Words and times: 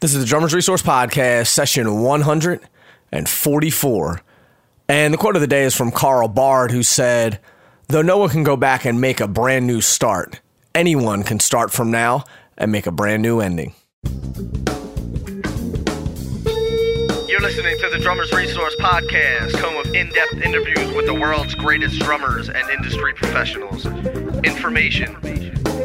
This 0.00 0.14
is 0.14 0.20
the 0.20 0.26
Drummers 0.26 0.54
Resource 0.54 0.80
Podcast, 0.80 1.48
session 1.48 2.02
144. 2.02 4.22
And 4.88 5.12
the 5.12 5.18
quote 5.18 5.34
of 5.34 5.40
the 5.40 5.48
day 5.48 5.64
is 5.64 5.74
from 5.74 5.90
Carl 5.90 6.28
Bard, 6.28 6.70
who 6.70 6.84
said, 6.84 7.40
Though 7.88 8.02
no 8.02 8.16
one 8.16 8.28
can 8.28 8.44
go 8.44 8.56
back 8.56 8.84
and 8.84 9.00
make 9.00 9.18
a 9.18 9.26
brand 9.26 9.66
new 9.66 9.80
start, 9.80 10.40
anyone 10.72 11.24
can 11.24 11.40
start 11.40 11.72
from 11.72 11.90
now 11.90 12.22
and 12.56 12.70
make 12.70 12.86
a 12.86 12.92
brand 12.92 13.24
new 13.24 13.40
ending. 13.40 13.74
You're 17.26 17.40
listening 17.40 17.76
to 17.80 17.90
the 17.90 17.98
Drummers 18.00 18.32
Resource 18.32 18.76
Podcast, 18.76 19.56
home 19.56 19.84
of 19.84 19.92
in 19.96 20.10
depth 20.10 20.34
interviews 20.34 20.94
with 20.94 21.06
the 21.06 21.14
world's 21.14 21.56
greatest 21.56 21.98
drummers 21.98 22.48
and 22.48 22.70
industry 22.70 23.14
professionals. 23.14 23.84
Information, 24.44 25.16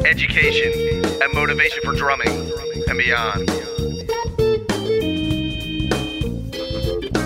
education, 0.06 1.04
and 1.20 1.34
motivation 1.34 1.82
for 1.82 1.94
drumming 1.94 2.52
and 2.88 2.96
beyond. 2.96 3.50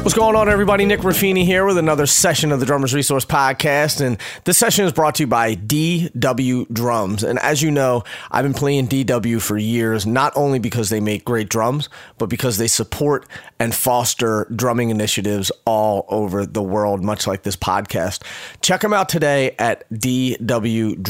What's 0.08 0.16
going 0.16 0.36
on, 0.36 0.48
everybody? 0.48 0.86
Nick 0.86 1.00
Ruffini 1.00 1.44
here 1.44 1.66
with 1.66 1.76
another 1.76 2.06
session 2.06 2.50
of 2.50 2.60
the 2.60 2.66
Drummers 2.66 2.94
Resource 2.94 3.26
Podcast. 3.26 4.00
And 4.00 4.16
this 4.44 4.56
session 4.56 4.86
is 4.86 4.92
brought 4.92 5.16
to 5.16 5.24
you 5.24 5.26
by 5.26 5.54
DW 5.54 6.72
Drums. 6.72 7.22
And 7.22 7.38
as 7.40 7.60
you 7.60 7.70
know, 7.70 8.04
I've 8.30 8.42
been 8.42 8.54
playing 8.54 8.88
DW 8.88 9.38
for 9.42 9.58
years, 9.58 10.06
not 10.06 10.32
only 10.34 10.60
because 10.60 10.88
they 10.88 10.98
make 10.98 11.26
great 11.26 11.50
drums, 11.50 11.90
but 12.16 12.30
because 12.30 12.56
they 12.56 12.68
support 12.68 13.26
and 13.58 13.74
foster 13.74 14.46
drumming 14.56 14.88
initiatives 14.88 15.52
all 15.66 16.06
over 16.08 16.46
the 16.46 16.62
world, 16.62 17.04
much 17.04 17.26
like 17.26 17.42
this 17.42 17.56
podcast. 17.56 18.22
Check 18.62 18.80
them 18.80 18.94
out 18.94 19.10
today 19.10 19.54
at 19.58 19.86
dwdrums.com. 19.90 21.00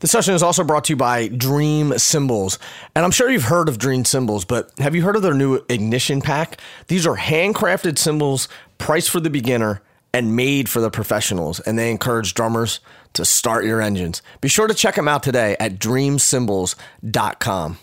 This 0.00 0.10
session 0.10 0.34
is 0.34 0.42
also 0.42 0.62
brought 0.62 0.84
to 0.84 0.92
you 0.92 0.96
by 0.96 1.28
Dream 1.28 1.98
Cymbals. 1.98 2.58
And 2.94 3.02
I'm 3.02 3.10
sure 3.10 3.30
you've 3.30 3.44
heard 3.44 3.70
of 3.70 3.78
Dream 3.78 4.04
Cymbals, 4.04 4.44
but 4.44 4.70
have 4.78 4.94
you 4.94 5.02
heard 5.02 5.16
of 5.16 5.22
their 5.22 5.32
new 5.32 5.64
Ignition 5.70 6.20
Pack? 6.20 6.60
These 6.88 7.06
are 7.06 7.16
handcrafted 7.16 7.96
cymbals 7.96 8.46
priced 8.76 9.08
for 9.08 9.20
the 9.20 9.30
beginner 9.30 9.80
and 10.12 10.36
made 10.36 10.68
for 10.68 10.80
the 10.80 10.90
professionals. 10.90 11.60
And 11.60 11.78
they 11.78 11.90
encourage 11.90 12.34
drummers 12.34 12.80
to 13.14 13.24
start 13.24 13.64
your 13.64 13.80
engines. 13.80 14.20
Be 14.42 14.48
sure 14.48 14.66
to 14.66 14.74
check 14.74 14.96
them 14.96 15.08
out 15.08 15.22
today 15.22 15.56
at 15.58 15.78
dreamcymbals.com. 15.78 17.78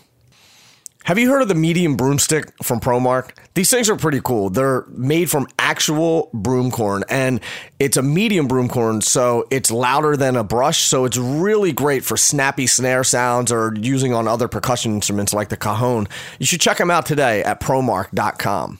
Have 1.04 1.18
you 1.18 1.28
heard 1.28 1.42
of 1.42 1.48
the 1.48 1.54
medium 1.54 1.96
broomstick 1.96 2.50
from 2.62 2.80
ProMark? 2.80 3.32
These 3.52 3.68
things 3.68 3.90
are 3.90 3.96
pretty 3.96 4.22
cool. 4.24 4.48
They're 4.48 4.86
made 4.88 5.30
from 5.30 5.46
actual 5.58 6.30
broom 6.32 6.70
corn 6.70 7.04
and 7.10 7.40
it's 7.78 7.98
a 7.98 8.02
medium 8.02 8.48
broom 8.48 8.70
corn, 8.70 9.02
so 9.02 9.46
it's 9.50 9.70
louder 9.70 10.16
than 10.16 10.34
a 10.34 10.42
brush. 10.42 10.78
So 10.78 11.04
it's 11.04 11.18
really 11.18 11.72
great 11.72 12.04
for 12.04 12.16
snappy 12.16 12.66
snare 12.66 13.04
sounds 13.04 13.52
or 13.52 13.74
using 13.76 14.14
on 14.14 14.26
other 14.26 14.48
percussion 14.48 14.94
instruments 14.94 15.34
like 15.34 15.50
the 15.50 15.58
cajon. 15.58 16.08
You 16.38 16.46
should 16.46 16.62
check 16.62 16.78
them 16.78 16.90
out 16.90 17.04
today 17.04 17.42
at 17.42 17.60
promark.com. 17.60 18.78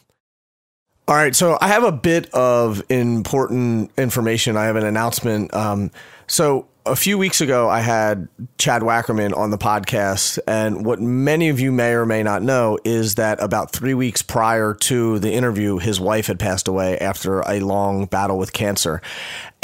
All 1.06 1.14
right, 1.14 1.36
so 1.36 1.58
I 1.60 1.68
have 1.68 1.84
a 1.84 1.92
bit 1.92 2.32
of 2.32 2.82
important 2.88 3.90
information. 3.98 4.56
I 4.56 4.64
have 4.64 4.76
an 4.76 4.86
announcement. 4.86 5.52
Um, 5.52 5.90
so 6.26 6.68
a 6.86 6.94
few 6.94 7.16
weeks 7.16 7.40
ago, 7.40 7.68
I 7.68 7.80
had 7.80 8.28
Chad 8.58 8.82
Wackerman 8.82 9.36
on 9.36 9.50
the 9.50 9.56
podcast. 9.56 10.38
And 10.46 10.84
what 10.84 11.00
many 11.00 11.48
of 11.48 11.58
you 11.58 11.72
may 11.72 11.92
or 11.92 12.04
may 12.04 12.22
not 12.22 12.42
know 12.42 12.78
is 12.84 13.14
that 13.14 13.42
about 13.42 13.72
three 13.72 13.94
weeks 13.94 14.20
prior 14.20 14.74
to 14.74 15.18
the 15.18 15.32
interview, 15.32 15.78
his 15.78 15.98
wife 15.98 16.26
had 16.26 16.38
passed 16.38 16.68
away 16.68 16.98
after 16.98 17.40
a 17.40 17.60
long 17.60 18.04
battle 18.06 18.38
with 18.38 18.52
cancer. 18.52 19.00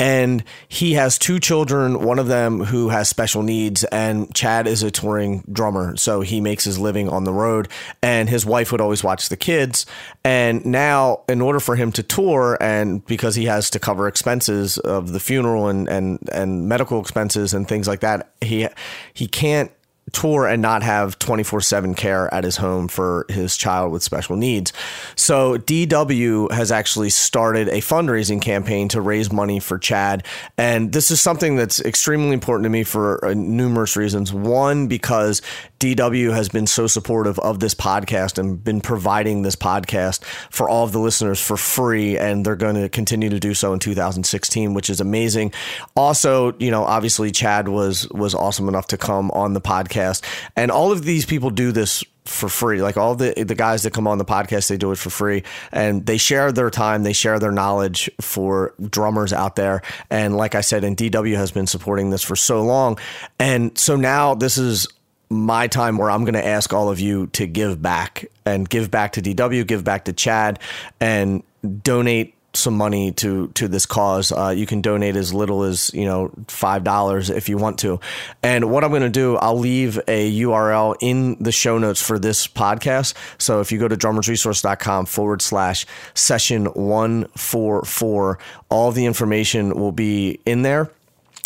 And 0.00 0.42
he 0.66 0.94
has 0.94 1.18
two 1.18 1.38
children, 1.38 2.02
one 2.02 2.18
of 2.18 2.26
them 2.26 2.64
who 2.64 2.88
has 2.88 3.10
special 3.10 3.42
needs, 3.42 3.84
and 3.84 4.34
Chad 4.34 4.66
is 4.66 4.82
a 4.82 4.90
touring 4.90 5.44
drummer. 5.52 5.94
So 5.98 6.22
he 6.22 6.40
makes 6.40 6.64
his 6.64 6.78
living 6.78 7.10
on 7.10 7.24
the 7.24 7.34
road, 7.34 7.68
and 8.02 8.26
his 8.26 8.46
wife 8.46 8.72
would 8.72 8.80
always 8.80 9.04
watch 9.04 9.28
the 9.28 9.36
kids. 9.36 9.84
And 10.24 10.64
now, 10.64 11.20
in 11.28 11.42
order 11.42 11.60
for 11.60 11.76
him 11.76 11.92
to 11.92 12.02
tour, 12.02 12.56
and 12.62 13.04
because 13.04 13.34
he 13.34 13.44
has 13.44 13.68
to 13.70 13.78
cover 13.78 14.08
expenses 14.08 14.78
of 14.78 15.12
the 15.12 15.20
funeral 15.20 15.68
and, 15.68 15.86
and, 15.86 16.18
and 16.32 16.66
medical 16.66 16.98
expenses 16.98 17.52
and 17.52 17.68
things 17.68 17.86
like 17.86 18.00
that, 18.00 18.32
he 18.40 18.68
he 19.12 19.26
can't 19.26 19.70
tour 20.12 20.46
and 20.46 20.62
not 20.62 20.82
have 20.82 21.18
24/7 21.18 21.94
care 21.94 22.32
at 22.32 22.44
his 22.44 22.56
home 22.56 22.88
for 22.88 23.26
his 23.28 23.56
child 23.56 23.92
with 23.92 24.02
special 24.02 24.36
needs. 24.36 24.72
So 25.16 25.56
DW 25.58 26.52
has 26.52 26.72
actually 26.72 27.10
started 27.10 27.68
a 27.68 27.78
fundraising 27.78 28.40
campaign 28.40 28.88
to 28.88 29.00
raise 29.00 29.32
money 29.32 29.60
for 29.60 29.78
Chad 29.78 30.24
and 30.56 30.92
this 30.92 31.10
is 31.10 31.20
something 31.20 31.56
that's 31.56 31.80
extremely 31.80 32.32
important 32.32 32.64
to 32.64 32.70
me 32.70 32.84
for 32.84 33.24
uh, 33.24 33.34
numerous 33.34 33.96
reasons. 33.96 34.32
One 34.32 34.86
because 34.86 35.42
DW 35.80 36.32
has 36.34 36.50
been 36.50 36.66
so 36.66 36.86
supportive 36.86 37.38
of 37.38 37.58
this 37.58 37.74
podcast 37.74 38.38
and 38.38 38.62
been 38.62 38.82
providing 38.82 39.42
this 39.42 39.56
podcast 39.56 40.22
for 40.50 40.68
all 40.68 40.84
of 40.84 40.92
the 40.92 40.98
listeners 40.98 41.40
for 41.40 41.56
free 41.56 42.18
and 42.18 42.44
they're 42.44 42.54
going 42.54 42.74
to 42.74 42.90
continue 42.90 43.30
to 43.30 43.40
do 43.40 43.54
so 43.54 43.72
in 43.72 43.78
2016 43.78 44.74
which 44.74 44.90
is 44.90 45.00
amazing. 45.00 45.52
Also, 45.96 46.54
you 46.58 46.70
know, 46.70 46.84
obviously 46.84 47.30
Chad 47.30 47.68
was 47.68 48.06
was 48.10 48.34
awesome 48.34 48.68
enough 48.68 48.88
to 48.88 48.98
come 48.98 49.30
on 49.30 49.54
the 49.54 49.60
podcast. 49.60 50.22
And 50.54 50.70
all 50.70 50.92
of 50.92 51.04
these 51.04 51.24
people 51.24 51.48
do 51.48 51.72
this 51.72 52.04
for 52.26 52.48
free. 52.48 52.82
Like 52.82 52.96
all 52.96 53.14
the 53.14 53.32
the 53.42 53.54
guys 53.54 53.82
that 53.82 53.92
come 53.92 54.06
on 54.06 54.18
the 54.18 54.24
podcast, 54.24 54.68
they 54.68 54.76
do 54.76 54.92
it 54.92 54.98
for 54.98 55.10
free, 55.10 55.42
and 55.72 56.04
they 56.06 56.18
share 56.18 56.52
their 56.52 56.70
time, 56.70 57.02
they 57.02 57.12
share 57.12 57.38
their 57.38 57.52
knowledge 57.52 58.10
for 58.20 58.74
drummers 58.88 59.32
out 59.32 59.56
there. 59.56 59.82
And 60.10 60.36
like 60.36 60.54
I 60.54 60.60
said, 60.60 60.84
and 60.84 60.96
DW 60.96 61.36
has 61.36 61.50
been 61.50 61.66
supporting 61.66 62.10
this 62.10 62.22
for 62.22 62.36
so 62.36 62.62
long, 62.62 62.98
and 63.38 63.76
so 63.78 63.96
now 63.96 64.34
this 64.34 64.58
is 64.58 64.86
my 65.30 65.68
time 65.68 65.96
where 65.96 66.10
I'm 66.10 66.24
going 66.24 66.34
to 66.34 66.44
ask 66.44 66.72
all 66.72 66.90
of 66.90 66.98
you 66.98 67.28
to 67.28 67.46
give 67.46 67.80
back 67.80 68.26
and 68.44 68.68
give 68.68 68.90
back 68.90 69.12
to 69.12 69.22
DW, 69.22 69.66
give 69.66 69.84
back 69.84 70.06
to 70.06 70.12
Chad, 70.12 70.58
and 71.00 71.42
donate 71.82 72.34
some 72.52 72.76
money 72.76 73.12
to 73.12 73.48
to 73.48 73.68
this 73.68 73.86
cause. 73.86 74.32
Uh, 74.32 74.52
you 74.56 74.66
can 74.66 74.80
donate 74.80 75.14
as 75.14 75.32
little 75.32 75.62
as 75.62 75.92
you 75.94 76.04
know 76.04 76.32
five 76.48 76.82
dollars 76.82 77.30
if 77.30 77.48
you 77.48 77.56
want 77.56 77.78
to. 77.78 78.00
And 78.42 78.70
what 78.70 78.82
I'm 78.82 78.90
going 78.90 79.02
to 79.02 79.08
do, 79.08 79.36
I'll 79.36 79.58
leave 79.58 79.98
a 80.08 80.32
URL 80.40 80.96
in 81.00 81.40
the 81.40 81.52
show 81.52 81.78
notes 81.78 82.02
for 82.04 82.18
this 82.18 82.48
podcast. 82.48 83.14
So 83.38 83.60
if 83.60 83.70
you 83.70 83.78
go 83.78 83.88
to 83.88 83.96
drummersresource.com 83.96 85.06
forward 85.06 85.42
slash 85.42 85.86
session 86.14 86.66
one 86.66 87.26
four 87.36 87.84
four, 87.84 88.38
all 88.68 88.90
the 88.90 89.06
information 89.06 89.74
will 89.74 89.92
be 89.92 90.40
in 90.44 90.62
there. 90.62 90.90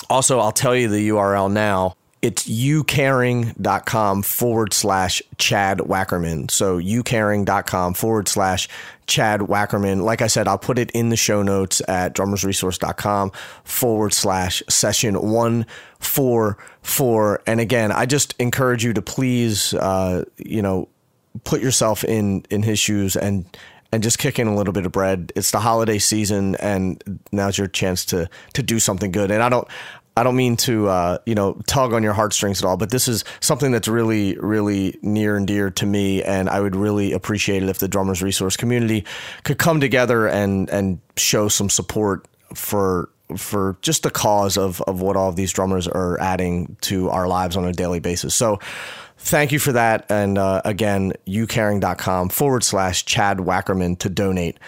Also, 0.08 0.38
I'll 0.38 0.52
tell 0.52 0.74
you 0.74 0.88
the 0.88 1.08
URL 1.10 1.52
now 1.52 1.96
it's 2.24 2.48
youcaring.com 2.48 4.22
forward 4.22 4.72
slash 4.72 5.22
Chad 5.36 5.78
Wackerman. 5.78 6.50
So 6.50 6.78
youcaring.com 6.78 7.92
forward 7.92 8.28
slash 8.28 8.66
Chad 9.06 9.40
Wackerman. 9.40 10.02
Like 10.02 10.22
I 10.22 10.26
said, 10.28 10.48
I'll 10.48 10.56
put 10.56 10.78
it 10.78 10.90
in 10.92 11.10
the 11.10 11.16
show 11.16 11.42
notes 11.42 11.82
at 11.86 12.14
drummersresource.com 12.14 13.30
forward 13.64 14.14
slash 14.14 14.62
session 14.70 15.16
one 15.20 15.66
four 15.98 16.56
four. 16.80 17.42
And 17.46 17.60
again, 17.60 17.92
I 17.92 18.06
just 18.06 18.34
encourage 18.38 18.82
you 18.82 18.94
to 18.94 19.02
please, 19.02 19.74
uh, 19.74 20.24
you 20.38 20.62
know, 20.62 20.88
put 21.44 21.60
yourself 21.60 22.04
in, 22.04 22.46
in 22.48 22.62
his 22.62 22.78
shoes 22.78 23.16
and, 23.16 23.44
and 23.92 24.02
just 24.02 24.18
kick 24.18 24.38
in 24.38 24.46
a 24.46 24.56
little 24.56 24.72
bit 24.72 24.86
of 24.86 24.92
bread. 24.92 25.30
It's 25.36 25.50
the 25.50 25.60
holiday 25.60 25.98
season, 25.98 26.56
and 26.56 27.20
now's 27.30 27.56
your 27.56 27.68
chance 27.68 28.04
to 28.06 28.28
to 28.54 28.62
do 28.62 28.80
something 28.80 29.12
good. 29.12 29.30
And 29.30 29.40
I 29.40 29.48
don't 29.48 29.68
I 30.16 30.22
don't 30.22 30.36
mean 30.36 30.56
to, 30.58 30.88
uh, 30.88 31.18
you 31.26 31.34
know, 31.34 31.60
tug 31.66 31.92
on 31.92 32.04
your 32.04 32.12
heartstrings 32.12 32.62
at 32.62 32.66
all, 32.66 32.76
but 32.76 32.90
this 32.90 33.08
is 33.08 33.24
something 33.40 33.72
that's 33.72 33.88
really, 33.88 34.36
really 34.38 34.96
near 35.02 35.36
and 35.36 35.46
dear 35.46 35.70
to 35.70 35.86
me, 35.86 36.22
and 36.22 36.48
I 36.48 36.60
would 36.60 36.76
really 36.76 37.12
appreciate 37.12 37.64
it 37.64 37.68
if 37.68 37.78
the 37.78 37.88
drummers 37.88 38.22
resource 38.22 38.56
community 38.56 39.04
could 39.42 39.58
come 39.58 39.80
together 39.80 40.28
and 40.28 40.70
and 40.70 41.00
show 41.16 41.48
some 41.48 41.68
support 41.68 42.28
for 42.54 43.08
for 43.36 43.76
just 43.82 44.04
the 44.04 44.10
cause 44.10 44.56
of 44.56 44.80
of 44.82 45.00
what 45.00 45.16
all 45.16 45.28
of 45.28 45.36
these 45.36 45.52
drummers 45.52 45.88
are 45.88 46.20
adding 46.20 46.76
to 46.82 47.10
our 47.10 47.26
lives 47.26 47.56
on 47.56 47.64
a 47.64 47.72
daily 47.72 48.00
basis. 48.00 48.34
So. 48.34 48.60
Thank 49.16 49.52
you 49.52 49.58
for 49.58 49.72
that. 49.72 50.04
And 50.10 50.36
uh, 50.36 50.60
again, 50.66 51.14
youcaring.com 51.26 52.28
forward 52.28 52.62
slash 52.62 53.06
Chad 53.06 53.38
Wackerman 53.38 53.98
to 54.00 54.10
donate. 54.10 54.58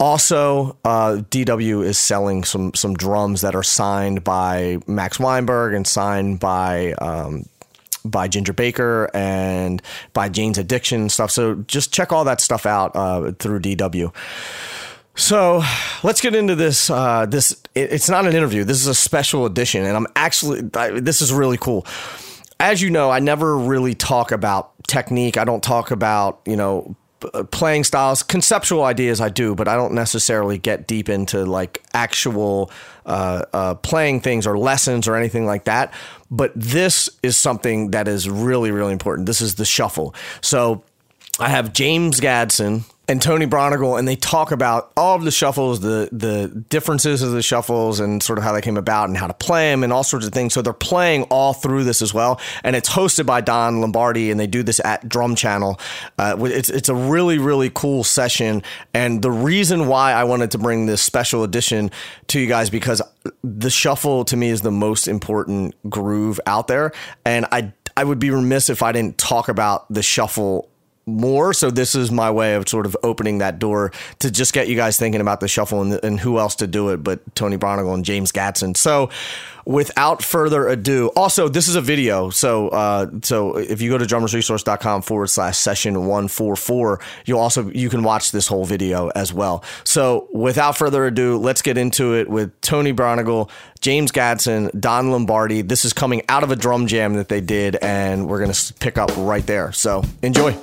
Also, 0.00 0.76
uh, 0.84 1.22
DW 1.30 1.84
is 1.84 1.98
selling 1.98 2.44
some 2.44 2.72
some 2.74 2.94
drums 2.94 3.40
that 3.40 3.56
are 3.56 3.64
signed 3.64 4.22
by 4.22 4.78
Max 4.86 5.18
Weinberg 5.18 5.74
and 5.74 5.86
signed 5.86 6.38
by 6.38 6.92
um, 6.94 7.46
by 8.04 8.28
Ginger 8.28 8.52
Baker 8.52 9.10
and 9.12 9.82
by 10.12 10.28
Jane's 10.28 10.56
Addiction 10.56 11.08
stuff. 11.08 11.30
So 11.32 11.56
just 11.66 11.92
check 11.92 12.12
all 12.12 12.24
that 12.24 12.40
stuff 12.40 12.64
out 12.64 12.94
uh, 12.94 13.32
through 13.32 13.60
DW. 13.60 14.14
So 15.16 15.62
let's 16.04 16.20
get 16.20 16.36
into 16.36 16.54
this. 16.54 16.90
Uh, 16.90 17.26
this 17.26 17.52
it, 17.74 17.92
it's 17.92 18.08
not 18.08 18.24
an 18.24 18.36
interview. 18.36 18.62
This 18.62 18.80
is 18.80 18.86
a 18.86 18.94
special 18.94 19.46
edition, 19.46 19.84
and 19.84 19.96
I'm 19.96 20.06
actually 20.14 20.62
I, 20.74 21.00
this 21.00 21.20
is 21.20 21.32
really 21.32 21.58
cool. 21.58 21.84
As 22.60 22.80
you 22.80 22.90
know, 22.90 23.10
I 23.10 23.18
never 23.18 23.56
really 23.56 23.94
talk 23.94 24.30
about 24.30 24.72
technique. 24.86 25.36
I 25.36 25.44
don't 25.44 25.62
talk 25.62 25.90
about 25.90 26.40
you 26.46 26.56
know 26.56 26.94
playing 27.50 27.84
styles, 27.84 28.22
conceptual 28.22 28.84
ideas 28.84 29.20
I 29.20 29.28
do, 29.28 29.54
but 29.54 29.68
I 29.68 29.76
don't 29.76 29.94
necessarily 29.94 30.58
get 30.58 30.86
deep 30.86 31.08
into 31.08 31.44
like 31.44 31.82
actual 31.92 32.70
uh, 33.06 33.44
uh, 33.52 33.74
playing 33.76 34.20
things 34.20 34.46
or 34.46 34.58
lessons 34.58 35.08
or 35.08 35.16
anything 35.16 35.46
like 35.46 35.64
that. 35.64 35.92
But 36.30 36.52
this 36.54 37.08
is 37.22 37.36
something 37.36 37.90
that 37.90 38.06
is 38.06 38.28
really, 38.28 38.70
really 38.70 38.92
important. 38.92 39.26
This 39.26 39.40
is 39.40 39.56
the 39.56 39.64
shuffle. 39.64 40.14
So 40.40 40.84
I 41.40 41.48
have 41.48 41.72
James 41.72 42.20
Gadson, 42.20 42.82
and 43.08 43.22
Tony 43.22 43.46
Braunagel, 43.46 43.98
and 43.98 44.06
they 44.06 44.16
talk 44.16 44.52
about 44.52 44.92
all 44.94 45.16
of 45.16 45.24
the 45.24 45.30
shuffles, 45.30 45.80
the 45.80 46.10
the 46.12 46.48
differences 46.68 47.22
of 47.22 47.32
the 47.32 47.40
shuffles, 47.40 48.00
and 48.00 48.22
sort 48.22 48.38
of 48.38 48.44
how 48.44 48.52
they 48.52 48.60
came 48.60 48.76
about, 48.76 49.08
and 49.08 49.16
how 49.16 49.26
to 49.26 49.34
play 49.34 49.70
them, 49.70 49.82
and 49.82 49.92
all 49.92 50.04
sorts 50.04 50.26
of 50.26 50.32
things. 50.32 50.52
So 50.52 50.60
they're 50.60 50.74
playing 50.74 51.22
all 51.24 51.54
through 51.54 51.84
this 51.84 52.02
as 52.02 52.12
well, 52.12 52.38
and 52.62 52.76
it's 52.76 52.90
hosted 52.90 53.24
by 53.24 53.40
Don 53.40 53.80
Lombardi, 53.80 54.30
and 54.30 54.38
they 54.38 54.46
do 54.46 54.62
this 54.62 54.78
at 54.84 55.08
Drum 55.08 55.34
Channel. 55.34 55.80
Uh, 56.18 56.36
it's 56.40 56.68
it's 56.68 56.90
a 56.90 56.94
really 56.94 57.38
really 57.38 57.70
cool 57.70 58.04
session, 58.04 58.62
and 58.92 59.22
the 59.22 59.30
reason 59.30 59.86
why 59.88 60.12
I 60.12 60.24
wanted 60.24 60.50
to 60.50 60.58
bring 60.58 60.84
this 60.84 61.00
special 61.00 61.44
edition 61.44 61.90
to 62.28 62.38
you 62.38 62.46
guys 62.46 62.68
because 62.68 63.00
the 63.42 63.70
shuffle 63.70 64.26
to 64.26 64.36
me 64.36 64.50
is 64.50 64.60
the 64.60 64.70
most 64.70 65.08
important 65.08 65.74
groove 65.88 66.40
out 66.46 66.68
there, 66.68 66.92
and 67.24 67.46
I 67.50 67.72
I 67.96 68.04
would 68.04 68.18
be 68.18 68.30
remiss 68.30 68.68
if 68.68 68.82
I 68.82 68.92
didn't 68.92 69.16
talk 69.16 69.48
about 69.48 69.92
the 69.92 70.02
shuffle 70.02 70.68
more. 71.08 71.52
So 71.52 71.70
this 71.70 71.94
is 71.94 72.10
my 72.10 72.30
way 72.30 72.54
of 72.54 72.68
sort 72.68 72.86
of 72.86 72.96
opening 73.02 73.38
that 73.38 73.58
door 73.58 73.92
to 74.20 74.30
just 74.30 74.52
get 74.52 74.68
you 74.68 74.76
guys 74.76 74.98
thinking 74.98 75.20
about 75.20 75.40
the 75.40 75.48
shuffle 75.48 75.82
and, 75.82 76.04
and 76.04 76.20
who 76.20 76.38
else 76.38 76.54
to 76.56 76.66
do 76.66 76.90
it 76.90 76.98
but 76.98 77.34
Tony 77.34 77.56
Braunagel 77.56 77.94
and 77.94 78.04
James 78.04 78.32
Gadson. 78.32 78.76
So 78.76 79.10
without 79.64 80.22
further 80.22 80.66
ado, 80.66 81.08
also 81.14 81.48
this 81.48 81.68
is 81.68 81.76
a 81.76 81.80
video. 81.80 82.30
So 82.30 82.68
uh, 82.68 83.10
so 83.22 83.56
if 83.56 83.80
you 83.80 83.90
go 83.90 83.98
to 83.98 84.04
drummersresource.com 84.04 85.02
forward 85.02 85.28
slash 85.28 85.58
session 85.58 86.06
one 86.06 86.28
four 86.28 86.56
four, 86.56 87.00
you'll 87.24 87.40
also 87.40 87.70
you 87.70 87.88
can 87.88 88.02
watch 88.02 88.32
this 88.32 88.46
whole 88.46 88.64
video 88.64 89.08
as 89.08 89.32
well. 89.32 89.62
So 89.84 90.28
without 90.32 90.76
further 90.76 91.06
ado, 91.06 91.38
let's 91.38 91.62
get 91.62 91.78
into 91.78 92.14
it 92.14 92.28
with 92.28 92.58
Tony 92.60 92.92
Braunagel, 92.92 93.50
James 93.80 94.10
Gadson, 94.10 94.78
Don 94.78 95.10
Lombardi. 95.10 95.62
This 95.62 95.84
is 95.84 95.92
coming 95.92 96.22
out 96.28 96.42
of 96.42 96.50
a 96.50 96.56
drum 96.56 96.86
jam 96.86 97.14
that 97.14 97.28
they 97.28 97.40
did, 97.40 97.76
and 97.76 98.28
we're 98.28 98.40
gonna 98.40 98.54
pick 98.80 98.98
up 98.98 99.10
right 99.16 99.46
there. 99.46 99.72
So 99.72 100.02
enjoy. 100.22 100.56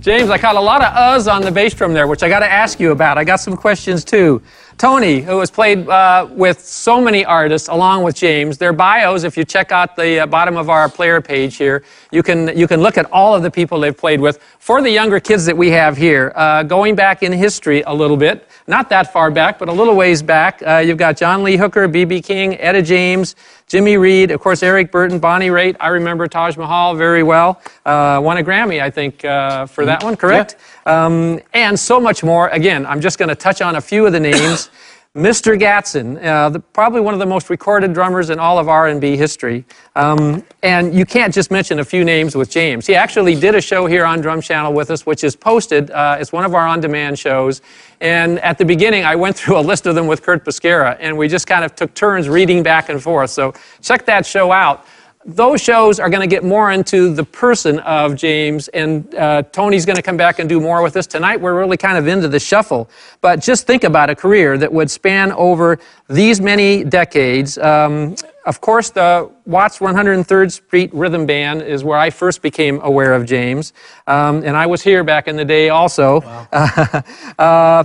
James, 0.00 0.30
I 0.30 0.38
caught 0.38 0.56
a 0.56 0.60
lot 0.60 0.82
of 0.82 0.94
uhs 0.94 1.30
on 1.30 1.42
the 1.42 1.50
bass 1.50 1.74
drum 1.74 1.92
there, 1.92 2.06
which 2.06 2.22
I 2.22 2.30
got 2.30 2.38
to 2.38 2.50
ask 2.50 2.80
you 2.80 2.90
about. 2.90 3.18
I 3.18 3.24
got 3.24 3.36
some 3.36 3.54
questions 3.54 4.02
too. 4.02 4.40
Tony, 4.78 5.20
who 5.20 5.40
has 5.40 5.50
played 5.50 5.86
uh, 5.86 6.26
with 6.30 6.64
so 6.64 7.02
many 7.02 7.22
artists 7.22 7.68
along 7.68 8.02
with 8.02 8.16
James, 8.16 8.56
their 8.56 8.72
bios, 8.72 9.24
if 9.24 9.36
you 9.36 9.44
check 9.44 9.72
out 9.72 9.96
the 9.96 10.20
uh, 10.20 10.26
bottom 10.26 10.56
of 10.56 10.70
our 10.70 10.88
player 10.88 11.20
page 11.20 11.58
here, 11.58 11.84
you 12.10 12.22
can, 12.22 12.56
you 12.56 12.66
can 12.66 12.80
look 12.80 12.96
at 12.96 13.12
all 13.12 13.34
of 13.34 13.42
the 13.42 13.50
people 13.50 13.78
they've 13.78 13.94
played 13.94 14.22
with. 14.22 14.42
For 14.58 14.80
the 14.80 14.88
younger 14.88 15.20
kids 15.20 15.44
that 15.44 15.56
we 15.58 15.70
have 15.72 15.98
here, 15.98 16.32
uh, 16.34 16.62
going 16.62 16.94
back 16.94 17.22
in 17.22 17.30
history 17.30 17.82
a 17.82 17.92
little 17.92 18.16
bit, 18.16 18.48
not 18.66 18.88
that 18.88 19.12
far 19.12 19.30
back, 19.30 19.58
but 19.58 19.68
a 19.68 19.72
little 19.72 19.96
ways 19.96 20.22
back, 20.22 20.62
uh, 20.66 20.78
you've 20.78 20.96
got 20.96 21.18
John 21.18 21.42
Lee 21.42 21.58
Hooker, 21.58 21.86
B.B. 21.88 22.22
King, 22.22 22.58
Etta 22.58 22.80
James, 22.80 23.36
Jimmy 23.70 23.96
Reed, 23.96 24.32
of 24.32 24.40
course, 24.40 24.64
Eric 24.64 24.90
Burdon, 24.90 25.20
Bonnie 25.20 25.46
Raitt. 25.46 25.76
I 25.78 25.90
remember 25.90 26.26
Taj 26.26 26.56
Mahal 26.56 26.96
very 26.96 27.22
well. 27.22 27.60
Uh, 27.86 28.20
won 28.20 28.36
a 28.36 28.42
Grammy, 28.42 28.82
I 28.82 28.90
think, 28.90 29.24
uh, 29.24 29.66
for 29.66 29.84
that 29.84 30.02
one, 30.02 30.16
correct? 30.16 30.56
Yeah. 30.84 31.06
Um, 31.06 31.40
and 31.54 31.78
so 31.78 32.00
much 32.00 32.24
more. 32.24 32.48
Again, 32.48 32.84
I'm 32.84 33.00
just 33.00 33.16
going 33.16 33.28
to 33.28 33.36
touch 33.36 33.62
on 33.62 33.76
a 33.76 33.80
few 33.80 34.04
of 34.06 34.12
the 34.12 34.18
names. 34.18 34.70
Mr. 35.16 35.58
Gadson, 35.58 36.24
uh, 36.24 36.50
the, 36.50 36.60
probably 36.60 37.00
one 37.00 37.14
of 37.14 37.18
the 37.18 37.26
most 37.26 37.50
recorded 37.50 37.92
drummers 37.92 38.30
in 38.30 38.38
all 38.38 38.60
of 38.60 38.68
R&B 38.68 39.16
history. 39.16 39.64
Um, 39.96 40.44
and 40.62 40.94
you 40.94 41.04
can't 41.04 41.34
just 41.34 41.50
mention 41.50 41.80
a 41.80 41.84
few 41.84 42.04
names 42.04 42.36
with 42.36 42.48
James. 42.48 42.86
He 42.86 42.94
actually 42.94 43.34
did 43.34 43.56
a 43.56 43.60
show 43.60 43.86
here 43.86 44.04
on 44.04 44.20
Drum 44.20 44.40
Channel 44.40 44.72
with 44.72 44.88
us, 44.88 45.04
which 45.06 45.24
is 45.24 45.34
posted. 45.34 45.90
Uh, 45.90 46.18
it's 46.20 46.30
one 46.30 46.44
of 46.44 46.54
our 46.54 46.64
on-demand 46.64 47.18
shows. 47.18 47.60
And 48.00 48.38
at 48.38 48.56
the 48.56 48.64
beginning, 48.64 49.02
I 49.02 49.16
went 49.16 49.34
through 49.36 49.58
a 49.58 49.60
list 49.60 49.86
of 49.86 49.96
them 49.96 50.06
with 50.06 50.22
Curt 50.22 50.44
Bisquera, 50.44 50.96
and 51.00 51.18
we 51.18 51.26
just 51.26 51.48
kind 51.48 51.64
of 51.64 51.74
took 51.74 51.92
turns 51.94 52.28
reading 52.28 52.62
back 52.62 52.88
and 52.88 53.02
forth. 53.02 53.30
So 53.30 53.52
check 53.82 54.06
that 54.06 54.24
show 54.24 54.52
out 54.52 54.86
those 55.26 55.60
shows 55.60 56.00
are 56.00 56.08
going 56.08 56.22
to 56.22 56.26
get 56.26 56.42
more 56.42 56.70
into 56.70 57.12
the 57.12 57.24
person 57.24 57.78
of 57.80 58.16
James, 58.16 58.68
and 58.68 59.14
uh, 59.14 59.42
Tony's 59.52 59.84
going 59.84 59.96
to 59.96 60.02
come 60.02 60.16
back 60.16 60.38
and 60.38 60.48
do 60.48 60.60
more 60.60 60.82
with 60.82 60.96
us. 60.96 61.06
Tonight, 61.06 61.38
we're 61.40 61.58
really 61.58 61.76
kind 61.76 61.98
of 61.98 62.08
into 62.08 62.26
the 62.26 62.40
shuffle. 62.40 62.88
But 63.20 63.40
just 63.40 63.66
think 63.66 63.84
about 63.84 64.08
a 64.08 64.16
career 64.16 64.56
that 64.56 64.72
would 64.72 64.90
span 64.90 65.32
over 65.32 65.78
these 66.08 66.40
many 66.40 66.84
decades. 66.84 67.58
Um, 67.58 68.14
of 68.46 68.62
course, 68.62 68.88
the 68.88 69.30
Watts 69.44 69.78
103rd 69.78 70.52
Street 70.52 70.90
Rhythm 70.94 71.26
Band 71.26 71.60
is 71.60 71.84
where 71.84 71.98
I 71.98 72.08
first 72.08 72.40
became 72.40 72.80
aware 72.80 73.12
of 73.12 73.26
James. 73.26 73.74
Um, 74.06 74.42
and 74.42 74.56
I 74.56 74.64
was 74.64 74.80
here 74.80 75.04
back 75.04 75.28
in 75.28 75.36
the 75.36 75.44
day 75.44 75.68
also. 75.68 76.20
Wow. 76.20 76.48
uh, 77.38 77.84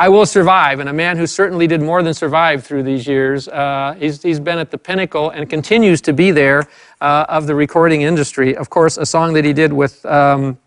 I 0.00 0.08
will 0.08 0.24
survive. 0.24 0.80
And 0.80 0.88
a 0.88 0.94
man 0.94 1.18
who 1.18 1.26
certainly 1.26 1.66
did 1.66 1.82
more 1.82 2.02
than 2.02 2.14
survive 2.14 2.64
through 2.64 2.84
these 2.84 3.06
years. 3.06 3.48
Uh, 3.48 3.94
he's, 3.98 4.22
he's 4.22 4.40
been 4.40 4.58
at 4.58 4.70
the 4.70 4.78
pinnacle 4.78 5.28
and 5.28 5.48
continues 5.50 6.00
to 6.00 6.14
be 6.14 6.30
there 6.30 6.66
uh, 7.02 7.26
of 7.28 7.46
the 7.46 7.54
recording 7.54 8.00
industry. 8.00 8.56
Of 8.56 8.70
course, 8.70 8.96
a 8.96 9.04
song 9.04 9.34
that 9.34 9.44
he 9.44 9.52
did 9.52 9.74
with. 9.74 10.04
Um, 10.06 10.58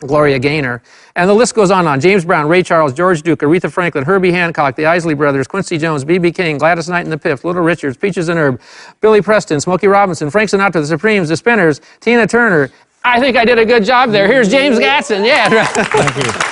Gloria 0.00 0.40
Gaynor. 0.40 0.82
And 1.14 1.30
the 1.30 1.34
list 1.34 1.54
goes 1.54 1.70
on 1.70 1.80
and 1.80 1.88
on. 1.88 2.00
James 2.00 2.24
Brown, 2.24 2.48
Ray 2.48 2.64
Charles, 2.64 2.92
George 2.92 3.22
Duke, 3.22 3.38
Aretha 3.38 3.70
Franklin, 3.70 4.02
Herbie 4.02 4.32
Hancock, 4.32 4.74
the 4.74 4.86
Isley 4.86 5.14
Brothers, 5.14 5.46
Quincy 5.46 5.78
Jones, 5.78 6.04
B.B. 6.04 6.32
King, 6.32 6.58
Gladys 6.58 6.88
Knight 6.88 7.02
and 7.02 7.12
the 7.12 7.18
Pips, 7.18 7.44
Little 7.44 7.62
Richards, 7.62 7.96
Peaches 7.96 8.28
and 8.28 8.36
Herb, 8.36 8.60
Billy 9.00 9.22
Preston, 9.22 9.60
Smokey 9.60 9.86
Robinson, 9.86 10.28
Frank 10.28 10.50
Sinatra, 10.50 10.72
The 10.72 10.86
Supremes, 10.86 11.28
The 11.28 11.36
Spinners, 11.36 11.80
Tina 12.00 12.26
Turner. 12.26 12.72
I 13.04 13.20
think 13.20 13.36
I 13.36 13.44
did 13.44 13.60
a 13.60 13.64
good 13.64 13.84
job 13.84 14.10
there. 14.10 14.26
Here's 14.26 14.48
James 14.48 14.76
Gadson. 14.80 15.24
Yeah. 15.24 15.66
Thank 15.66 16.16
you. 16.26 16.51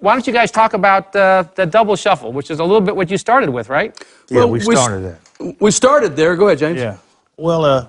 Why 0.00 0.12
don't 0.12 0.26
you 0.26 0.32
guys 0.32 0.50
talk 0.50 0.74
about 0.74 1.14
uh, 1.14 1.44
the 1.54 1.66
double 1.66 1.96
shuffle, 1.96 2.32
which 2.32 2.50
is 2.50 2.60
a 2.60 2.64
little 2.64 2.80
bit 2.80 2.94
what 2.94 3.10
you 3.10 3.18
started 3.18 3.50
with, 3.50 3.68
right? 3.68 3.96
Yeah, 4.28 4.40
well, 4.40 4.50
we 4.50 4.60
started 4.60 5.02
we, 5.40 5.46
that. 5.48 5.60
We 5.60 5.70
started 5.70 6.16
there. 6.16 6.36
Go 6.36 6.46
ahead, 6.48 6.58
James. 6.58 6.78
Yeah. 6.78 6.98
Well, 7.36 7.64
uh, 7.64 7.88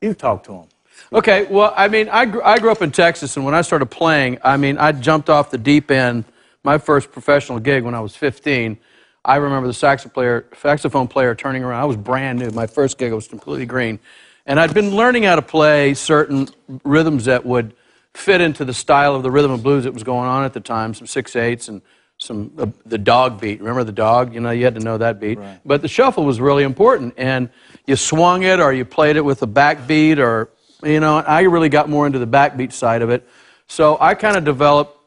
you 0.00 0.14
talk 0.14 0.44
to 0.44 0.52
him. 0.52 0.66
Okay. 1.12 1.46
Well, 1.50 1.72
I 1.76 1.88
mean, 1.88 2.08
I, 2.08 2.26
gr- 2.26 2.42
I 2.42 2.58
grew 2.58 2.70
up 2.70 2.82
in 2.82 2.90
Texas, 2.90 3.36
and 3.36 3.44
when 3.44 3.54
I 3.54 3.62
started 3.62 3.86
playing, 3.86 4.38
I 4.42 4.56
mean, 4.56 4.78
I 4.78 4.92
jumped 4.92 5.28
off 5.28 5.50
the 5.50 5.58
deep 5.58 5.90
end. 5.90 6.24
My 6.64 6.78
first 6.78 7.10
professional 7.10 7.58
gig 7.58 7.82
when 7.82 7.94
I 7.94 8.00
was 8.00 8.14
15. 8.14 8.78
I 9.24 9.36
remember 9.36 9.66
the 9.66 9.74
saxophone 9.74 10.12
player, 10.12 10.46
saxophone 10.56 11.08
player 11.08 11.34
turning 11.34 11.64
around. 11.64 11.80
I 11.80 11.84
was 11.84 11.96
brand 11.96 12.38
new. 12.38 12.50
My 12.50 12.66
first 12.66 12.98
gig, 12.98 13.12
I 13.12 13.14
was 13.14 13.28
completely 13.28 13.66
green. 13.66 13.98
And 14.46 14.58
I'd 14.58 14.74
been 14.74 14.94
learning 14.94 15.24
how 15.24 15.36
to 15.36 15.42
play 15.42 15.94
certain 15.94 16.48
rhythms 16.84 17.26
that 17.26 17.44
would 17.46 17.74
fit 18.14 18.40
into 18.40 18.64
the 18.64 18.74
style 18.74 19.14
of 19.14 19.22
the 19.22 19.30
rhythm 19.30 19.52
and 19.52 19.62
blues 19.62 19.84
that 19.84 19.94
was 19.94 20.02
going 20.02 20.28
on 20.28 20.44
at 20.44 20.52
the 20.52 20.60
time, 20.60 20.94
some 20.94 21.06
six 21.06 21.34
eights 21.36 21.68
and 21.68 21.82
some 22.18 22.52
uh, 22.58 22.66
the 22.86 22.98
dog 22.98 23.40
beat. 23.40 23.60
Remember 23.60 23.84
the 23.84 23.92
dog? 23.92 24.34
You 24.34 24.40
know, 24.40 24.50
you 24.50 24.64
had 24.64 24.74
to 24.74 24.80
know 24.80 24.98
that 24.98 25.18
beat. 25.18 25.38
Right. 25.38 25.60
But 25.64 25.82
the 25.82 25.88
shuffle 25.88 26.24
was 26.24 26.40
really 26.40 26.62
important, 26.62 27.14
and 27.16 27.50
you 27.86 27.96
swung 27.96 28.42
it 28.42 28.60
or 28.60 28.72
you 28.72 28.84
played 28.84 29.16
it 29.16 29.24
with 29.24 29.42
a 29.42 29.46
backbeat, 29.46 30.18
or 30.18 30.50
you 30.84 31.00
know, 31.00 31.18
I 31.18 31.42
really 31.42 31.68
got 31.68 31.88
more 31.88 32.06
into 32.06 32.18
the 32.18 32.26
backbeat 32.26 32.72
side 32.72 33.02
of 33.02 33.10
it. 33.10 33.28
So 33.66 33.96
I 34.00 34.14
kind 34.14 34.36
of 34.36 34.44
developed 34.44 34.98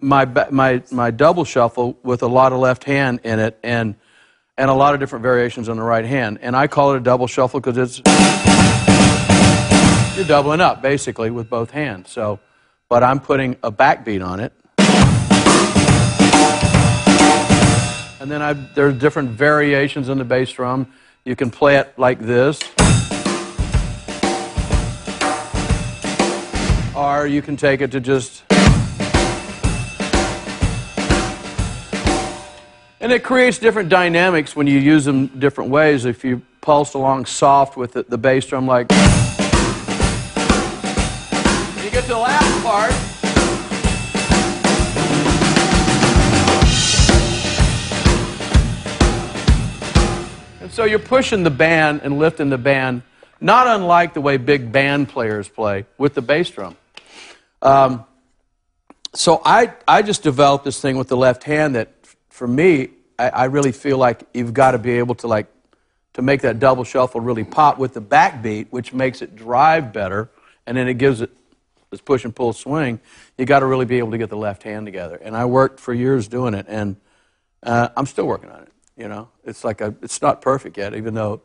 my 0.00 0.24
my 0.50 0.82
my 0.90 1.10
double 1.10 1.44
shuffle 1.44 1.98
with 2.02 2.22
a 2.22 2.28
lot 2.28 2.52
of 2.52 2.60
left 2.60 2.84
hand 2.84 3.20
in 3.24 3.38
it, 3.38 3.58
and 3.62 3.96
and 4.56 4.70
a 4.70 4.74
lot 4.74 4.94
of 4.94 5.00
different 5.00 5.22
variations 5.22 5.68
on 5.68 5.76
the 5.76 5.82
right 5.82 6.04
hand. 6.04 6.38
And 6.40 6.56
I 6.56 6.66
call 6.66 6.94
it 6.94 6.98
a 6.98 7.00
double 7.00 7.26
shuffle 7.26 7.60
because 7.60 7.76
it's 7.76 8.93
you're 10.16 10.24
doubling 10.24 10.60
up 10.60 10.80
basically 10.80 11.30
with 11.30 11.50
both 11.50 11.72
hands. 11.72 12.10
So, 12.10 12.38
but 12.88 13.02
I'm 13.02 13.18
putting 13.18 13.56
a 13.64 13.72
backbeat 13.72 14.24
on 14.24 14.38
it. 14.38 14.52
And 18.20 18.30
then 18.30 18.40
I, 18.40 18.52
there's 18.52 18.94
different 18.94 19.30
variations 19.30 20.08
in 20.08 20.18
the 20.18 20.24
bass 20.24 20.52
drum. 20.52 20.92
You 21.24 21.34
can 21.34 21.50
play 21.50 21.76
it 21.78 21.92
like 21.98 22.20
this. 22.20 22.60
Or 26.94 27.26
you 27.26 27.42
can 27.42 27.56
take 27.56 27.80
it 27.80 27.90
to 27.90 28.00
just. 28.00 28.44
And 33.00 33.12
it 33.12 33.24
creates 33.24 33.58
different 33.58 33.88
dynamics 33.88 34.54
when 34.54 34.68
you 34.68 34.78
use 34.78 35.04
them 35.04 35.26
different 35.26 35.70
ways. 35.70 36.04
If 36.04 36.24
you 36.24 36.40
pulse 36.60 36.94
along 36.94 37.26
soft 37.26 37.76
with 37.76 37.92
the, 37.92 38.04
the 38.04 38.16
bass 38.16 38.46
drum, 38.46 38.66
like 38.66 38.86
get 41.94 42.02
to 42.02 42.08
the 42.08 42.18
last 42.18 42.64
part. 42.64 42.90
And 50.60 50.72
so 50.72 50.82
you're 50.82 50.98
pushing 50.98 51.44
the 51.44 51.50
band 51.50 52.00
and 52.02 52.18
lifting 52.18 52.50
the 52.50 52.58
band, 52.58 53.02
not 53.40 53.68
unlike 53.68 54.12
the 54.12 54.20
way 54.20 54.38
big 54.38 54.72
band 54.72 55.08
players 55.08 55.48
play 55.48 55.86
with 55.96 56.14
the 56.14 56.22
bass 56.22 56.50
drum. 56.50 56.76
Um, 57.62 58.04
so 59.12 59.40
I, 59.44 59.72
I 59.86 60.02
just 60.02 60.24
developed 60.24 60.64
this 60.64 60.80
thing 60.80 60.98
with 60.98 61.06
the 61.06 61.16
left 61.16 61.44
hand 61.44 61.76
that 61.76 61.92
for 62.28 62.48
me 62.48 62.88
I, 63.20 63.28
I 63.28 63.44
really 63.44 63.70
feel 63.70 63.98
like 63.98 64.24
you've 64.34 64.52
got 64.52 64.72
to 64.72 64.78
be 64.78 64.98
able 64.98 65.14
to 65.16 65.28
like 65.28 65.46
to 66.14 66.22
make 66.22 66.40
that 66.40 66.58
double 66.58 66.82
shuffle 66.82 67.20
really 67.20 67.44
pop 67.44 67.78
with 67.78 67.94
the 67.94 68.02
backbeat 68.02 68.66
which 68.70 68.92
makes 68.92 69.22
it 69.22 69.36
drive 69.36 69.92
better 69.92 70.28
and 70.66 70.76
then 70.76 70.88
it 70.88 70.94
gives 70.94 71.20
it 71.20 71.30
this 71.90 72.00
push 72.00 72.24
and 72.24 72.34
pull 72.34 72.52
swing 72.52 73.00
you 73.38 73.44
got 73.44 73.60
to 73.60 73.66
really 73.66 73.84
be 73.84 73.98
able 73.98 74.10
to 74.10 74.18
get 74.18 74.30
the 74.30 74.36
left 74.36 74.62
hand 74.62 74.86
together 74.86 75.16
and 75.16 75.36
i 75.36 75.44
worked 75.44 75.80
for 75.80 75.94
years 75.94 76.28
doing 76.28 76.54
it 76.54 76.66
and 76.68 76.96
uh, 77.62 77.88
i'm 77.96 78.06
still 78.06 78.26
working 78.26 78.50
on 78.50 78.62
it 78.62 78.72
you 78.96 79.08
know 79.08 79.28
it's 79.44 79.64
like 79.64 79.80
a, 79.80 79.94
it's 80.02 80.20
not 80.22 80.40
perfect 80.40 80.76
yet 80.76 80.94
even 80.94 81.14
though 81.14 81.40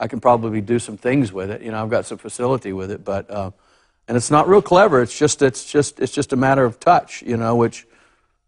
i 0.00 0.06
can 0.06 0.20
probably 0.20 0.60
do 0.60 0.78
some 0.78 0.96
things 0.96 1.32
with 1.32 1.50
it 1.50 1.62
you 1.62 1.70
know 1.70 1.82
i've 1.82 1.90
got 1.90 2.06
some 2.06 2.18
facility 2.18 2.72
with 2.72 2.90
it 2.90 3.04
but 3.04 3.30
uh, 3.30 3.50
and 4.08 4.16
it's 4.16 4.30
not 4.30 4.48
real 4.48 4.62
clever. 4.62 5.00
It's 5.02 5.16
just 5.16 5.42
it's 5.42 5.64
just 5.64 6.00
it's 6.00 6.12
just 6.12 6.32
a 6.32 6.36
matter 6.36 6.64
of 6.64 6.80
touch, 6.80 7.22
you 7.22 7.36
know, 7.36 7.56
which 7.56 7.86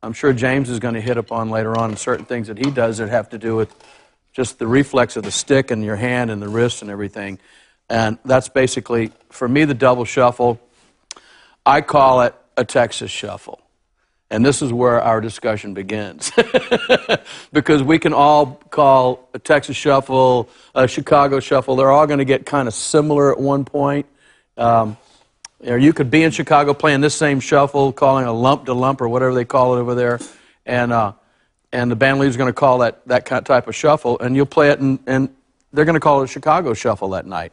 I'm 0.02 0.12
sure 0.12 0.32
James 0.32 0.68
is 0.68 0.78
going 0.78 0.94
to 0.94 1.00
hit 1.00 1.16
upon 1.16 1.50
later 1.50 1.76
on. 1.78 1.96
Certain 1.96 2.24
things 2.24 2.48
that 2.48 2.58
he 2.58 2.70
does 2.70 2.98
that 2.98 3.08
have 3.08 3.30
to 3.30 3.38
do 3.38 3.56
with 3.56 3.74
just 4.32 4.58
the 4.58 4.66
reflex 4.66 5.16
of 5.16 5.22
the 5.22 5.30
stick 5.30 5.70
and 5.70 5.84
your 5.84 5.96
hand 5.96 6.30
and 6.30 6.42
the 6.42 6.48
wrist 6.48 6.82
and 6.82 6.90
everything. 6.90 7.38
And 7.88 8.18
that's 8.24 8.48
basically 8.48 9.12
for 9.30 9.48
me 9.48 9.64
the 9.64 9.74
double 9.74 10.04
shuffle. 10.04 10.60
I 11.66 11.80
call 11.80 12.22
it 12.22 12.34
a 12.56 12.64
Texas 12.64 13.10
shuffle. 13.10 13.60
And 14.30 14.44
this 14.44 14.62
is 14.62 14.72
where 14.72 15.00
our 15.00 15.20
discussion 15.20 15.74
begins. 15.74 16.32
because 17.52 17.82
we 17.82 17.98
can 17.98 18.12
all 18.12 18.56
call 18.70 19.28
a 19.34 19.38
Texas 19.38 19.76
shuffle, 19.76 20.48
a 20.74 20.88
Chicago 20.88 21.40
shuffle. 21.40 21.76
They're 21.76 21.92
all 21.92 22.06
going 22.06 22.18
to 22.18 22.24
get 22.24 22.46
kind 22.46 22.66
of 22.66 22.74
similar 22.74 23.30
at 23.30 23.38
one 23.38 23.64
point. 23.64 24.06
Um, 24.56 24.96
you 25.64 25.92
could 25.92 26.10
be 26.10 26.22
in 26.22 26.30
Chicago 26.30 26.74
playing 26.74 27.00
this 27.00 27.14
same 27.14 27.40
shuffle, 27.40 27.92
calling 27.92 28.26
a 28.26 28.32
lump 28.32 28.66
to 28.66 28.74
lump 28.74 29.00
or 29.00 29.08
whatever 29.08 29.34
they 29.34 29.44
call 29.44 29.76
it 29.76 29.80
over 29.80 29.94
there, 29.94 30.20
and 30.66 30.92
uh, 30.92 31.12
and 31.72 31.90
the 31.90 31.96
band 31.96 32.18
leader's 32.18 32.36
going 32.36 32.50
to 32.50 32.52
call 32.52 32.78
that 32.78 33.06
that 33.08 33.24
kind 33.24 33.38
of 33.38 33.46
type 33.46 33.66
of 33.66 33.74
shuffle, 33.74 34.18
and 34.18 34.36
you'll 34.36 34.46
play 34.46 34.70
it, 34.70 34.80
and, 34.80 34.98
and 35.06 35.34
they're 35.72 35.86
going 35.86 35.94
to 35.94 36.00
call 36.00 36.20
it 36.20 36.24
a 36.24 36.28
Chicago 36.28 36.74
shuffle 36.74 37.10
that 37.10 37.24
night. 37.24 37.52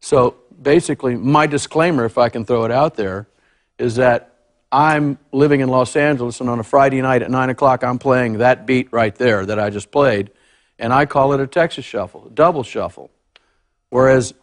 So 0.00 0.36
basically, 0.60 1.16
my 1.16 1.46
disclaimer, 1.46 2.04
if 2.04 2.18
I 2.18 2.28
can 2.28 2.44
throw 2.44 2.64
it 2.64 2.70
out 2.70 2.94
there, 2.96 3.26
is 3.78 3.96
that 3.96 4.32
I'm 4.72 5.18
living 5.32 5.60
in 5.60 5.68
Los 5.68 5.96
Angeles, 5.96 6.40
and 6.40 6.50
on 6.50 6.58
a 6.58 6.62
Friday 6.62 7.00
night 7.00 7.22
at 7.22 7.30
nine 7.30 7.50
o'clock, 7.50 7.84
I'm 7.84 7.98
playing 7.98 8.38
that 8.38 8.66
beat 8.66 8.92
right 8.92 9.14
there 9.14 9.46
that 9.46 9.58
I 9.58 9.70
just 9.70 9.90
played, 9.90 10.30
and 10.78 10.92
I 10.92 11.06
call 11.06 11.32
it 11.32 11.40
a 11.40 11.46
Texas 11.46 11.84
shuffle, 11.84 12.26
a 12.26 12.30
double 12.30 12.62
shuffle, 12.62 13.10
whereas 13.90 14.34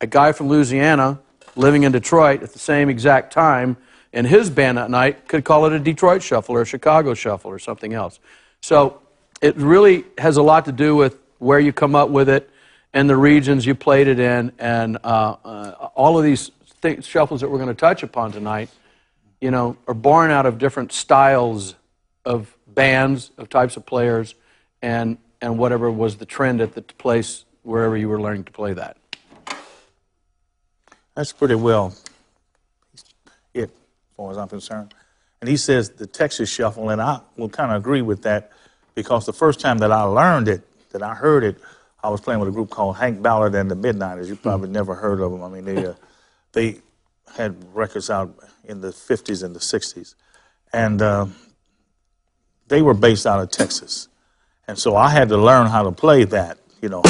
a 0.00 0.06
guy 0.06 0.32
from 0.32 0.48
Louisiana 0.48 1.20
living 1.56 1.82
in 1.82 1.92
Detroit 1.92 2.42
at 2.42 2.52
the 2.52 2.58
same 2.58 2.88
exact 2.88 3.32
time, 3.32 3.76
and 4.12 4.26
his 4.26 4.50
band 4.50 4.78
that 4.78 4.90
night 4.90 5.28
could 5.28 5.44
call 5.44 5.66
it 5.66 5.72
a 5.72 5.78
Detroit 5.78 6.22
shuffle 6.22 6.54
or 6.54 6.62
a 6.62 6.66
Chicago 6.66 7.14
shuffle 7.14 7.50
or 7.50 7.58
something 7.58 7.92
else. 7.92 8.20
So 8.60 9.00
it 9.40 9.56
really 9.56 10.04
has 10.18 10.36
a 10.36 10.42
lot 10.42 10.66
to 10.66 10.72
do 10.72 10.94
with 10.94 11.18
where 11.38 11.58
you 11.58 11.72
come 11.72 11.94
up 11.94 12.08
with 12.08 12.28
it 12.28 12.48
and 12.94 13.08
the 13.08 13.16
regions 13.16 13.64
you 13.64 13.74
played 13.74 14.08
it 14.08 14.18
in, 14.18 14.52
and 14.58 14.98
uh, 15.04 15.36
uh, 15.44 15.88
all 15.94 16.18
of 16.18 16.24
these 16.24 16.50
th- 16.82 17.04
shuffles 17.04 17.40
that 17.40 17.48
we're 17.48 17.58
going 17.58 17.68
to 17.68 17.74
touch 17.74 18.02
upon 18.02 18.32
tonight, 18.32 18.68
you 19.40 19.50
know, 19.50 19.76
are 19.88 19.94
born 19.94 20.30
out 20.30 20.46
of 20.46 20.58
different 20.58 20.92
styles 20.92 21.74
of 22.24 22.54
bands, 22.66 23.30
of 23.38 23.48
types 23.48 23.76
of 23.76 23.86
players, 23.86 24.34
and 24.80 25.18
and 25.40 25.58
whatever 25.58 25.90
was 25.90 26.16
the 26.16 26.26
trend 26.26 26.60
at 26.60 26.74
the 26.74 26.82
place 26.82 27.44
wherever 27.62 27.96
you 27.96 28.08
were 28.08 28.20
learning 28.20 28.44
to 28.44 28.52
play 28.52 28.72
that. 28.74 28.96
That's 31.14 31.32
pretty 31.32 31.56
well 31.56 31.94
it, 33.52 33.64
as 33.64 34.16
far 34.16 34.30
as 34.30 34.38
I'm 34.38 34.48
concerned. 34.48 34.94
And 35.40 35.48
he 35.48 35.56
says 35.56 35.90
the 35.90 36.06
Texas 36.06 36.48
Shuffle, 36.48 36.90
and 36.90 37.02
I 37.02 37.20
will 37.36 37.48
kind 37.48 37.72
of 37.72 37.78
agree 37.78 38.02
with 38.02 38.22
that 38.22 38.52
because 38.94 39.26
the 39.26 39.32
first 39.32 39.60
time 39.60 39.78
that 39.78 39.90
I 39.90 40.02
learned 40.02 40.48
it, 40.48 40.62
that 40.92 41.02
I 41.02 41.14
heard 41.14 41.42
it, 41.42 41.58
I 42.04 42.08
was 42.08 42.20
playing 42.20 42.40
with 42.40 42.48
a 42.48 42.52
group 42.52 42.68
called 42.68 42.96
Hank 42.96 43.22
Ballard 43.22 43.54
and 43.54 43.70
the 43.70 43.76
Midnighters. 43.76 44.28
You 44.28 44.34
probably 44.34 44.68
never 44.68 44.94
heard 44.94 45.20
of 45.20 45.30
them. 45.30 45.44
I 45.44 45.48
mean, 45.48 45.64
they, 45.64 45.86
uh, 45.86 45.94
they 46.50 46.80
had 47.36 47.56
records 47.72 48.10
out 48.10 48.34
in 48.64 48.80
the 48.80 48.88
50s 48.88 49.44
and 49.44 49.54
the 49.54 49.60
60s. 49.60 50.16
And 50.72 51.00
uh, 51.00 51.26
they 52.66 52.82
were 52.82 52.94
based 52.94 53.24
out 53.24 53.38
of 53.38 53.52
Texas. 53.52 54.08
And 54.66 54.76
so 54.76 54.96
I 54.96 55.10
had 55.10 55.28
to 55.28 55.36
learn 55.36 55.68
how 55.68 55.84
to 55.84 55.92
play 55.92 56.24
that, 56.24 56.58
you 56.80 56.88
know. 56.88 57.02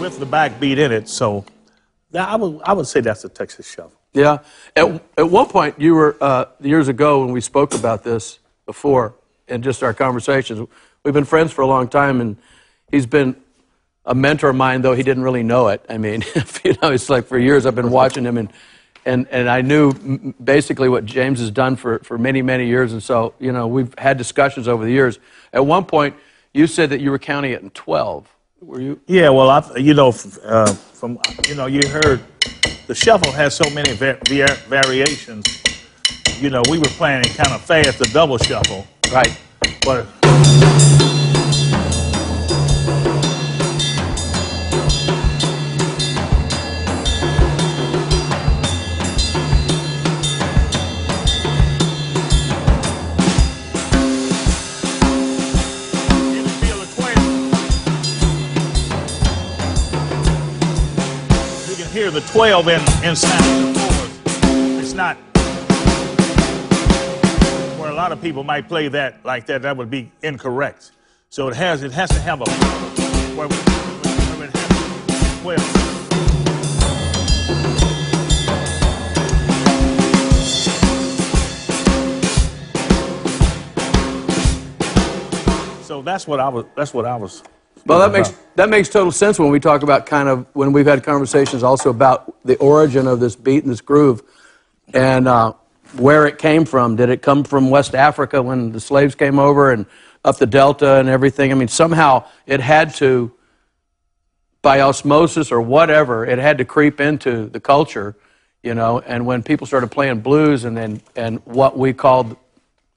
with 0.00 0.20
the 0.20 0.26
backbeat 0.26 0.78
in 0.78 0.92
it. 0.92 1.08
So 1.08 1.44
that, 2.12 2.28
I, 2.28 2.36
would, 2.36 2.60
I 2.62 2.74
would 2.74 2.86
say 2.86 3.00
that's 3.00 3.24
a 3.24 3.28
Texas 3.28 3.68
shuffle. 3.68 3.98
Yeah. 4.12 4.38
At, 4.76 5.02
at 5.18 5.28
one 5.28 5.46
point, 5.48 5.80
you 5.80 5.94
were, 5.94 6.16
uh, 6.20 6.44
years 6.60 6.86
ago 6.86 7.24
when 7.24 7.32
we 7.32 7.40
spoke 7.40 7.74
about 7.74 8.04
this 8.04 8.38
before 8.66 9.16
in 9.52 9.62
just 9.62 9.82
our 9.82 9.94
conversations, 9.94 10.66
we've 11.04 11.14
been 11.14 11.24
friends 11.24 11.52
for 11.52 11.62
a 11.62 11.66
long 11.66 11.88
time, 11.88 12.20
and 12.20 12.36
he's 12.90 13.06
been 13.06 13.36
a 14.04 14.14
mentor 14.14 14.50
of 14.50 14.56
mine, 14.56 14.82
though 14.82 14.94
he 14.94 15.02
didn't 15.02 15.22
really 15.22 15.42
know 15.42 15.68
it. 15.68 15.84
I 15.88 15.98
mean, 15.98 16.24
you 16.64 16.74
know, 16.82 16.90
it's 16.90 17.08
like 17.08 17.26
for 17.26 17.38
years 17.38 17.66
I've 17.66 17.74
been 17.74 17.90
watching 17.90 18.24
him, 18.24 18.38
and, 18.38 18.52
and, 19.04 19.28
and 19.30 19.48
I 19.48 19.60
knew 19.62 19.92
basically 20.42 20.88
what 20.88 21.04
James 21.04 21.38
has 21.40 21.50
done 21.50 21.76
for, 21.76 22.00
for 22.00 22.18
many, 22.18 22.42
many 22.42 22.66
years. 22.66 22.92
And 22.92 23.02
so, 23.02 23.34
you 23.38 23.52
know, 23.52 23.66
we've 23.66 23.94
had 23.98 24.18
discussions 24.18 24.66
over 24.66 24.84
the 24.84 24.92
years. 24.92 25.18
At 25.52 25.64
one 25.66 25.84
point, 25.84 26.16
you 26.52 26.66
said 26.66 26.90
that 26.90 27.00
you 27.00 27.10
were 27.10 27.18
counting 27.18 27.52
it 27.52 27.62
in 27.62 27.70
12. 27.70 28.28
Were 28.60 28.80
you? 28.80 29.00
Yeah, 29.06 29.30
well, 29.30 29.50
I, 29.50 29.76
you 29.76 29.94
know, 29.94 30.08
uh, 30.44 30.72
from 30.72 31.18
you 31.48 31.56
know, 31.56 31.66
you 31.66 31.86
heard 31.88 32.22
the 32.86 32.94
shuffle 32.94 33.32
has 33.32 33.56
so 33.56 33.68
many 33.70 33.92
va- 33.94 34.18
va- 34.28 34.56
variations. 34.68 35.46
You 36.38 36.50
know, 36.50 36.62
we 36.70 36.78
were 36.78 36.84
playing 36.84 37.24
kind 37.24 37.52
of 37.52 37.60
fast, 37.60 37.98
the 37.98 38.08
double 38.12 38.38
shuffle. 38.38 38.86
Right. 39.12 39.36
But 39.84 40.06
you 40.06 40.12
can 56.40 56.48
feel 56.56 56.78
the 56.78 56.86
twang. 56.96 57.20
You 61.68 61.76
can 61.76 61.88
hear 61.92 62.08
the 62.10 62.22
12 62.32 62.68
in, 62.68 62.80
inside 63.04 63.42
the 63.42 63.74
chorus. 63.78 64.10
It's 64.80 64.94
not 64.94 65.18
lot 68.02 68.10
of 68.10 68.20
people 68.20 68.42
might 68.42 68.66
play 68.66 68.88
that 68.88 69.24
like 69.24 69.46
that, 69.46 69.62
that 69.62 69.76
would 69.76 69.88
be 69.88 70.10
incorrect. 70.24 70.90
So 71.30 71.46
it 71.46 71.54
has 71.54 71.84
it 71.84 71.92
has 71.92 72.10
to 72.10 72.18
have 72.18 72.40
a 72.40 72.44
where, 73.36 73.46
where 73.46 74.48
it 74.48 74.52
has 74.52 75.40
12. 75.42 75.60
So 85.86 86.02
that's 86.02 86.26
what 86.26 86.40
I 86.40 86.48
was 86.48 86.64
that's 86.74 86.92
what 86.92 87.06
I 87.06 87.14
was 87.14 87.44
Well, 87.86 88.00
that 88.00 88.06
speaking 88.06 88.12
makes 88.18 88.30
about. 88.30 88.56
that 88.56 88.68
makes 88.68 88.88
total 88.88 89.12
sense 89.12 89.38
when 89.38 89.50
we 89.50 89.60
talk 89.60 89.84
about 89.84 90.06
kind 90.06 90.28
of 90.28 90.44
when 90.54 90.72
we've 90.72 90.86
had 90.86 91.04
conversations 91.04 91.62
also 91.62 91.90
about 91.90 92.34
the 92.44 92.56
origin 92.56 93.06
of 93.06 93.20
this 93.20 93.36
beat 93.36 93.62
and 93.62 93.70
this 93.70 93.80
groove, 93.80 94.24
and 94.92 95.28
uh, 95.28 95.52
where 95.96 96.26
it 96.26 96.38
came 96.38 96.64
from. 96.64 96.96
Did 96.96 97.08
it 97.08 97.22
come 97.22 97.44
from 97.44 97.70
West 97.70 97.94
Africa 97.94 98.42
when 98.42 98.72
the 98.72 98.80
slaves 98.80 99.14
came 99.14 99.38
over 99.38 99.72
and 99.72 99.86
up 100.24 100.38
the 100.38 100.46
Delta 100.46 100.96
and 100.96 101.08
everything? 101.08 101.50
I 101.52 101.54
mean, 101.54 101.68
somehow 101.68 102.24
it 102.46 102.60
had 102.60 102.94
to, 102.96 103.32
by 104.62 104.80
osmosis 104.80 105.52
or 105.52 105.60
whatever, 105.60 106.24
it 106.24 106.38
had 106.38 106.58
to 106.58 106.64
creep 106.64 107.00
into 107.00 107.46
the 107.46 107.60
culture, 107.60 108.16
you 108.62 108.74
know. 108.74 109.00
And 109.00 109.26
when 109.26 109.42
people 109.42 109.66
started 109.66 109.90
playing 109.90 110.20
blues, 110.20 110.64
and 110.64 110.76
then 110.76 111.02
and 111.16 111.40
what 111.44 111.78
we 111.78 111.92
called 111.92 112.36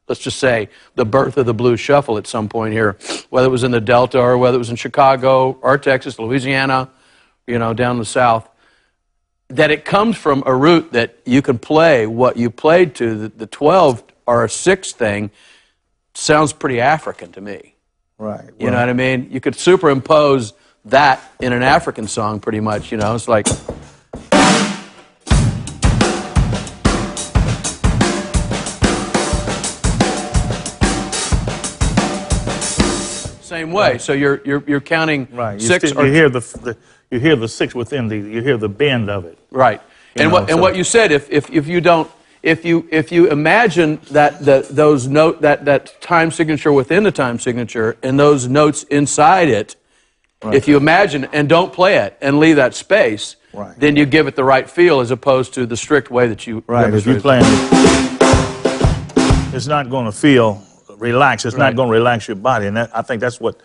let's 0.07 0.21
just 0.21 0.39
say, 0.39 0.69
the 0.95 1.05
birth 1.05 1.37
of 1.37 1.45
the 1.45 1.53
blues 1.53 1.79
shuffle 1.79 2.17
at 2.17 2.27
some 2.27 2.47
point 2.47 2.73
here, 2.73 2.97
whether 3.29 3.47
it 3.47 3.51
was 3.51 3.63
in 3.63 3.71
the 3.71 3.81
Delta 3.81 4.19
or 4.19 4.37
whether 4.37 4.55
it 4.55 4.59
was 4.59 4.69
in 4.69 4.75
Chicago 4.75 5.57
or 5.61 5.77
Texas, 5.77 6.19
Louisiana, 6.19 6.89
you 7.47 7.57
know, 7.57 7.73
down 7.73 7.97
the 7.97 8.05
South, 8.05 8.47
that 9.49 9.71
it 9.71 9.85
comes 9.85 10.17
from 10.17 10.43
a 10.45 10.53
root 10.55 10.91
that 10.93 11.17
you 11.25 11.41
can 11.41 11.59
play 11.59 12.07
what 12.07 12.37
you 12.37 12.49
played 12.49 12.95
to, 12.95 13.15
the, 13.15 13.29
the 13.29 13.45
12 13.45 14.03
or 14.25 14.43
a 14.43 14.49
6 14.49 14.91
thing, 14.93 15.29
sounds 16.13 16.51
pretty 16.53 16.81
African 16.81 17.31
to 17.33 17.41
me. 17.41 17.75
right. 18.17 18.49
You 18.59 18.71
know 18.71 18.79
what 18.79 18.89
I 18.89 18.93
mean? 18.93 19.27
You 19.31 19.39
could 19.39 19.55
superimpose 19.55 20.53
that 20.85 21.21
in 21.39 21.53
an 21.53 21.61
African 21.63 22.07
song 22.07 22.39
pretty 22.39 22.59
much, 22.59 22.91
you 22.91 22.97
know? 22.97 23.13
It's 23.15 23.27
like. 23.27 23.45
Same 33.41 33.71
way. 33.71 33.99
So 33.99 34.13
you're, 34.13 34.41
you're, 34.43 34.63
you're 34.67 34.81
counting 34.81 35.27
Right. 35.31 35.59
You, 35.59 35.65
six 35.67 35.89
still- 35.89 36.01
or 36.01 36.07
you 36.07 36.13
hear 36.13 36.29
the, 36.29 36.39
the 36.39 36.77
you 37.12 37.19
hear 37.19 37.35
the 37.35 37.47
six 37.47 37.74
within 37.75 38.07
the 38.07 38.17
you 38.17 38.41
hear 38.41 38.57
the 38.57 38.69
bend 38.69 39.09
of 39.09 39.25
it. 39.25 39.38
Right. 39.51 39.81
and 40.15 40.29
know, 40.29 40.33
what 40.33 40.41
and 40.43 40.51
so- 40.57 40.62
what 40.62 40.75
you 40.75 40.83
said, 40.83 41.12
if, 41.12 41.29
if, 41.29 41.50
if 41.51 41.67
you 41.67 41.81
don't, 41.81 42.09
if 42.43 42.63
you 42.65 42.88
if 42.91 43.12
you 43.12 43.29
imagine 43.31 44.00
that 44.12 44.43
the, 44.45 44.65
those 44.69 45.07
note 45.07 45.41
that 45.41 45.65
that 45.65 46.00
time 46.01 46.31
signature 46.31 46.71
within 46.71 47.03
the 47.03 47.12
time 47.12 47.39
signature 47.39 47.97
and 48.03 48.19
those 48.19 48.47
notes 48.47 48.83
inside 48.83 49.50
it, 49.50 49.75
if 50.53 50.67
you 50.67 50.77
imagine 50.77 51.25
and 51.33 51.50
don't 51.50 51.74
play 51.74 51.95
it 51.97 52.17
and 52.21 52.39
leave 52.39 52.57
that 52.57 52.75
space, 52.75 53.35
Right. 53.53 53.74
then 53.79 53.95
you 53.95 54.05
give 54.05 54.27
it 54.27 54.35
the 54.35 54.43
right 54.43 54.69
feel 54.69 55.00
as 55.00 55.12
opposed 55.12 55.53
to 55.53 55.65
the 55.65 55.77
strict 55.77 56.12
way 56.12 56.27
that 56.27 56.45
you 56.45 56.62
Right, 56.67 56.93
if 56.93 57.07
you 57.07 57.19
play 57.21 57.39
it, 57.41 57.45
it's 59.55 59.65
not 59.67 59.89
going 59.89 60.05
to 60.05 60.12
feel 60.12 60.62
relaxed. 60.97 61.45
It's 61.45 61.55
Right. 61.55 61.67
not 61.67 61.75
going 61.75 61.88
to 61.88 61.93
relax 61.93 62.27
your 62.27 62.35
body, 62.35 62.67
and 62.67 62.75
that, 62.77 62.91
I 62.93 63.01
think 63.01 63.21
that's 63.21 63.39
what 63.39 63.59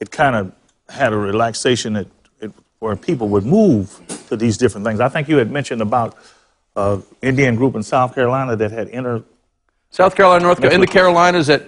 it 0.00 0.10
kind 0.10 0.34
of 0.34 0.52
had 0.88 1.12
a 1.12 1.16
relaxation 1.16 1.92
that 1.92 2.06
where 2.86 2.94
people 2.94 3.28
would 3.28 3.44
move 3.44 4.00
to 4.28 4.36
these 4.36 4.56
different 4.56 4.86
things. 4.86 5.00
I 5.00 5.08
think 5.08 5.28
you 5.28 5.38
had 5.38 5.50
mentioned 5.50 5.82
about 5.82 6.16
uh, 6.76 7.00
Indian 7.20 7.56
group 7.56 7.74
in 7.74 7.82
South 7.82 8.14
Carolina 8.14 8.54
that 8.54 8.70
had 8.70 8.88
entered 8.90 9.24
South 9.90 10.14
Carolina, 10.14 10.44
North 10.44 10.60
Carolina, 10.60 10.74
in 10.76 10.80
the 10.80 10.86
Carolinas 10.86 11.48
that 11.48 11.62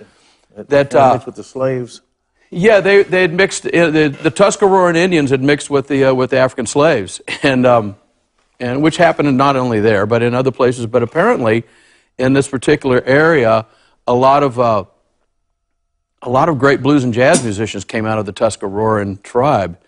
that 0.54 0.94
uh, 0.94 1.14
mixed 1.14 1.26
with 1.26 1.34
the 1.34 1.42
slaves. 1.42 2.02
Yeah, 2.50 2.78
they 2.78 3.02
they 3.02 3.22
had 3.22 3.34
mixed 3.34 3.66
uh, 3.66 3.90
the, 3.90 4.08
the 4.08 4.30
Tuscaroran 4.30 4.94
Indians 4.94 5.30
had 5.30 5.42
mixed 5.42 5.70
with 5.70 5.88
the 5.88 6.04
uh, 6.04 6.14
with 6.14 6.30
the 6.30 6.38
African 6.38 6.66
slaves, 6.66 7.20
and 7.42 7.66
um, 7.66 7.96
and 8.60 8.80
which 8.80 8.96
happened 8.96 9.36
not 9.36 9.56
only 9.56 9.80
there 9.80 10.06
but 10.06 10.22
in 10.22 10.34
other 10.34 10.52
places. 10.52 10.86
But 10.86 11.02
apparently, 11.02 11.64
in 12.16 12.32
this 12.32 12.46
particular 12.46 13.02
area, 13.02 13.66
a 14.06 14.14
lot 14.14 14.44
of 14.44 14.60
uh, 14.60 14.84
a 16.22 16.30
lot 16.30 16.48
of 16.48 16.60
great 16.60 16.80
blues 16.80 17.02
and 17.02 17.12
jazz 17.12 17.42
musicians 17.42 17.84
came 17.84 18.06
out 18.06 18.18
of 18.18 18.26
the 18.26 18.32
Tuscaroran 18.32 19.18
tribe. 19.24 19.78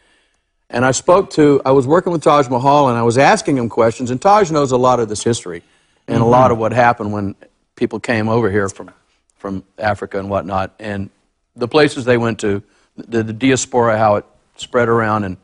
And 0.71 0.85
I 0.85 0.93
spoke 0.93 1.31
to, 1.31 1.61
I 1.65 1.73
was 1.73 1.87
working 1.87 2.13
with 2.13 2.23
Taj 2.23 2.49
Mahal 2.49 2.89
and 2.89 2.97
I 2.97 3.03
was 3.03 3.19
asking 3.19 3.59
him 3.59 3.69
questions, 3.69 4.11
and 4.13 4.23
Taj 4.23 4.53
knows 4.53 4.71
a 4.71 4.77
lot 4.77 5.01
of 5.01 5.09
this 5.09 5.25
history 5.25 5.63
and 6.07 6.23
a 6.23 6.25
lot 6.25 6.53
of 6.53 6.59
what 6.59 6.73
happened 6.73 7.13
when 7.13 7.35
people 7.75 7.99
came 7.99 8.29
over 8.29 8.51
here 8.51 8.69
from, 8.69 8.91
from 9.37 9.65
Africa 9.79 10.19
and 10.19 10.31
whatnot, 10.31 10.73
and 10.79 11.11
the 11.57 11.67
places 11.67 12.05
they 12.05 12.17
went 12.17 12.39
to, 12.41 12.63
the, 12.97 13.25
the 13.25 13.33
diaspora, 13.33 13.99
how 13.99 14.17
it 14.17 14.25
spread 14.57 14.89
around 14.89 15.25
and 15.25 15.37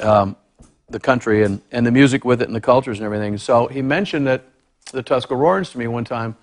um, 0.00 0.36
the 0.88 0.98
country 0.98 1.44
and, 1.44 1.60
and 1.70 1.86
the 1.86 1.90
music 1.90 2.24
with 2.24 2.42
it 2.42 2.48
and 2.48 2.54
the 2.54 2.60
cultures 2.60 2.98
and 2.98 3.06
everything. 3.06 3.38
So 3.38 3.68
he 3.68 3.80
mentioned 3.80 4.26
that 4.26 4.44
the 4.90 5.02
Tuscarorans 5.02 5.70
to 5.72 5.78
me 5.78 5.86
one 5.86 6.04
time, 6.04 6.36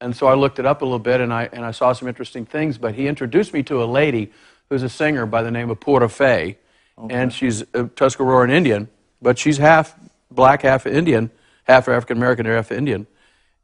and 0.00 0.14
so 0.14 0.26
I 0.26 0.34
looked 0.34 0.58
it 0.58 0.66
up 0.66 0.82
a 0.82 0.84
little 0.84 0.98
bit 0.98 1.20
and 1.20 1.32
I, 1.32 1.48
and 1.52 1.64
I 1.64 1.70
saw 1.70 1.92
some 1.92 2.08
interesting 2.08 2.44
things. 2.44 2.78
But 2.78 2.94
he 2.94 3.06
introduced 3.06 3.52
me 3.52 3.62
to 3.64 3.82
a 3.82 3.86
lady 3.86 4.32
who's 4.68 4.82
a 4.82 4.88
singer 4.88 5.24
by 5.24 5.42
the 5.42 5.50
name 5.50 5.70
of 5.70 5.78
Porta 5.80 6.08
Pura 6.08 6.54
Fé, 6.98 7.10
and 7.10 7.32
she's 7.32 7.62
a 7.74 7.84
Tuscaroran 7.84 8.50
Indian, 8.50 8.88
but 9.20 9.38
she's 9.38 9.58
half 9.58 9.94
black, 10.30 10.62
half 10.62 10.86
Indian, 10.86 11.30
half 11.64 11.88
African 11.88 12.16
American, 12.16 12.46
half 12.46 12.72
Indian. 12.72 13.06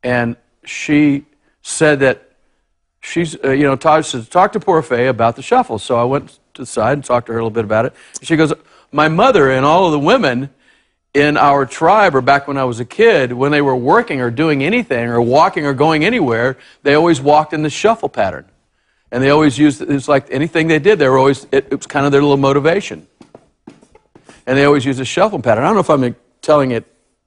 And 0.02 0.36
she 0.64 1.24
said 1.62 2.00
that 2.00 2.30
she's, 3.00 3.36
uh, 3.44 3.50
you 3.50 3.64
know, 3.64 3.76
Taj 3.76 4.06
said, 4.06 4.30
talk 4.30 4.52
to 4.52 4.60
Pura 4.60 4.82
Fé 4.82 5.08
about 5.08 5.36
the 5.36 5.42
shuffle. 5.42 5.78
So 5.78 5.96
I 5.96 6.04
went 6.04 6.38
to 6.54 6.62
the 6.62 6.66
side 6.66 6.94
and 6.94 7.04
talked 7.04 7.26
to 7.26 7.32
her 7.32 7.38
a 7.38 7.42
little 7.42 7.50
bit 7.50 7.64
about 7.64 7.86
it. 7.86 7.94
She 8.22 8.36
goes, 8.36 8.52
my 8.92 9.08
mother 9.08 9.50
and 9.50 9.64
all 9.64 9.86
of 9.86 9.92
the 9.92 9.98
women 9.98 10.50
in 11.12 11.36
our 11.36 11.66
tribe, 11.66 12.14
or 12.14 12.20
back 12.20 12.46
when 12.46 12.56
I 12.56 12.64
was 12.64 12.78
a 12.78 12.84
kid, 12.84 13.32
when 13.32 13.50
they 13.50 13.60
were 13.60 13.74
working 13.74 14.20
or 14.20 14.30
doing 14.30 14.62
anything 14.62 15.08
or 15.08 15.20
walking 15.20 15.66
or 15.66 15.74
going 15.74 16.04
anywhere, 16.04 16.56
they 16.82 16.94
always 16.94 17.20
walked 17.20 17.52
in 17.52 17.62
the 17.62 17.70
shuffle 17.70 18.08
pattern. 18.08 18.46
And 19.10 19.22
they 19.22 19.30
always 19.30 19.58
used, 19.58 19.82
it 19.82 19.90
it's 19.90 20.06
like 20.06 20.28
anything 20.30 20.68
they 20.68 20.78
did, 20.78 21.00
they 21.00 21.08
were 21.08 21.18
always, 21.18 21.44
it, 21.50 21.66
it 21.70 21.76
was 21.76 21.86
kind 21.86 22.06
of 22.06 22.12
their 22.12 22.22
little 22.22 22.36
motivation. 22.36 23.08
And 24.46 24.56
they 24.56 24.64
always 24.64 24.84
use 24.84 24.98
a 24.98 25.04
shuffle 25.04 25.40
pattern. 25.40 25.64
I 25.64 25.66
don't 25.68 25.74
know 25.74 25.80
if 25.80 25.90
I'm 25.90 26.16
telling 26.42 26.70
it 26.72 26.84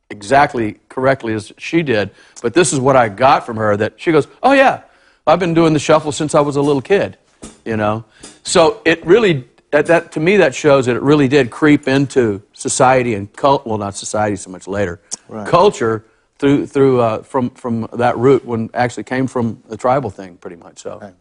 exactly 0.09 0.79
correctly 0.89 1.33
as 1.33 1.51
she 1.57 1.81
did, 1.83 2.11
but 2.41 2.53
this 2.53 2.73
is 2.73 2.79
what 2.79 2.95
I 2.95 3.09
got 3.09 3.45
from 3.45 3.57
her 3.57 3.75
that 3.77 3.93
she 3.97 4.11
goes, 4.11 4.27
Oh, 4.41 4.53
yeah, 4.53 4.81
I've 5.25 5.39
been 5.39 5.53
doing 5.53 5.73
the 5.73 5.79
shuffle 5.79 6.11
since 6.11 6.35
I 6.35 6.41
was 6.41 6.55
a 6.55 6.61
little 6.61 6.81
kid, 6.81 7.17
you 7.65 7.77
know? 7.77 8.05
So 8.43 8.81
it 8.85 9.05
really, 9.05 9.47
that, 9.71 9.85
that 9.87 10.11
to 10.13 10.19
me, 10.19 10.37
that 10.37 10.53
shows 10.53 10.85
that 10.85 10.95
it 10.95 11.01
really 11.01 11.27
did 11.27 11.49
creep 11.49 11.87
into 11.87 12.41
society 12.53 13.15
and 13.15 13.31
cult, 13.33 13.65
well, 13.65 13.77
not 13.77 13.95
society 13.95 14.35
so 14.35 14.49
much 14.49 14.67
later, 14.67 15.01
culture 15.45 16.05
through, 16.37 16.67
through 16.67 16.99
uh, 16.99 17.23
from, 17.23 17.49
from 17.51 17.87
that 17.93 18.17
root 18.17 18.45
when 18.45 18.69
actually 18.73 19.03
came 19.03 19.27
from 19.27 19.63
the 19.69 19.77
tribal 19.77 20.09
thing, 20.09 20.37
pretty 20.37 20.57
much. 20.57 20.79
So. 20.79 21.13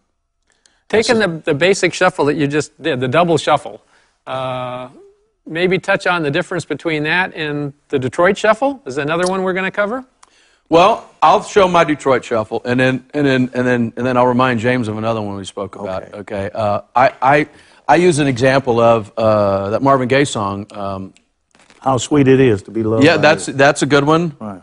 Taking 0.89 1.19
the, 1.21 1.29
the 1.43 1.55
basic 1.55 1.95
shuffle 1.95 2.27
that 2.27 2.35
you 2.35 2.47
just 2.47 2.81
did, 2.83 3.01
the 3.01 3.09
double 3.09 3.39
shuffle, 3.39 3.83
uh, 4.27 4.91
maybe 5.47 5.79
touch 5.79 6.07
on 6.07 6.23
the 6.23 6.31
difference 6.31 6.65
between 6.65 7.05
that 7.05 7.35
and 7.35 7.73
the 7.89 7.99
Detroit 7.99 8.39
shuffle. 8.39 8.83
Is 8.87 8.99
another 8.99 9.27
one 9.27 9.43
we're 9.43 9.53
going 9.53 9.65
to 9.65 9.71
cover? 9.71 10.05
Well, 10.69 11.11
I'll 11.21 11.43
show 11.43 11.69
my 11.69 11.85
Detroit 11.85 12.25
shuffle, 12.25 12.63
and 12.65 12.81
then 12.81 13.05
and 13.13 13.27
then 13.27 13.51
and 13.53 13.67
then 13.67 13.93
and 13.97 14.07
then 14.07 14.17
I'll 14.17 14.27
remind 14.27 14.61
James 14.61 14.89
of 14.89 14.97
another 14.97 15.21
one 15.21 15.37
we 15.37 15.45
spoke 15.45 15.77
about. 15.77 16.05
Okay, 16.05 16.19
okay. 16.19 16.51
uh, 16.55 16.81
I, 16.97 17.13
I 17.21 17.49
I 17.87 17.97
use 17.97 18.19
an 18.21 18.27
example 18.27 18.81
of 18.81 19.13
uh, 19.19 19.71
that 19.71 19.83
Marvin 19.83 20.09
Gaye 20.09 20.25
song. 20.25 20.67
Um, 20.73 21.13
How 21.81 21.99
sweet 21.99 22.27
it 22.27 22.41
is 22.41 22.63
to 22.63 22.71
be 22.71 22.83
loved. 22.85 23.05
yeah, 23.05 23.17
by 23.17 23.23
that's 23.23 23.49
you. 23.49 23.55
that's 23.55 23.83
a 23.83 23.87
good 23.87 24.05
one. 24.05 24.35
right. 24.41 24.63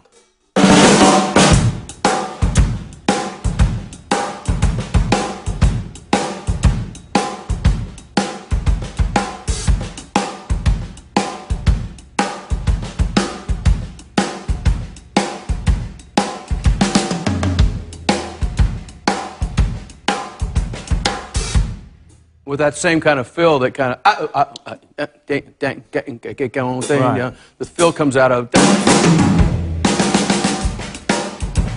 With 22.60 22.74
that 22.74 22.78
same 22.78 23.00
kind 23.00 23.22
of 23.22 23.28
feel, 23.30 23.58
that 23.60 23.74
kind 23.74 23.94
of 23.94 24.00
uh, 24.04 24.28
uh, 24.34 24.54
uh, 24.66 24.76
uh, 24.98 25.08
dang, 25.26 25.54
dang, 25.60 25.82
dang, 25.94 26.18
get 26.18 26.36
get 26.36 26.52
going 26.52 26.82
thing. 26.82 27.00
Right. 27.00 27.18
Yeah, 27.18 27.34
the 27.58 27.64
feel 27.64 27.94
comes 27.94 28.18
out 28.18 28.34
of. 28.34 28.50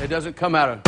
It 0.02 0.08
doesn't 0.08 0.34
come 0.34 0.56
out 0.56 0.70
of. 0.70 0.80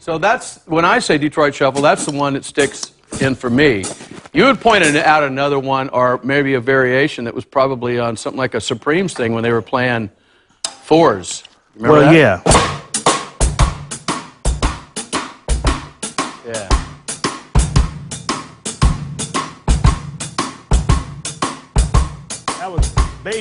So 0.00 0.18
that's 0.18 0.58
when 0.66 0.84
I 0.84 0.98
say 0.98 1.16
Detroit 1.16 1.54
Shuffle, 1.54 1.80
that's 1.80 2.04
the 2.04 2.10
one 2.10 2.32
that 2.32 2.44
sticks 2.44 2.90
in 3.20 3.36
for 3.36 3.50
me. 3.50 3.84
You 4.32 4.46
had 4.46 4.60
pointed 4.60 4.96
out 4.96 5.22
another 5.22 5.60
one, 5.60 5.90
or 5.90 6.18
maybe 6.24 6.54
a 6.54 6.60
variation 6.60 7.26
that 7.26 7.34
was 7.36 7.44
probably 7.44 8.00
on 8.00 8.16
something 8.16 8.36
like 8.36 8.54
a 8.54 8.60
Supremes 8.60 9.14
thing 9.14 9.32
when 9.32 9.44
they 9.44 9.52
were 9.52 9.62
playing 9.62 10.10
fours. 10.66 11.44
Remember 11.76 11.98
Well, 11.98 12.12
that? 12.12 12.16
Yeah. 12.16 12.81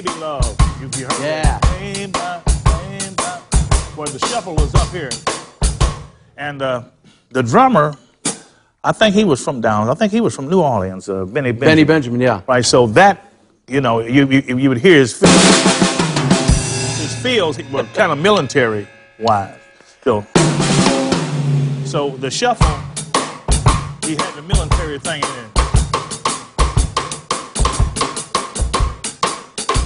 Baby 0.01 0.19
Love. 0.19 0.57
You, 0.81 0.89
you 0.97 1.05
heard 1.05 1.21
Yeah. 1.21 1.43
that? 1.43 1.61
Baby, 1.79 2.11
baby. 2.11 3.15
Where 3.95 4.07
the 4.07 4.17
shuffle 4.27 4.55
was 4.55 4.73
up 4.73 4.87
here. 4.89 5.09
And 6.37 6.59
uh, 6.63 6.83
the 7.29 7.43
drummer, 7.43 7.93
I 8.83 8.93
think 8.93 9.13
he 9.13 9.23
was 9.23 9.43
from 9.43 9.61
down, 9.61 9.89
I 9.89 9.93
think 9.93 10.11
he 10.11 10.19
was 10.19 10.35
from 10.35 10.49
New 10.49 10.59
Orleans, 10.61 11.07
uh, 11.07 11.25
Benny 11.25 11.51
Benjamin. 11.51 11.59
Benny 11.59 11.83
Benjamin, 11.83 12.21
yeah. 12.21 12.41
Right, 12.47 12.65
so 12.65 12.87
that, 12.87 13.31
you 13.67 13.79
know, 13.79 13.99
you, 13.99 14.25
you, 14.27 14.57
you 14.57 14.69
would 14.69 14.79
hear 14.79 14.97
his 14.97 15.13
feels. 15.13 15.35
His 16.97 17.15
feels 17.21 17.57
were 17.71 17.83
kind 17.93 18.11
of 18.11 18.17
military 18.17 18.87
wise. 19.19 19.53
So, 20.03 20.25
so 21.85 22.09
the 22.17 22.31
shuffle, 22.31 22.67
he 24.03 24.15
had 24.15 24.33
the 24.33 24.41
military 24.47 24.97
thing 24.97 25.21
in 25.21 25.29
it. 25.45 25.60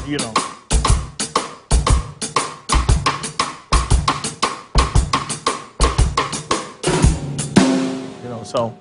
You 0.07 0.19
know. 0.19 0.33
You 8.21 8.29
know, 8.29 8.43
so 8.43 8.77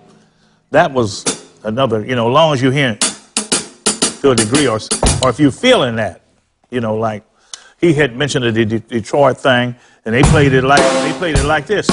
that 0.70 0.92
was 0.92 1.24
another, 1.62 2.04
you 2.04 2.14
know, 2.14 2.28
as 2.28 2.32
long 2.34 2.52
as 2.52 2.60
you're 2.60 2.72
hearing 2.72 2.98
to 2.98 4.30
a 4.32 4.34
degree, 4.34 4.68
or, 4.68 4.78
or 5.22 5.30
if 5.30 5.40
you're 5.40 5.50
feeling 5.50 5.96
that, 5.96 6.20
you 6.70 6.80
know, 6.80 6.96
like 6.96 7.24
he 7.80 7.94
had 7.94 8.14
mentioned 8.16 8.44
the 8.44 8.66
De- 8.66 8.80
Detroit 8.80 9.38
thing, 9.38 9.74
and 10.04 10.14
they 10.14 10.22
played 10.24 10.52
it 10.52 10.62
like 10.62 10.80
they 10.80 11.18
played 11.18 11.38
it 11.38 11.44
like 11.44 11.66
this. 11.66 11.88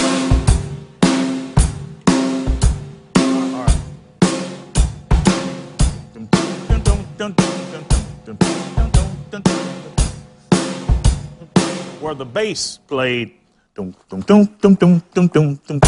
Dum, 14.76 15.02
dum, 15.14 15.58
dum, 15.66 15.82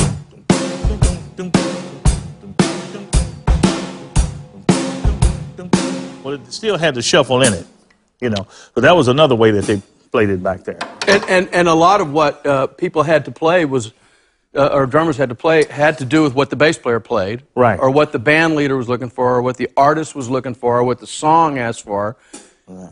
Well, 6.24 6.36
it 6.36 6.54
still 6.54 6.78
had 6.78 6.96
the 6.96 7.02
shuffle 7.02 7.42
in 7.42 7.54
it, 7.54 7.68
you 8.22 8.30
know. 8.30 8.48
But 8.74 8.82
that 8.82 8.96
was 8.96 9.10
another 9.10 9.36
way 9.36 9.52
that 9.52 9.66
they 9.66 9.82
played 10.12 10.30
it 10.30 10.42
back 10.42 10.64
there. 10.64 10.80
And, 11.08 11.24
and, 11.28 11.50
and 11.54 11.68
a 11.68 11.74
lot 11.74 12.00
of 12.00 12.14
what 12.14 12.46
uh, 12.46 12.68
people 12.68 13.04
had 13.04 13.26
to 13.26 13.32
play 13.32 13.66
was, 13.66 13.92
uh, 14.56 14.68
or 14.68 14.86
drummers 14.86 15.18
had 15.18 15.30
to 15.30 15.36
play, 15.36 15.66
had 15.66 15.98
to 15.98 16.06
do 16.06 16.24
with 16.24 16.34
what 16.34 16.50
the 16.50 16.56
bass 16.56 16.78
player 16.78 17.02
played. 17.02 17.44
Right. 17.56 17.78
Or 17.78 17.90
what 17.90 18.14
the 18.14 18.20
band 18.20 18.56
leader 18.56 18.78
was 18.78 18.88
looking 18.88 19.10
for, 19.10 19.36
or 19.36 19.42
what 19.42 19.58
the 19.58 19.70
artist 19.76 20.16
was 20.16 20.30
looking 20.30 20.54
for, 20.54 20.80
or 20.80 20.84
what 20.86 21.00
the 21.00 21.08
song 21.08 21.60
asked 21.60 21.84
for. 21.84 22.16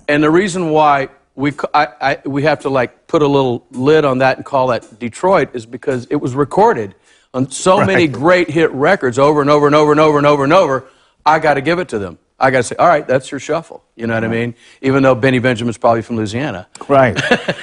And 0.10 0.22
the 0.22 0.30
reason 0.30 0.72
why 0.72 1.08
we, 1.36 1.52
I, 1.74 1.88
I- 2.02 2.18
we 2.26 2.44
have 2.44 2.60
to 2.62 2.70
like 2.70 3.08
put 3.08 3.22
a 3.22 3.28
little 3.28 3.66
lid 3.72 4.06
on 4.06 4.20
that 4.20 4.38
and 4.38 4.46
call 4.46 4.68
that 4.68 5.00
Detroit 5.00 5.50
is 5.56 5.66
because 5.66 6.08
it 6.10 6.18
was 6.18 6.36
recorded 6.36 6.96
on 7.34 7.50
so 7.50 7.78
many 7.86 8.08
great 8.08 8.50
hit 8.50 8.72
records 8.72 9.18
over 9.18 9.42
and 9.42 9.50
over 9.50 9.66
and 9.66 9.76
over 9.76 9.92
and 9.92 10.00
over 10.00 10.18
and 10.18 10.28
over 10.28 10.44
and 10.44 10.54
over. 10.54 10.86
I 11.26 11.40
got 11.40 11.54
to 11.56 11.62
give 11.62 11.80
it 11.80 11.90
to 11.90 12.00
them. 12.00 12.18
I 12.40 12.50
got 12.50 12.58
to 12.58 12.64
say, 12.64 12.76
all 12.78 12.88
right, 12.88 13.08
that's 13.08 13.30
your 13.30 13.40
shuffle. 13.40 13.84
You 13.96 14.08
know 14.08 14.16
what 14.16 14.24
I 14.24 14.28
mean? 14.28 14.56
Even 14.82 15.04
though 15.04 15.14
Benny 15.14 15.38
Benjamin's 15.38 15.78
probably 15.78 16.02
from 16.02 16.16
Louisiana 16.18 16.68
Right. 16.90 17.16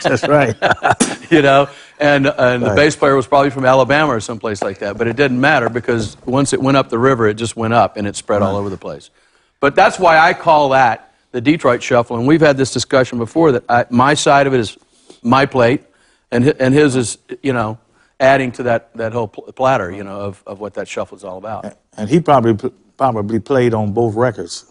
That's 0.04 0.26
right. 0.28 0.54
you 1.32 1.42
know, 1.42 1.68
and 1.98 2.28
and 2.28 2.62
the 2.62 2.74
bass 2.76 2.94
player 2.94 3.16
was 3.16 3.26
probably 3.26 3.50
from 3.50 3.64
Alabama 3.64 4.12
or 4.14 4.20
someplace 4.20 4.62
like 4.62 4.78
that. 4.78 4.96
But 4.96 5.08
it 5.08 5.16
didn't 5.16 5.40
matter 5.40 5.68
because 5.68 6.16
once 6.24 6.52
it 6.52 6.62
went 6.62 6.76
up 6.76 6.90
the 6.90 6.98
river, 6.98 7.26
it 7.26 7.34
just 7.34 7.56
went 7.56 7.74
up 7.74 7.96
and 7.96 8.06
it 8.06 8.14
spread 8.14 8.40
all 8.40 8.54
over 8.56 8.70
the 8.70 8.76
place. 8.76 9.10
But 9.58 9.74
that's 9.74 9.98
why 9.98 10.16
I 10.18 10.32
call 10.32 10.68
that 10.70 11.07
the 11.32 11.40
Detroit 11.40 11.82
Shuffle. 11.82 12.16
And 12.16 12.26
we've 12.26 12.40
had 12.40 12.56
this 12.56 12.72
discussion 12.72 13.18
before 13.18 13.52
that 13.52 13.64
I, 13.68 13.84
my 13.90 14.14
side 14.14 14.46
of 14.46 14.54
it 14.54 14.60
is 14.60 14.78
my 15.22 15.46
plate, 15.46 15.82
and 16.30 16.44
hi- 16.44 16.54
and 16.60 16.74
his 16.74 16.96
is 16.96 17.18
you 17.42 17.52
know 17.52 17.78
adding 18.20 18.52
to 18.52 18.62
that 18.64 18.94
that 18.96 19.12
whole 19.12 19.28
pl- 19.28 19.52
platter, 19.52 19.90
you 19.90 20.04
know, 20.04 20.20
of, 20.20 20.42
of 20.46 20.60
what 20.60 20.74
that 20.74 20.88
shuffle 20.88 21.16
is 21.16 21.24
all 21.24 21.38
about. 21.38 21.76
and 21.96 22.08
he 22.10 22.20
probably 22.20 22.70
probably 22.96 23.38
played 23.40 23.74
on 23.74 23.92
both 23.92 24.14
records. 24.14 24.64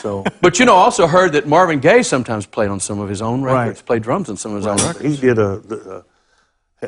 So 0.00 0.24
But 0.40 0.58
you 0.58 0.64
know, 0.66 0.74
also 0.74 1.06
heard 1.06 1.32
that 1.32 1.46
Marvin 1.46 1.80
Gaye 1.80 2.02
sometimes 2.02 2.46
played 2.46 2.70
on 2.70 2.80
some 2.80 2.98
of 3.00 3.08
his 3.08 3.20
own 3.20 3.42
records, 3.42 3.80
Right. 3.80 3.86
played 3.86 4.02
drums 4.02 4.28
on 4.30 4.36
some 4.36 4.52
of 4.52 4.58
his 4.58 4.66
own 4.66 4.76
records. 4.78 5.00
he 5.04 5.16
did 5.26 5.38
a. 5.38 5.58
the, 5.58 6.04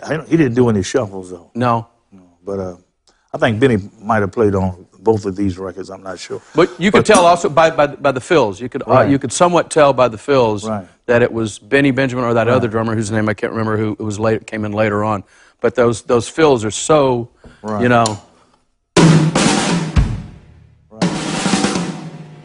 uh, 0.02 0.24
he 0.26 0.36
didn't 0.36 0.54
do 0.54 0.68
any 0.68 0.82
shuffles 0.82 1.30
though. 1.30 1.50
No, 1.54 1.88
But 2.44 2.58
uh, 2.60 2.76
I 3.34 3.38
think 3.38 3.58
Benny 3.60 3.78
might 4.00 4.20
have 4.20 4.32
played 4.32 4.54
on 4.54 4.86
both 4.98 5.24
of 5.26 5.36
these 5.36 5.58
records. 5.58 5.90
I'm 5.90 6.02
not 6.02 6.18
sure. 6.18 6.42
But 6.54 6.78
you 6.80 6.90
could 6.90 7.06
tell 7.06 7.24
also 7.24 7.48
by, 7.48 7.70
by, 7.70 7.86
by 7.86 8.12
the 8.12 8.20
fills. 8.20 8.60
You 8.60 8.68
could 8.68 8.82
uh, 8.86 9.02
you 9.02 9.18
could 9.18 9.32
somewhat 9.32 9.70
tell 9.70 9.92
by 9.92 10.08
the 10.08 10.18
fills 10.18 10.68
Right. 10.68 10.86
that 11.06 11.22
it 11.22 11.32
was 11.32 11.58
Benny 11.58 11.90
Benjamin 11.92 12.24
or 12.24 12.34
that 12.34 12.48
other 12.48 12.68
drummer 12.68 12.94
whose 12.94 13.10
name 13.10 13.28
I 13.28 13.34
can't 13.34 13.52
remember 13.52 13.76
who 13.76 13.96
was 14.04 14.18
late 14.18 14.46
came 14.46 14.64
in 14.64 14.72
later 14.72 15.04
on. 15.04 15.24
But 15.60 15.74
those 15.74 16.02
those 16.02 16.28
fills 16.28 16.64
are 16.64 16.70
so 16.70 17.30
Right. 17.62 17.82
you 17.82 17.88
know. 17.88 18.20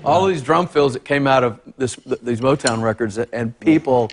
All 0.05 0.25
of 0.25 0.29
these 0.33 0.41
drum 0.41 0.67
fills 0.67 0.93
that 0.93 1.05
came 1.05 1.27
out 1.27 1.45
of 1.45 1.61
this, 1.77 1.95
th- 1.95 2.19
these 2.21 2.41
Motown 2.41 2.83
records, 2.83 3.17
and 3.17 3.57
people, 3.61 4.09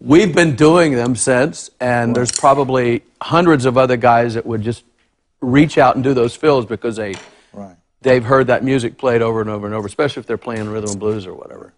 we've 0.00 0.34
been 0.34 0.56
doing 0.56 0.94
them 0.94 1.14
since, 1.14 1.70
and 1.80 2.14
there's 2.16 2.32
probably 2.32 3.04
hundreds 3.20 3.64
of 3.64 3.78
other 3.78 3.96
guys 3.96 4.34
that 4.34 4.44
would 4.44 4.62
just 4.62 4.82
reach 5.40 5.78
out 5.78 5.94
and 5.94 6.02
do 6.02 6.12
those 6.12 6.34
fills 6.34 6.66
because 6.66 6.96
they 6.96 7.14
Right. 7.52 7.76
they've 8.00 8.24
heard 8.24 8.46
that 8.48 8.64
music 8.64 8.98
played 8.98 9.22
over 9.22 9.40
and 9.40 9.50
over 9.50 9.66
and 9.66 9.74
over, 9.74 9.86
especially 9.86 10.20
if 10.20 10.26
they're 10.26 10.36
playing 10.38 10.68
rhythm 10.68 10.90
and 10.90 11.00
blues 11.00 11.26
or 11.26 11.34
whatever. 11.34 11.72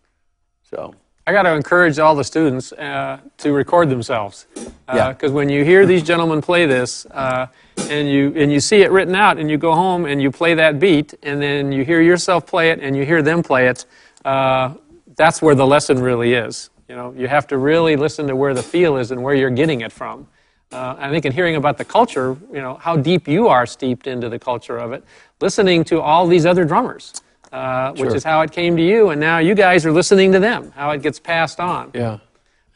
So, 0.70 0.94
I 1.26 1.32
got 1.32 1.42
to 1.42 1.52
encourage 1.52 1.98
all 1.98 2.14
the 2.14 2.24
students 2.24 2.72
uh, 2.72 3.18
to 3.38 3.52
record 3.52 3.88
themselves. 3.88 4.46
Yeah. 4.88 5.12
Because 5.12 5.32
when 5.32 5.48
you 5.48 5.64
hear 5.64 5.86
these 5.86 6.02
gentlemen 6.02 6.42
play 6.42 6.66
this, 6.66 7.06
uh, 7.06 7.46
and 7.88 8.08
you 8.08 8.32
and 8.36 8.52
you 8.52 8.60
see 8.60 8.82
it 8.82 8.90
written 8.90 9.14
out, 9.14 9.38
and 9.38 9.50
you 9.50 9.56
go 9.56 9.74
home 9.74 10.04
and 10.04 10.20
you 10.20 10.30
play 10.30 10.54
that 10.54 10.78
beat, 10.78 11.14
and 11.22 11.40
then 11.40 11.72
you 11.72 11.84
hear 11.84 12.02
yourself 12.02 12.46
play 12.46 12.70
it, 12.70 12.80
and 12.80 12.94
you 12.94 13.06
hear 13.06 13.22
them 13.22 13.42
play 13.42 13.68
it, 13.68 13.86
uh, 14.24 14.74
that's 15.16 15.40
where 15.40 15.54
the 15.54 15.66
lesson 15.66 16.00
really 16.02 16.34
is. 16.34 16.70
You 16.88 16.96
know, 16.96 17.14
you 17.16 17.28
have 17.28 17.46
to 17.48 17.56
really 17.56 17.96
listen 17.96 18.26
to 18.26 18.36
where 18.36 18.52
the 18.52 18.62
feel 18.62 18.98
is 18.98 19.10
and 19.10 19.22
where 19.22 19.34
you're 19.34 19.50
getting 19.50 19.80
it 19.80 19.92
from. 19.92 20.28
Uh, 20.74 20.96
I 20.98 21.10
think 21.10 21.24
in 21.24 21.32
hearing 21.32 21.54
about 21.56 21.78
the 21.78 21.84
culture, 21.84 22.36
you 22.52 22.60
know, 22.60 22.74
how 22.74 22.96
deep 22.96 23.28
you 23.28 23.46
are 23.48 23.64
steeped 23.64 24.06
into 24.08 24.28
the 24.28 24.38
culture 24.38 24.76
of 24.76 24.92
it, 24.92 25.04
listening 25.40 25.84
to 25.84 26.00
all 26.00 26.26
these 26.26 26.44
other 26.46 26.64
drummers, 26.64 27.22
uh, 27.52 27.92
which 27.92 28.00
Sure. 28.00 28.16
is 28.16 28.24
how 28.24 28.40
it 28.40 28.50
came 28.50 28.76
to 28.76 28.82
you, 28.82 29.10
and 29.10 29.20
now 29.20 29.38
you 29.38 29.54
guys 29.54 29.86
are 29.86 29.92
listening 29.92 30.32
to 30.32 30.40
them, 30.40 30.72
how 30.74 30.90
it 30.90 31.00
gets 31.02 31.20
passed 31.20 31.60
on. 31.60 31.90
yeah. 31.94 32.18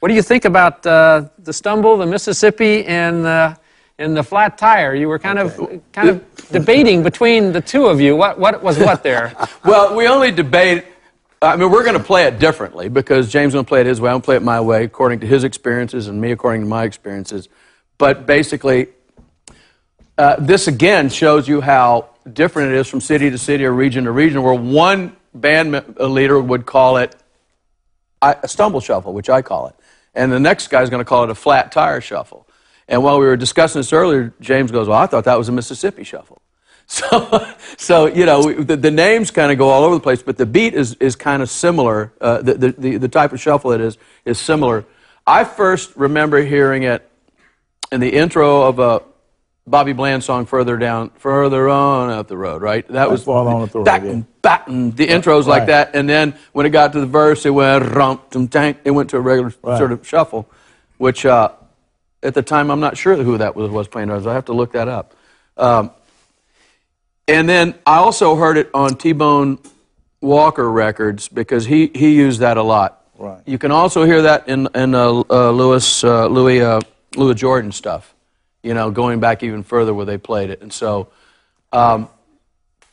What 0.01 0.11
do 0.11 0.15
you 0.15 0.23
think 0.23 0.45
about 0.45 0.87
uh, 0.87 1.25
the 1.43 1.53
stumble, 1.53 1.97
the 1.97 2.07
Mississippi, 2.07 2.85
and 2.87 3.25
the 3.25 3.57
and 3.99 4.17
the 4.17 4.23
flat 4.23 4.57
tire? 4.57 4.95
You 4.95 5.09
were 5.09 5.19
kind 5.19 5.41
of 5.41 5.57
kind 5.93 6.09
of 6.09 6.23
debating 6.53 7.03
between 7.03 7.51
the 7.51 7.61
two 7.61 7.87
of 7.87 8.01
you. 8.01 8.15
What 8.15 8.39
what 8.39 8.63
was 8.63 8.79
what 8.79 9.03
there? 9.03 9.35
Well, 9.65 9.97
we 9.97 10.07
only 10.07 10.31
debate. 10.31 10.85
I 11.43 11.57
mean, 11.57 11.69
we're 11.73 11.83
going 11.83 11.99
to 11.99 12.03
play 12.13 12.25
it 12.29 12.39
differently 12.39 12.89
because 12.89 13.29
James 13.29 13.55
going 13.55 13.65
to 13.65 13.69
play 13.69 13.81
it 13.81 13.87
his 13.87 14.01
way. 14.01 14.09
I'm 14.11 14.15
going 14.15 14.23
to 14.23 14.25
play 14.27 14.37
it 14.37 14.43
my 14.45 14.61
way, 14.61 14.85
according 14.85 15.19
to 15.21 15.27
his 15.27 15.43
experiences, 15.43 16.07
and 16.07 16.21
me 16.21 16.31
according 16.31 16.61
to 16.63 16.69
my 16.69 16.85
experiences. 16.85 17.49
But 17.99 18.27
basically, 18.27 18.89
uh, 20.17 20.37
this 20.39 20.69
again 20.69 21.09
shows 21.09 21.49
you 21.49 21.61
how 21.61 22.11
different 22.33 22.73
it 22.73 22.79
is 22.79 22.87
from 22.87 23.01
city 23.01 23.31
to 23.31 23.39
city 23.39 23.65
or 23.65 23.73
region 23.73 24.05
to 24.05 24.13
region, 24.13 24.43
where 24.43 24.55
one 24.55 25.17
band 25.35 25.75
uh, 25.75 26.07
leader 26.07 26.41
would 26.41 26.65
call 26.65 26.97
it 26.97 27.15
a 28.23 28.49
stumble 28.49 28.81
shuffle, 28.81 29.13
which 29.13 29.29
I 29.29 29.43
call 29.43 29.69
it, 29.69 29.77
and 30.15 30.33
the 30.33 30.41
next 30.41 30.69
guy's 30.69 30.91
going 30.91 31.01
to 31.01 31.05
call 31.05 31.25
it 31.25 31.31
a 31.31 31.35
flat 31.35 31.71
tire 31.71 32.01
shuffle. 32.01 32.47
And 32.89 33.03
while 33.03 33.21
we 33.21 33.27
were 33.27 33.37
discussing 33.37 33.81
this 33.81 33.93
earlier, 33.93 34.33
James 34.41 34.71
goes, 34.71 34.89
"Well, 34.89 34.99
I 34.99 35.07
thought 35.07 35.25
that 35.25 35.39
was 35.39 35.49
a 35.49 35.53
Mississippi 35.53 36.05
shuffle." 36.05 36.41
So, 36.91 37.55
so 37.77 38.07
you 38.07 38.25
know, 38.25 38.51
the, 38.51 38.75
the 38.75 38.91
names 38.91 39.31
kind 39.31 39.53
of 39.53 39.59
go 39.59 39.69
all 39.69 39.85
over 39.85 39.95
the 39.95 40.01
place, 40.01 40.23
but 40.23 40.39
the 40.39 40.47
beat 40.47 40.73
is, 40.73 40.95
is 40.95 41.17
kind 41.17 41.43
of 41.43 41.51
similar. 41.51 42.15
Uh, 42.19 42.41
the, 42.41 42.55
the, 42.55 42.97
the 42.97 43.09
type 43.09 43.35
of 43.35 43.41
shuffle 43.43 43.73
it 43.73 43.83
is 43.83 43.99
is 44.25 44.41
similar. 44.41 44.87
I 45.27 45.45
first 45.45 45.95
remember 45.97 46.43
hearing 46.43 46.85
it 46.85 47.07
in 47.93 48.01
the 48.01 48.09
intro 48.09 48.63
of 48.63 48.79
a 48.79 49.03
Bobby 49.67 49.93
Bland 49.93 50.25
song, 50.25 50.47
"Further 50.47 50.77
Down, 50.77 51.11
Further 51.17 51.69
On 51.69 52.11
Up 52.11 52.29
the 52.29 52.37
Road." 52.37 52.63
Right? 52.63 52.87
That 52.89 53.11
was 53.11 53.25
Far 53.25 53.47
On 53.49 53.63
Up 53.63 53.71
the 53.71 53.79
Road, 53.79 53.85
batten, 53.85 54.19
yeah. 54.19 54.25
batten. 54.43 54.91
The 54.93 55.07
intros 55.07 55.47
like 55.47 55.67
that, 55.67 55.95
and 55.95 56.09
then 56.09 56.35
when 56.53 56.67
it 56.67 56.71
got 56.71 56.93
to 56.93 57.01
the 57.01 57.07
verse, 57.07 57.45
it 57.45 57.51
went 57.51 57.85
rump, 57.85 58.31
tum, 58.31 58.49
tank. 58.49 58.79
It 58.85 58.93
went 58.93 59.11
to 59.11 59.17
a 59.17 59.21
regular 59.21 59.51
sort 59.51 59.93
of 59.93 60.07
shuffle, 60.07 60.49
which 60.97 61.27
uh, 61.27 61.53
at 62.23 62.35
the 62.35 62.43
time 62.43 62.71
I'm 62.71 62.81
not 62.81 62.97
sure 62.97 63.17
who 63.17 63.39
that 63.39 63.55
was, 63.57 63.71
was 63.71 63.89
playing. 63.89 64.11
I 64.11 64.21
have 64.33 64.47
to 64.47 64.53
look 64.53 64.73
that 64.73 64.89
up. 64.89 65.15
Um, 65.57 65.91
and 67.27 67.49
then 67.49 67.75
I 67.85 67.97
also 67.97 68.37
heard 68.37 68.57
it 68.57 68.71
on 68.73 68.97
T-Bone 68.97 69.59
Walker 70.21 70.71
records 70.71 71.29
because 71.29 71.67
he, 71.67 71.91
he 71.95 72.15
used 72.15 72.41
that 72.41 72.57
a 72.57 72.63
lot. 72.63 73.05
Right. 73.19 73.43
You 73.47 73.59
can 73.59 73.71
also 73.73 74.05
hear 74.05 74.23
that 74.23 74.49
in 74.49 74.69
in 74.77 74.95
uh, 74.95 75.23
uh, 75.29 75.51
Louis 75.51 76.05
uh, 76.05 76.29
Louis 76.29 76.61
Louis 77.17 77.35
Jordan 77.35 77.73
stuff. 77.73 78.15
You 78.63 78.75
know, 78.75 78.91
going 78.91 79.21
back 79.21 79.43
even 79.43 79.63
further 79.63 79.95
where 79.95 80.07
they 80.07 80.19
played 80.19 80.51
it, 80.51 80.63
and 80.63 80.73
so 80.73 81.09
um, 81.73 82.09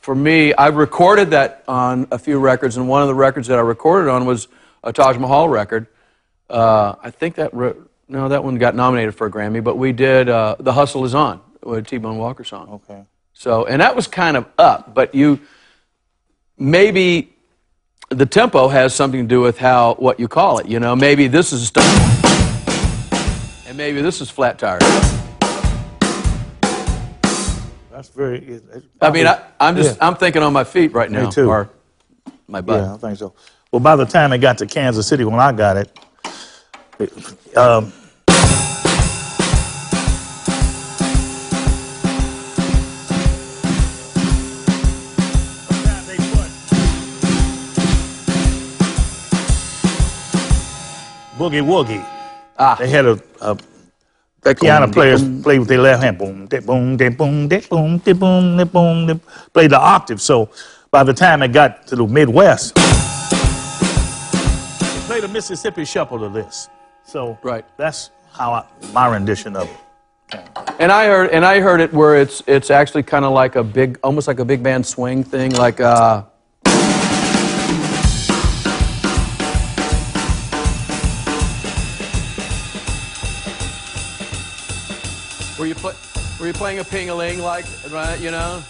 for 0.00 0.14
me, 0.14 0.54
I 0.54 0.68
recorded 0.68 1.30
that 1.30 1.64
on 1.66 2.06
a 2.12 2.18
few 2.18 2.38
records, 2.38 2.76
and 2.76 2.88
one 2.88 3.02
of 3.02 3.08
the 3.08 3.14
records 3.14 3.48
that 3.48 3.58
I 3.58 3.62
recorded 3.62 4.08
on 4.08 4.24
was 4.24 4.46
a 4.84 4.92
Taj 4.92 5.16
Mahal 5.16 5.48
record. 5.48 5.88
Uh, 6.48 6.94
I 7.02 7.10
think 7.10 7.34
that 7.36 7.52
re- 7.52 7.74
no, 8.08 8.28
that 8.28 8.44
one 8.44 8.56
got 8.58 8.76
nominated 8.76 9.16
for 9.16 9.26
a 9.26 9.30
Grammy, 9.30 9.64
but 9.64 9.76
we 9.76 9.92
did 9.92 10.28
uh, 10.28 10.54
"The 10.60 10.72
Hustle 10.72 11.04
Is 11.04 11.14
On" 11.14 11.40
with 11.62 11.80
a 11.80 11.82
T-Bone 11.82 12.18
Walker 12.18 12.44
song. 12.44 12.68
Okay. 12.88 13.02
So, 13.32 13.66
and 13.66 13.82
that 13.82 13.96
was 13.96 14.06
kind 14.06 14.36
of 14.36 14.46
up, 14.56 14.94
but 14.94 15.14
you 15.14 15.40
maybe 16.56 17.34
the 18.08 18.26
tempo 18.26 18.68
has 18.68 18.94
something 18.94 19.22
to 19.22 19.26
do 19.26 19.40
with 19.40 19.58
how 19.58 19.94
what 19.94 20.20
you 20.20 20.28
call 20.28 20.58
it. 20.58 20.68
You 20.68 20.78
know, 20.78 20.94
maybe 20.94 21.26
this 21.26 21.52
is 21.52 21.66
stuff, 21.66 21.84
and 23.76 23.84
maybe 23.84 24.00
this 24.00 24.20
is 24.22 24.30
flat 24.30 24.58
tire. 24.58 24.78
That's 27.90 28.08
very. 28.08 28.38
it- 28.38 28.64
it 28.74 28.84
I 29.00 29.10
mean, 29.10 29.26
I, 29.26 29.42
I'm 29.60 29.76
just 29.76 29.96
Yeah. 29.98 30.06
I'm 30.06 30.16
thinking 30.16 30.42
on 30.42 30.52
my 30.52 30.64
feet 30.64 30.92
right 30.92 31.10
now, 31.10 31.26
Me 31.26 31.30
too. 31.30 31.48
or 31.48 31.68
my 32.48 32.60
butt. 32.60 32.80
Yeah, 32.80 32.94
I 32.94 32.96
think 32.98 33.18
so. 33.18 33.34
Well, 33.72 33.80
by 33.80 33.96
the 33.96 34.06
time 34.06 34.32
it 34.32 34.38
got 34.38 34.58
to 34.58 34.66
Kansas 34.66 35.06
City, 35.06 35.24
when 35.24 35.40
I 35.40 35.52
got 35.52 35.76
it, 35.76 35.98
it 36.98 37.56
um, 37.56 37.92
Boogie 51.38 51.60
Woogie. 51.62 52.15
Ah. 52.58 52.76
They 52.78 52.88
had 52.88 53.04
a, 53.06 53.20
a 53.40 53.56
piano 54.54 54.88
players 54.90 55.22
play 55.42 55.58
with 55.58 55.68
their 55.68 55.80
left 55.80 56.02
hand. 56.02 56.18
Boom, 56.18 56.46
de, 56.46 56.60
boom, 56.60 56.96
de, 56.96 57.10
boom, 57.10 57.48
de, 57.48 57.60
boom, 57.60 57.98
de, 57.98 58.14
boom, 58.14 58.56
de, 58.56 58.64
boom, 58.66 59.06
de, 59.06 59.20
play 59.52 59.66
the 59.66 59.78
octave. 59.78 60.20
So 60.20 60.48
by 60.90 61.04
the 61.04 61.12
time 61.12 61.42
it 61.42 61.52
got 61.52 61.86
to 61.88 61.96
the 61.96 62.06
Midwest, 62.06 62.74
they 62.76 62.82
played 65.06 65.24
a 65.24 65.28
Mississippi 65.28 65.84
shuffle 65.84 66.18
to 66.20 66.28
this. 66.28 66.68
So 67.04 67.38
Right. 67.42 67.64
that's 67.76 68.10
how 68.32 68.52
I, 68.52 68.64
my 68.92 69.08
rendition 69.08 69.56
of 69.56 69.68
it. 69.68 69.76
And 70.78 70.90
I 70.90 71.06
heard, 71.06 71.30
and 71.30 71.44
I 71.44 71.60
heard 71.60 71.80
it 71.80 71.92
where 71.92 72.16
it's 72.16 72.42
it's 72.46 72.70
actually 72.70 73.04
kind 73.04 73.24
of 73.24 73.32
like 73.32 73.54
a 73.56 73.62
big, 73.62 73.98
almost 74.02 74.26
like 74.28 74.40
a 74.40 74.44
big 74.44 74.62
band 74.62 74.84
swing 74.84 75.22
thing, 75.22 75.52
like 75.52 75.80
uh, 75.80 76.24
Were 85.58 85.66
you 85.66 85.74
play, 85.74 85.94
Were 86.38 86.46
you 86.46 86.52
playing 86.52 86.78
a 86.80 86.84
ping-a-ling 86.84 87.38
like 87.40 87.64
right? 87.90 88.20
You 88.20 88.30
know. 88.30 88.62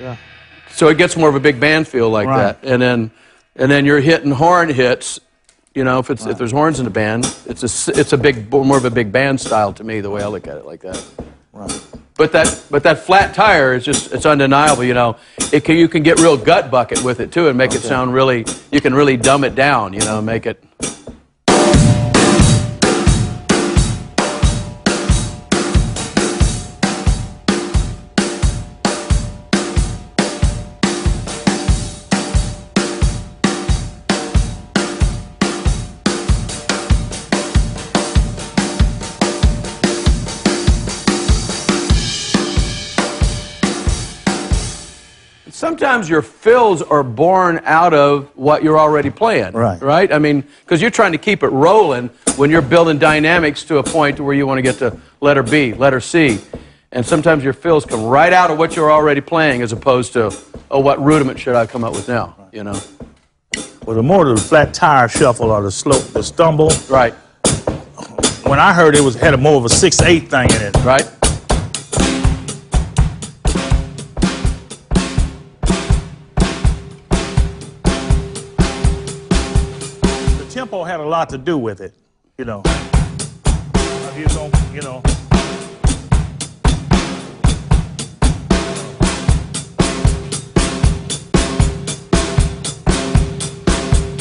Yeah. 0.00 0.16
So 0.70 0.88
it 0.88 0.96
gets 0.98 1.16
more 1.16 1.28
of 1.28 1.34
a 1.34 1.40
big 1.40 1.60
band 1.60 1.86
feel 1.86 2.08
like 2.08 2.26
Right. 2.26 2.60
that, 2.60 2.68
and 2.68 2.80
then 2.80 3.10
and 3.56 3.70
then 3.70 3.84
you're 3.84 4.00
hitting 4.00 4.30
horn 4.30 4.70
hits. 4.70 5.20
You 5.74 5.84
know, 5.84 6.00
if 6.00 6.10
it's 6.10 6.26
if 6.26 6.36
there's 6.36 6.50
horns 6.50 6.80
in 6.80 6.84
the 6.84 6.90
band, 6.90 7.24
it's 7.46 7.62
a 7.62 7.92
it's 7.98 8.12
a 8.12 8.18
big 8.18 8.50
more 8.50 8.76
of 8.76 8.84
a 8.84 8.90
big 8.90 9.12
band 9.12 9.40
style 9.40 9.72
to 9.74 9.84
me. 9.84 10.00
The 10.00 10.10
way 10.10 10.20
I 10.22 10.26
look 10.26 10.48
at 10.48 10.56
it, 10.56 10.66
like 10.66 10.80
that. 10.80 11.04
Right. 11.52 11.86
But 12.16 12.32
that 12.32 12.64
but 12.70 12.82
that 12.82 12.98
flat 12.98 13.34
tire 13.34 13.74
is 13.74 13.84
just 13.84 14.12
it's 14.12 14.26
undeniable. 14.26 14.82
You 14.82 14.94
know, 14.94 15.16
it 15.52 15.64
can, 15.64 15.76
you 15.76 15.88
can 15.88 16.02
get 16.02 16.18
real 16.18 16.36
gut 16.36 16.72
bucket 16.72 17.04
with 17.04 17.20
it 17.20 17.30
too, 17.30 17.46
and 17.46 17.56
make 17.56 17.72
it 17.72 17.82
sound 17.82 18.12
really. 18.12 18.44
You 18.72 18.80
can 18.80 18.94
really 18.94 19.16
dumb 19.16 19.44
it 19.44 19.54
down. 19.54 19.92
You 19.92 20.00
know, 20.00 20.20
make 20.20 20.46
it. 20.46 20.62
Sometimes 45.80 46.10
your 46.10 46.20
fills 46.20 46.82
are 46.82 47.02
born 47.02 47.62
out 47.64 47.94
of 47.94 48.28
what 48.36 48.62
you're 48.62 48.78
already 48.78 49.08
playing. 49.08 49.54
Right. 49.54 49.80
Right? 49.80 50.12
I 50.12 50.18
mean, 50.18 50.44
because 50.60 50.82
you're 50.82 50.90
trying 50.90 51.12
to 51.12 51.18
keep 51.18 51.42
it 51.42 51.48
rolling 51.48 52.08
when 52.36 52.50
you're 52.50 52.60
building 52.60 52.98
dynamics 52.98 53.64
to 53.64 53.78
a 53.78 53.82
point 53.82 54.20
where 54.20 54.34
you 54.34 54.46
want 54.46 54.58
to 54.58 54.62
get 54.62 54.76
to 54.80 55.00
letter 55.22 55.42
B, 55.42 55.72
letter 55.72 55.98
C. 55.98 56.38
And 56.92 57.06
sometimes 57.06 57.42
your 57.42 57.54
fills 57.54 57.86
come 57.86 58.04
right 58.04 58.30
out 58.30 58.50
of 58.50 58.58
what 58.58 58.76
you're 58.76 58.92
already 58.92 59.22
playing 59.22 59.62
as 59.62 59.72
opposed 59.72 60.12
to, 60.12 60.36
oh, 60.70 60.80
what 60.80 61.02
rudiment 61.02 61.38
should 61.38 61.56
I 61.56 61.64
come 61.64 61.82
up 61.82 61.94
with 61.94 62.08
now? 62.08 62.36
You 62.52 62.64
know? 62.64 62.78
Well, 63.86 63.96
the 63.96 64.02
more 64.02 64.26
the 64.26 64.36
flat 64.36 64.74
tire 64.74 65.08
shuffle 65.08 65.50
or 65.50 65.62
the 65.62 65.70
slope, 65.70 66.02
the 66.08 66.22
stumble. 66.22 66.72
Right. 66.90 67.14
When 68.44 68.60
I 68.60 68.74
heard 68.74 68.94
it 68.94 69.00
was 69.00 69.14
had 69.14 69.32
a 69.32 69.38
more 69.38 69.56
of 69.56 69.64
a 69.64 69.70
six 69.70 70.02
eight 70.02 70.28
thing 70.28 70.50
in 70.50 70.60
it. 70.60 70.76
Right? 70.84 71.10
Lot 81.10 81.28
to 81.30 81.38
do 81.38 81.58
with 81.58 81.80
it. 81.80 81.92
You 82.38 82.44
know. 82.46 82.62
You 84.16 84.26
don't, 84.26 84.54
you 84.74 84.82
know. 84.82 85.02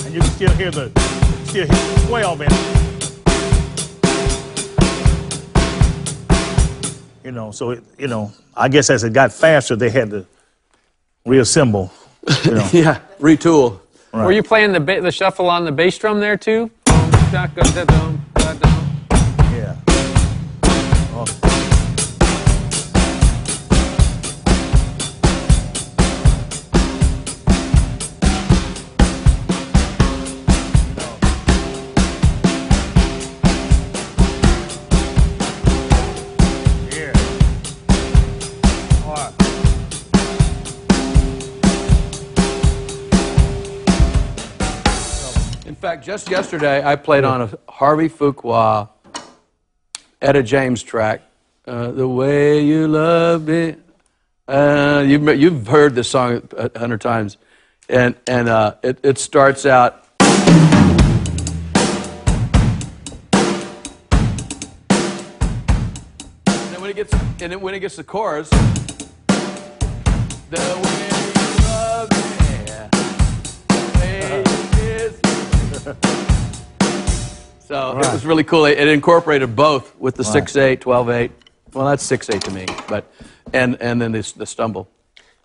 And 0.06 0.14
you 0.14 0.22
can 0.22 0.30
still 0.32 0.52
hear 0.54 0.72
the 0.72 0.90
still 1.46 1.66
hear 1.66 1.76
the 1.76 2.06
12 2.08 2.42
in 2.42 2.48
it. 2.52 2.54
You 7.24 7.32
know, 7.32 7.52
so 7.52 7.72
it, 7.72 7.84
you 7.98 8.08
know, 8.08 8.32
I 8.56 8.70
guess 8.70 8.90
as 8.90 9.04
it 9.04 9.14
got 9.14 9.32
faster, 9.32 9.76
they 9.76 9.90
had 9.90 10.10
to 10.12 10.26
reassemble. 11.26 11.92
You 12.46 12.52
know. 12.56 12.70
Yeah. 12.74 13.00
Retool. 13.20 13.80
Were 14.14 14.32
you 14.32 14.42
playing 14.44 14.72
the 14.74 14.80
ba- 14.80 15.02
the 15.02 15.12
shuffle 15.12 15.50
on 15.50 15.66
the 15.66 15.72
bass 15.72 15.98
drum 15.98 16.20
there 16.20 16.38
too? 16.38 16.72
Da-dum, 17.32 17.74
da-dum. 17.76 18.19
Fact, 46.00 46.06
just 46.06 46.30
yesterday, 46.30 46.84
I 46.84 46.96
played 46.96 47.24
on 47.26 47.42
a 47.42 47.50
Harvey 47.70 48.10
Fuqua 48.10 48.90
Etta 50.22 50.44
James 50.44 50.84
track. 50.84 51.22
Uh, 51.66 51.92
the 51.92 52.08
way 52.08 52.62
you 52.64 52.88
love 52.88 53.48
me. 53.48 53.76
Uh, 54.48 55.04
you've, 55.06 55.28
you've 55.38 55.68
heard 55.68 55.96
this 55.96 56.10
song 56.10 56.48
a 56.58 56.80
hundred 56.80 57.02
times. 57.02 57.38
And, 57.88 58.16
and 58.28 58.48
uh, 58.48 58.76
it, 58.82 59.00
it 59.04 59.18
starts 59.18 59.66
out. 59.66 60.06
And 66.48 66.74
then 66.74 66.82
when 66.82 66.90
it 66.92 66.96
gets, 66.96 67.14
and 67.14 67.52
then 67.52 67.62
when 67.62 67.74
it 67.74 67.80
gets 67.80 67.96
the 67.98 68.04
chorus, 68.04 68.50
the 70.50 70.82
way 70.84 71.09
kiss 75.96 76.20
me. 76.30 76.30
So 77.60 78.00
it 78.00 78.12
was 78.12 78.26
really 78.26 78.44
cool. 78.44 78.66
It, 78.66 78.80
it 78.80 78.88
incorporated 78.88 79.56
both 79.56 79.96
with 80.00 80.16
the 80.16 80.24
6-8, 80.24 80.80
12-8. 80.80 81.32
Well, 81.74 81.86
that's 81.86 82.06
6-8 82.10 82.44
to 82.44 82.52
me, 82.52 82.66
but 82.88 83.12
and 83.54 83.82
and 83.82 84.02
then 84.02 84.12
this, 84.12 84.32
the 84.32 84.46
stumble. 84.46 84.90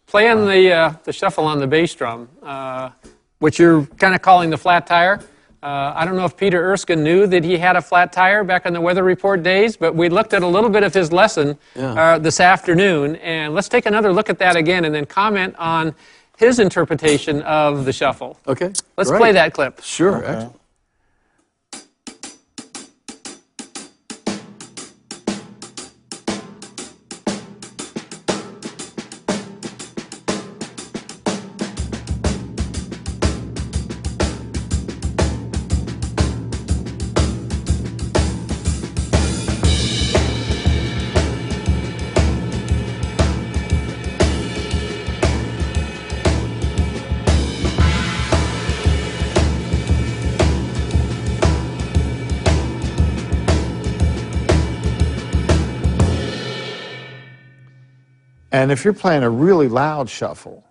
Playing 0.06 0.46
the 0.46 0.72
uh, 0.72 0.94
the 1.04 1.12
shuffle 1.12 1.44
on 1.44 1.58
the 1.58 1.66
bass 1.66 1.94
drum, 1.94 2.28
uh, 2.42 2.90
which 3.38 3.58
you're 3.58 3.86
kind 3.98 4.14
of 4.14 4.22
calling 4.22 4.50
the 4.50 4.58
flat 4.58 4.86
tire. 4.86 5.20
Uh, 5.62 5.92
I 5.96 6.04
don't 6.04 6.16
know 6.16 6.26
if 6.26 6.36
Peter 6.36 6.62
Erskine 6.62 7.02
knew 7.02 7.26
that 7.26 7.42
he 7.42 7.56
had 7.56 7.74
a 7.74 7.80
flat 7.80 8.12
tire 8.12 8.44
back 8.44 8.66
in 8.66 8.74
the 8.74 8.82
weather 8.82 9.02
report 9.02 9.42
days, 9.42 9.78
but 9.78 9.94
we 9.94 10.10
looked 10.10 10.34
at 10.34 10.42
a 10.42 10.46
little 10.46 10.68
bit 10.68 10.82
of 10.82 10.92
his 10.92 11.10
lesson 11.10 11.56
uh, 11.74 12.18
this 12.18 12.38
afternoon, 12.38 13.16
and 13.16 13.54
let's 13.54 13.70
take 13.70 13.86
another 13.86 14.12
look 14.12 14.28
at 14.28 14.38
that 14.38 14.56
again, 14.56 14.84
and 14.84 14.94
then 14.94 15.06
comment 15.06 15.54
on 15.58 15.94
his 16.36 16.58
interpretation 16.58 17.42
of 17.42 17.84
the 17.84 17.92
shuffle. 17.92 18.38
Okay. 18.46 18.72
Let's 18.96 19.10
great. 19.10 19.18
play 19.18 19.32
that 19.32 19.52
clip. 19.52 19.82
Sure. 19.82 20.24
excellent. 20.24 20.60
And 58.64 58.72
if 58.72 58.82
you're 58.82 58.94
playing 58.94 59.22
a 59.22 59.28
really 59.28 59.68
loud 59.68 60.08
shuffle, 60.08 60.64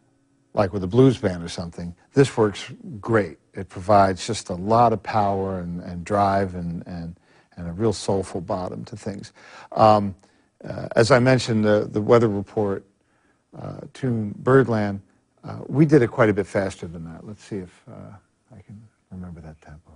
like 0.56 0.74
with 0.74 0.84
a 0.84 0.88
blues 0.88 1.20
band 1.20 1.44
or 1.44 1.48
something, 1.48 1.94
this 2.16 2.36
works 2.36 2.72
great. 3.00 3.38
It 3.54 3.70
provides 3.70 4.26
just 4.26 4.50
a 4.50 4.56
lot 4.56 4.94
of 4.94 5.04
power 5.04 5.60
and, 5.60 5.80
and 5.80 6.04
drive 6.04 6.56
and, 6.56 6.82
and, 6.88 7.16
and 7.56 7.68
a 7.68 7.72
real 7.72 7.94
soulful 7.94 8.42
bottom 8.42 8.84
to 8.86 8.98
things. 8.98 9.32
Um, 9.74 10.16
uh, 10.68 10.88
as 10.96 11.12
I 11.12 11.20
mentioned, 11.20 11.64
the, 11.64 11.88
the 11.88 12.02
weather 12.02 12.30
report 12.30 12.84
uh, 13.56 13.82
tune 13.94 14.34
Birdland, 14.40 15.00
uh, 15.44 15.60
we 15.68 15.86
did 15.86 16.02
it 16.02 16.08
quite 16.08 16.30
a 16.30 16.34
bit 16.34 16.48
faster 16.48 16.88
than 16.88 17.04
that. 17.04 17.28
Let's 17.28 17.44
see 17.44 17.58
if 17.58 17.84
uh, 17.88 18.16
I 18.58 18.62
can 18.62 18.82
remember 19.12 19.40
that 19.42 19.62
tempo. 19.62 19.92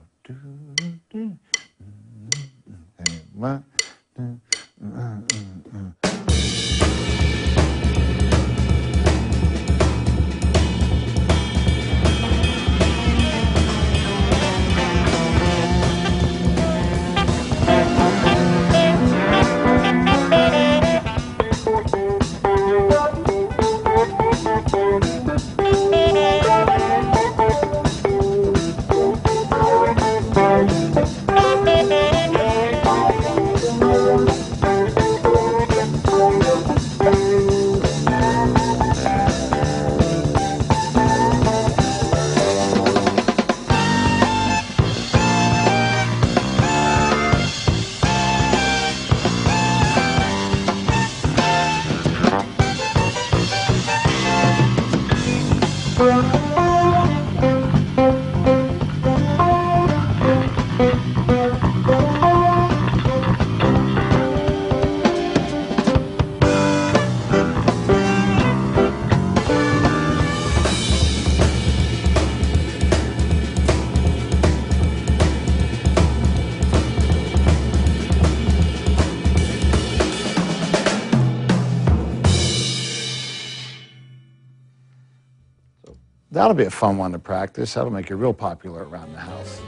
That'll 86.47 86.57
be 86.57 86.65
a 86.65 86.71
fun 86.71 86.97
one 86.97 87.11
to 87.11 87.19
practice. 87.19 87.73
That'll 87.73 87.91
make 87.91 88.09
you 88.09 88.15
real 88.15 88.33
popular 88.33 88.87
around 88.87 89.11
the 89.11 89.19
house. 89.19 89.61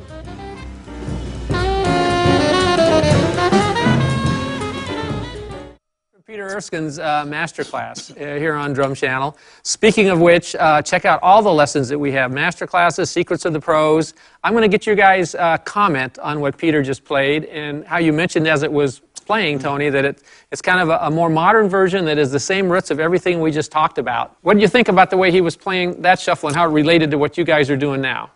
Peter 6.26 6.48
Erskine's 6.48 6.98
uh, 6.98 7.26
masterclass 7.26 8.12
uh, 8.12 8.40
here 8.40 8.54
on 8.54 8.72
Drum 8.72 8.96
Channel. 8.96 9.36
Speaking 9.64 10.10
of 10.10 10.22
which, 10.22 10.56
uh, 10.56 10.82
check 10.82 11.04
out 11.04 11.22
all 11.22 11.42
the 11.42 11.52
lessons 11.52 11.90
that 11.90 12.00
we 12.00 12.14
have 12.14 12.32
masterclasses, 12.32 13.10
Secrets 13.10 13.44
of 13.44 13.52
the 13.52 13.60
Pros. 13.60 14.14
I'm 14.46 14.54
going 14.54 14.62
to 14.62 14.70
get 14.70 14.86
your 14.86 14.96
guys' 14.96 15.36
uh, 15.36 15.58
comment 15.58 16.18
on 16.20 16.40
what 16.40 16.58
Peter 16.58 16.82
just 16.82 17.04
played 17.04 17.44
and 17.46 17.84
how 17.84 17.98
you 17.98 18.14
mentioned 18.14 18.48
as 18.48 18.64
it 18.64 18.72
was 18.72 19.02
playing, 19.30 19.60
Tony, 19.60 19.92
that 19.92 20.06
it, 20.06 20.24
it's 20.52 20.60
kind 20.60 20.80
of 20.82 20.90
a, 20.90 20.98
a 21.06 21.12
more 21.12 21.30
modern 21.30 21.70
version 21.70 22.04
that 22.06 22.18
is 22.18 22.32
the 22.32 22.40
same 22.40 22.68
roots 22.68 22.90
of 22.90 23.00
everything 23.00 23.40
we 23.40 23.52
just 23.52 23.72
talked 23.72 24.00
about. 24.00 24.36
What 24.42 24.56
do 24.56 24.60
you 24.60 24.68
think 24.68 24.88
about 24.88 25.12
the 25.12 25.18
way 25.18 25.30
he 25.30 25.40
was 25.40 25.56
playing 25.56 26.02
that 26.02 26.20
shuffle 26.20 26.50
and 26.50 26.56
how 26.56 26.66
it 26.68 26.72
related 26.72 27.12
to 27.12 27.20
what 27.20 27.38
you 27.38 27.44
guys 27.44 27.70
are 27.70 27.78
doing 27.78 28.02
now? 28.02 28.32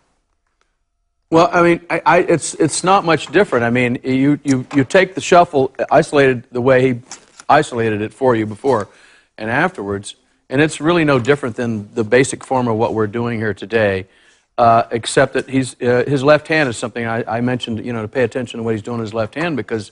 Well, 1.30 1.50
I 1.52 1.62
mean, 1.62 1.80
I, 1.90 2.00
I, 2.06 2.18
it's 2.18 2.54
it's 2.54 2.84
not 2.84 3.04
much 3.04 3.26
different. 3.32 3.64
I 3.64 3.70
mean, 3.70 3.98
you, 4.04 4.38
you 4.44 4.64
you 4.72 4.84
take 4.84 5.16
the 5.16 5.20
shuffle 5.20 5.74
isolated 5.90 6.44
the 6.52 6.60
way 6.60 6.78
he 6.86 7.00
isolated 7.48 8.00
it 8.00 8.14
for 8.14 8.36
you 8.36 8.46
before 8.46 8.86
and 9.36 9.50
afterwards, 9.50 10.14
and 10.48 10.60
it's 10.60 10.80
really 10.80 11.04
no 11.04 11.18
different 11.18 11.56
than 11.56 11.92
the 11.94 12.04
basic 12.04 12.44
form 12.44 12.68
of 12.68 12.76
what 12.76 12.94
we're 12.94 13.08
doing 13.08 13.40
here 13.40 13.52
today, 13.52 14.06
uh, 14.58 14.84
except 14.92 15.32
that 15.32 15.50
he's 15.50 15.74
uh, 15.82 16.04
his 16.06 16.22
left 16.22 16.46
hand 16.46 16.68
is 16.68 16.76
something 16.76 17.04
I, 17.04 17.38
I 17.38 17.40
mentioned. 17.40 17.84
You 17.84 17.92
know, 17.92 18.02
to 18.02 18.08
pay 18.08 18.22
attention 18.22 18.58
to 18.58 18.62
what 18.62 18.74
he's 18.74 18.86
doing 18.90 19.00
his 19.00 19.12
left 19.12 19.34
hand 19.34 19.56
because 19.56 19.90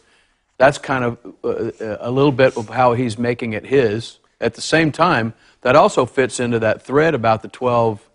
that's 0.62 0.78
kind 0.78 1.02
of 1.02 1.18
uh, 1.42 1.96
a 1.98 2.08
little 2.08 2.30
bit 2.30 2.56
of 2.56 2.68
how 2.68 2.92
he's 2.92 3.18
making 3.18 3.52
it 3.52 3.66
his. 3.66 4.18
At 4.40 4.54
the 4.54 4.60
same 4.60 4.92
time, 4.92 5.34
that 5.62 5.74
also 5.74 6.06
fits 6.06 6.38
into 6.38 6.60
that 6.60 6.82
thread 6.82 7.16
about 7.16 7.42
the 7.42 7.48
12 7.48 8.08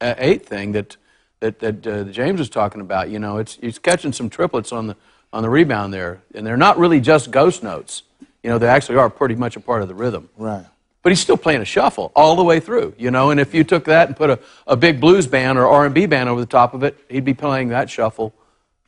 uh, 0.00 0.14
8 0.18 0.44
thing 0.44 0.72
that 0.72 0.96
that, 1.38 1.60
that 1.60 1.86
uh, 1.86 2.04
James 2.04 2.40
was 2.40 2.48
talking 2.48 2.80
about. 2.80 3.08
You 3.08 3.20
know, 3.20 3.38
it's 3.38 3.54
he's 3.54 3.78
catching 3.78 4.12
some 4.12 4.28
triplets 4.28 4.72
on 4.72 4.88
the 4.88 4.96
on 5.32 5.44
the 5.44 5.48
rebound 5.48 5.94
there, 5.94 6.22
and 6.34 6.44
they're 6.44 6.56
not 6.56 6.76
really 6.76 7.00
just 7.00 7.30
ghost 7.30 7.62
notes. 7.62 8.02
You 8.42 8.50
know, 8.50 8.58
they 8.58 8.66
actually 8.66 8.98
are 8.98 9.08
pretty 9.08 9.36
much 9.36 9.54
a 9.54 9.60
part 9.60 9.82
of 9.82 9.86
the 9.86 9.94
rhythm. 9.94 10.28
Right. 10.36 10.66
But 11.04 11.12
he's 11.12 11.20
still 11.20 11.36
playing 11.36 11.60
a 11.60 11.64
shuffle 11.64 12.10
all 12.16 12.34
the 12.34 12.42
way 12.42 12.58
through. 12.58 12.94
You 12.98 13.12
know, 13.12 13.30
and 13.30 13.38
if 13.38 13.54
you 13.54 13.62
took 13.62 13.84
that 13.84 14.08
and 14.08 14.16
put 14.16 14.30
a, 14.30 14.40
a 14.66 14.74
big 14.74 15.00
blues 15.00 15.28
band 15.28 15.56
or 15.56 15.68
R&B 15.68 16.06
band 16.06 16.28
over 16.28 16.40
the 16.40 16.46
top 16.48 16.74
of 16.74 16.82
it, 16.82 16.98
he'd 17.08 17.24
be 17.24 17.34
playing 17.34 17.68
that 17.68 17.88
shuffle. 17.88 18.34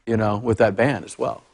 You 0.05 0.17
know, 0.17 0.39
with 0.39 0.59
that 0.59 0.75
band 0.75 1.05
as 1.05 1.17
well. 1.17 1.45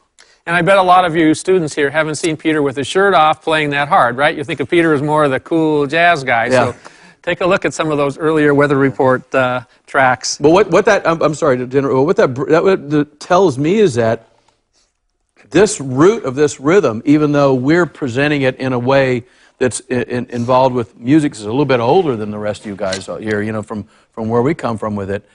And 0.46 0.54
I 0.54 0.60
bet 0.60 0.76
a 0.76 0.82
lot 0.82 1.06
of 1.06 1.16
you 1.16 1.32
students 1.32 1.74
here 1.74 1.88
haven't 1.88 2.16
seen 2.16 2.36
Peter 2.36 2.60
with 2.60 2.76
his 2.76 2.86
shirt 2.86 3.14
off 3.14 3.42
playing 3.42 3.70
that 3.70 3.88
hard, 3.88 4.18
right? 4.18 4.36
You 4.36 4.44
think 4.44 4.60
of 4.60 4.68
Peter 4.68 4.92
as 4.92 5.00
more 5.00 5.24
of 5.24 5.30
the 5.30 5.40
cool 5.40 5.86
jazz 5.86 6.22
guy. 6.22 6.46
Yeah. 6.46 6.72
So 6.72 6.78
take 7.22 7.40
a 7.40 7.46
look 7.46 7.64
at 7.64 7.72
some 7.72 7.90
of 7.90 7.96
those 7.96 8.18
earlier 8.18 8.52
Weather 8.52 8.76
Report 8.76 9.34
uh, 9.34 9.62
tracks. 9.86 10.36
But 10.36 10.50
what, 10.50 10.70
what 10.70 10.84
that, 10.84 11.08
I'm, 11.08 11.22
I'm 11.22 11.34
sorry, 11.34 11.56
to 11.56 11.64
interrupt, 11.64 12.06
what 12.06 12.16
that, 12.16 12.34
that 12.34 12.62
what 12.62 13.20
tells 13.20 13.56
me 13.56 13.76
is 13.76 13.94
that 13.94 14.28
this 15.48 15.80
root 15.80 16.24
of 16.24 16.34
this 16.34 16.60
rhythm, 16.60 17.00
even 17.06 17.32
though 17.32 17.54
we're 17.54 17.86
presenting 17.86 18.42
it 18.42 18.56
in 18.56 18.74
a 18.74 18.78
way 18.78 19.24
that's 19.56 19.80
in, 19.80 20.26
involved 20.26 20.74
with 20.74 20.94
music 20.98 21.32
is 21.32 21.42
a 21.42 21.50
little 21.50 21.64
bit 21.64 21.80
older 21.80 22.16
than 22.16 22.30
the 22.30 22.38
rest 22.38 22.60
of 22.62 22.66
you 22.66 22.76
guys 22.76 23.08
out 23.08 23.22
here, 23.22 23.40
you 23.40 23.52
know, 23.52 23.62
from, 23.62 23.84
from 24.12 24.28
where 24.28 24.42
we 24.42 24.52
come 24.52 24.76
from 24.76 24.94
with 24.94 25.10
it, 25.10 25.26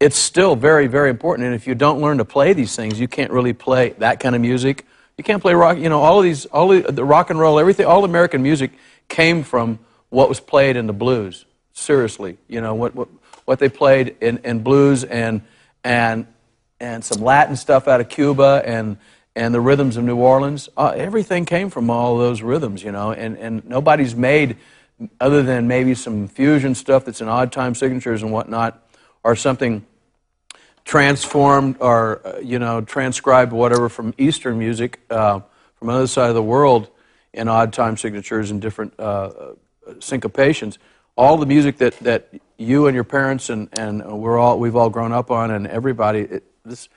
it's 0.00 0.16
still 0.16 0.56
very, 0.56 0.86
very 0.86 1.10
important. 1.10 1.46
And 1.46 1.54
if 1.54 1.66
you 1.66 1.74
don't 1.74 2.00
learn 2.00 2.18
to 2.18 2.24
play 2.24 2.54
these 2.54 2.74
things, 2.74 2.98
you 2.98 3.06
can't 3.06 3.30
really 3.30 3.52
play 3.52 3.90
that 3.98 4.18
kind 4.18 4.34
of 4.34 4.40
music. 4.40 4.86
You 5.18 5.24
can't 5.24 5.42
play 5.42 5.52
rock, 5.52 5.76
you 5.76 5.90
know, 5.90 6.00
all 6.00 6.18
of 6.18 6.24
these, 6.24 6.46
all 6.46 6.68
the, 6.68 7.04
rock 7.04 7.28
and 7.28 7.38
roll, 7.38 7.60
everything, 7.60 7.84
all 7.84 8.06
American 8.06 8.42
music 8.42 8.72
came 9.08 9.42
from 9.42 9.78
what 10.08 10.30
was 10.30 10.40
played 10.40 10.76
in 10.76 10.86
the 10.86 10.94
blues. 10.94 11.44
Seriously, 11.74 12.38
you 12.48 12.62
know, 12.62 12.74
what, 12.74 12.94
what, 12.94 13.08
what 13.44 13.58
they 13.58 13.68
played 13.68 14.16
in, 14.22 14.38
in 14.38 14.62
blues 14.62 15.04
and, 15.04 15.42
and, 15.84 16.26
and 16.80 17.04
some 17.04 17.22
Latin 17.22 17.54
stuff 17.54 17.86
out 17.86 18.00
of 18.00 18.08
Cuba 18.08 18.62
and, 18.64 18.96
and 19.36 19.54
the 19.54 19.60
rhythms 19.60 19.98
of 19.98 20.04
New 20.04 20.16
Orleans. 20.16 20.70
Uh, 20.78 20.94
everything 20.96 21.44
came 21.44 21.68
from 21.68 21.90
all 21.90 22.16
those 22.16 22.40
rhythms, 22.40 22.82
you 22.82 22.90
know, 22.90 23.12
and, 23.12 23.36
and 23.36 23.66
nobody's 23.66 24.16
made, 24.16 24.56
other 25.20 25.42
than 25.42 25.68
maybe 25.68 25.94
some 25.94 26.26
fusion 26.26 26.74
stuff 26.74 27.04
that's 27.04 27.20
in 27.20 27.28
odd 27.28 27.52
time 27.52 27.74
signatures 27.74 28.22
and 28.22 28.32
whatnot, 28.32 28.82
or 29.22 29.36
something 29.36 29.84
transformed 30.84 31.76
or, 31.80 32.20
uh, 32.26 32.38
you 32.38 32.58
know, 32.58 32.80
transcribed 32.80 33.52
whatever 33.52 33.88
from 33.88 34.14
Eastern 34.18 34.58
music 34.58 35.00
uh, 35.10 35.40
from 35.76 35.88
another 35.88 36.06
side 36.06 36.28
of 36.28 36.34
the 36.34 36.42
world 36.42 36.90
in 37.32 37.48
odd 37.48 37.72
time 37.72 37.96
signatures 37.96 38.50
and 38.50 38.60
different 38.60 38.92
uh, 38.98 39.02
uh, 39.02 39.54
syncopations. 39.94 40.78
All 41.16 41.36
the 41.36 41.46
music 41.46 41.78
that, 41.78 41.96
that 41.98 42.28
you 42.56 42.86
and 42.86 42.94
your 42.94 43.04
parents 43.04 43.50
and, 43.50 43.68
and 43.78 44.04
we're 44.20 44.38
all, 44.38 44.58
we've 44.58 44.76
all 44.76 44.90
grown 44.90 45.12
up 45.12 45.30
on 45.30 45.50
and 45.50 45.66
everybody, 45.66 46.20
it, 46.20 46.44
this, 46.64 46.88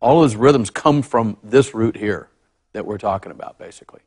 all 0.00 0.20
those 0.20 0.36
rhythms 0.36 0.70
come 0.70 1.02
from 1.02 1.36
this 1.42 1.74
root 1.74 1.96
here 1.96 2.28
that 2.72 2.86
we're 2.86 2.98
talking 2.98 3.32
about, 3.32 3.58
basically. 3.58 4.00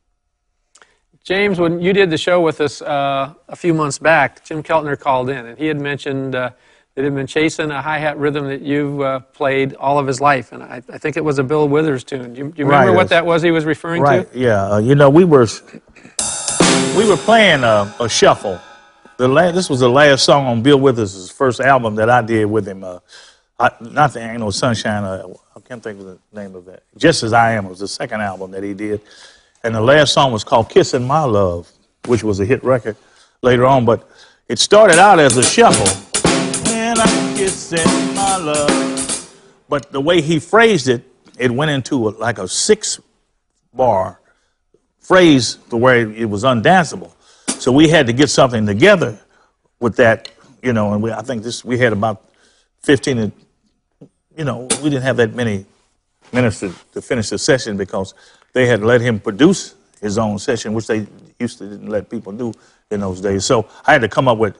James, 1.24 1.60
when 1.60 1.80
you 1.80 1.92
did 1.92 2.10
the 2.10 2.18
show 2.18 2.40
with 2.40 2.60
us 2.60 2.82
uh, 2.82 3.34
a 3.48 3.54
few 3.54 3.72
months 3.74 3.98
back, 3.98 4.44
Jim 4.44 4.62
Keltner 4.62 4.98
called 4.98 5.30
in 5.30 5.46
and 5.46 5.58
he 5.58 5.66
had 5.66 5.80
mentioned 5.80 6.34
uh, 6.34 6.50
that 6.94 7.04
he'd 7.04 7.14
been 7.14 7.26
chasing 7.26 7.70
a 7.70 7.80
hi 7.80 7.98
hat 7.98 8.18
rhythm 8.18 8.46
that 8.48 8.60
you've 8.60 9.00
uh, 9.00 9.20
played 9.20 9.74
all 9.74 9.98
of 9.98 10.06
his 10.06 10.20
life. 10.20 10.52
And 10.52 10.62
I, 10.62 10.82
I 10.92 10.98
think 10.98 11.16
it 11.16 11.24
was 11.24 11.38
a 11.38 11.42
Bill 11.44 11.68
Withers 11.68 12.04
tune. 12.04 12.34
Do 12.34 12.38
you, 12.38 12.48
do 12.50 12.58
you 12.58 12.64
remember 12.66 12.88
Right, 12.90 12.96
what 12.96 13.08
that 13.08 13.24
was 13.24 13.42
he 13.42 13.50
was 13.50 13.64
referring 13.64 14.02
Right. 14.02 14.30
to? 14.30 14.38
Yeah. 14.38 14.62
Uh, 14.72 14.78
you 14.78 14.94
know, 14.94 15.08
we 15.08 15.24
were 15.24 15.46
we 16.96 17.08
were 17.08 17.16
playing 17.16 17.64
a, 17.64 17.94
a 18.00 18.08
shuffle. 18.08 18.60
The 19.16 19.28
la- 19.28 19.52
this 19.52 19.70
was 19.70 19.80
the 19.80 19.88
last 19.88 20.24
song 20.24 20.46
on 20.46 20.62
Bill 20.62 20.78
Withers' 20.78 21.30
first 21.30 21.60
album 21.60 21.94
that 21.96 22.10
I 22.10 22.22
did 22.22 22.44
with 22.46 22.66
him. 22.68 22.84
Uh, 22.84 22.98
I, 23.58 23.70
not 23.80 24.12
the 24.12 24.20
Ain't 24.20 24.40
No 24.40 24.50
Sunshine. 24.50 25.04
Uh, 25.04 25.28
I 25.56 25.60
can't 25.60 25.82
think 25.82 26.00
of 26.00 26.06
the 26.06 26.18
name 26.32 26.54
of 26.54 26.64
that. 26.66 26.82
Just 26.96 27.22
as 27.22 27.32
I 27.32 27.52
Am 27.52 27.68
was 27.68 27.78
the 27.78 27.88
second 27.88 28.20
album 28.20 28.50
that 28.50 28.62
he 28.62 28.74
did, 28.74 29.00
and 29.62 29.74
the 29.74 29.80
last 29.80 30.12
song 30.12 30.32
was 30.32 30.44
called 30.44 30.68
"Kissing 30.68 31.06
My 31.06 31.22
Love," 31.22 31.70
which 32.06 32.22
was 32.24 32.40
a 32.40 32.44
hit 32.44 32.62
record 32.64 32.96
later 33.42 33.64
on. 33.64 33.84
But 33.84 34.06
it 34.48 34.58
started 34.58 34.98
out 34.98 35.18
as 35.20 35.36
a 35.36 35.42
shuffle. 35.42 36.11
My 37.42 38.36
love. 38.36 39.64
But 39.68 39.90
the 39.90 40.00
way 40.00 40.20
he 40.20 40.38
phrased 40.38 40.86
it, 40.86 41.02
it 41.36 41.50
went 41.50 41.72
into 41.72 42.08
a, 42.08 42.10
like 42.10 42.38
a 42.38 42.46
six 42.46 43.00
bar 43.74 44.20
phrase 45.00 45.58
to 45.70 45.76
where 45.76 46.08
it 46.08 46.30
was 46.30 46.44
undanceable. 46.44 47.12
So 47.58 47.72
we 47.72 47.88
had 47.88 48.06
to 48.06 48.12
get 48.12 48.30
something 48.30 48.64
together 48.64 49.18
with 49.80 49.96
that, 49.96 50.30
you 50.62 50.72
know, 50.72 50.92
and 50.92 51.02
we, 51.02 51.10
I 51.10 51.22
think 51.22 51.42
this 51.42 51.64
we 51.64 51.78
had 51.78 51.92
about 51.92 52.30
15 52.82 53.18
and 53.18 53.32
you 54.36 54.44
know, 54.44 54.68
we 54.80 54.90
didn't 54.90 55.02
have 55.02 55.16
that 55.16 55.34
many 55.34 55.66
minutes 56.32 56.60
to, 56.60 56.72
to 56.92 57.02
finish 57.02 57.28
the 57.28 57.38
session 57.38 57.76
because 57.76 58.14
they 58.52 58.66
had 58.66 58.84
let 58.84 59.00
him 59.00 59.18
produce 59.18 59.74
his 60.00 60.16
own 60.16 60.38
session, 60.38 60.74
which 60.74 60.86
they 60.86 61.08
used 61.40 61.58
to 61.58 61.68
didn't 61.68 61.88
let 61.88 62.08
people 62.08 62.30
do 62.30 62.52
in 62.92 63.00
those 63.00 63.20
days. 63.20 63.44
So 63.44 63.68
I 63.84 63.94
had 63.94 64.02
to 64.02 64.08
come 64.08 64.28
up 64.28 64.38
with 64.38 64.56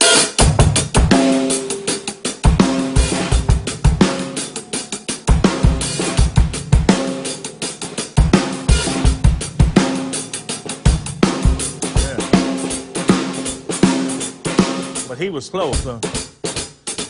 he 15.23 15.29
was 15.29 15.45
slow, 15.45 15.71
so 15.71 16.01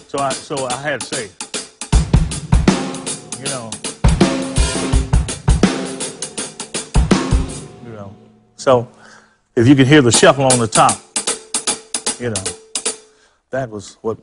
so 0.08 0.20
I 0.20 0.30
so 0.30 0.68
I 0.68 0.76
had 0.76 1.02
to 1.02 1.06
say, 1.08 1.24
you 3.40 3.46
know, 3.46 3.72
you 7.84 7.92
know. 7.96 8.16
So 8.56 8.88
if 9.56 9.68
you 9.68 9.76
can 9.76 9.88
hear 9.88 10.04
the 10.04 10.12
shuffle 10.12 10.46
on 10.46 10.60
the 10.60 10.68
top, 10.68 11.00
you 12.20 12.30
know, 12.30 12.44
that 13.50 13.72
was 13.72 13.98
what 14.02 14.20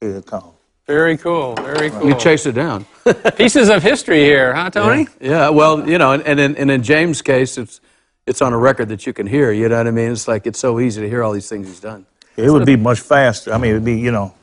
he 0.00 0.12
had 0.12 0.26
called. 0.26 0.54
Very 0.86 1.16
cool. 1.16 1.56
Very 1.56 1.90
cool. 1.90 2.06
You 2.06 2.14
chase 2.16 2.46
it 2.46 2.52
down. 2.52 2.86
Pieces 3.36 3.68
of 3.68 3.82
history 3.82 4.20
here, 4.20 4.54
huh, 4.54 4.70
Tony? 4.70 5.08
Yeah, 5.18 5.48
well, 5.48 5.88
you 5.88 5.96
know, 5.96 6.12
and, 6.12 6.22
and, 6.24 6.38
in, 6.38 6.56
and 6.56 6.70
in 6.70 6.82
James' 6.82 7.22
case, 7.22 7.56
it's, 7.56 7.80
it's 8.26 8.42
on 8.42 8.52
a 8.52 8.58
record 8.58 8.90
that 8.90 9.06
you 9.06 9.14
can 9.14 9.26
hear. 9.26 9.50
You 9.50 9.70
know 9.70 9.78
what 9.78 9.86
I 9.86 9.90
mean? 9.90 10.12
It's 10.12 10.28
like 10.28 10.46
it's 10.46 10.58
so 10.58 10.80
easy 10.80 11.00
to 11.00 11.08
hear 11.08 11.22
all 11.22 11.32
these 11.32 11.48
things 11.48 11.68
he's 11.68 11.80
done. 11.80 12.04
It 12.36 12.50
would 12.50 12.66
be 12.66 12.76
much 12.76 13.00
faster. 13.00 13.52
I 13.52 13.58
mean, 13.58 13.70
it'd 13.72 13.84
be, 13.84 13.98
you 13.98 14.10
know. 14.10 14.34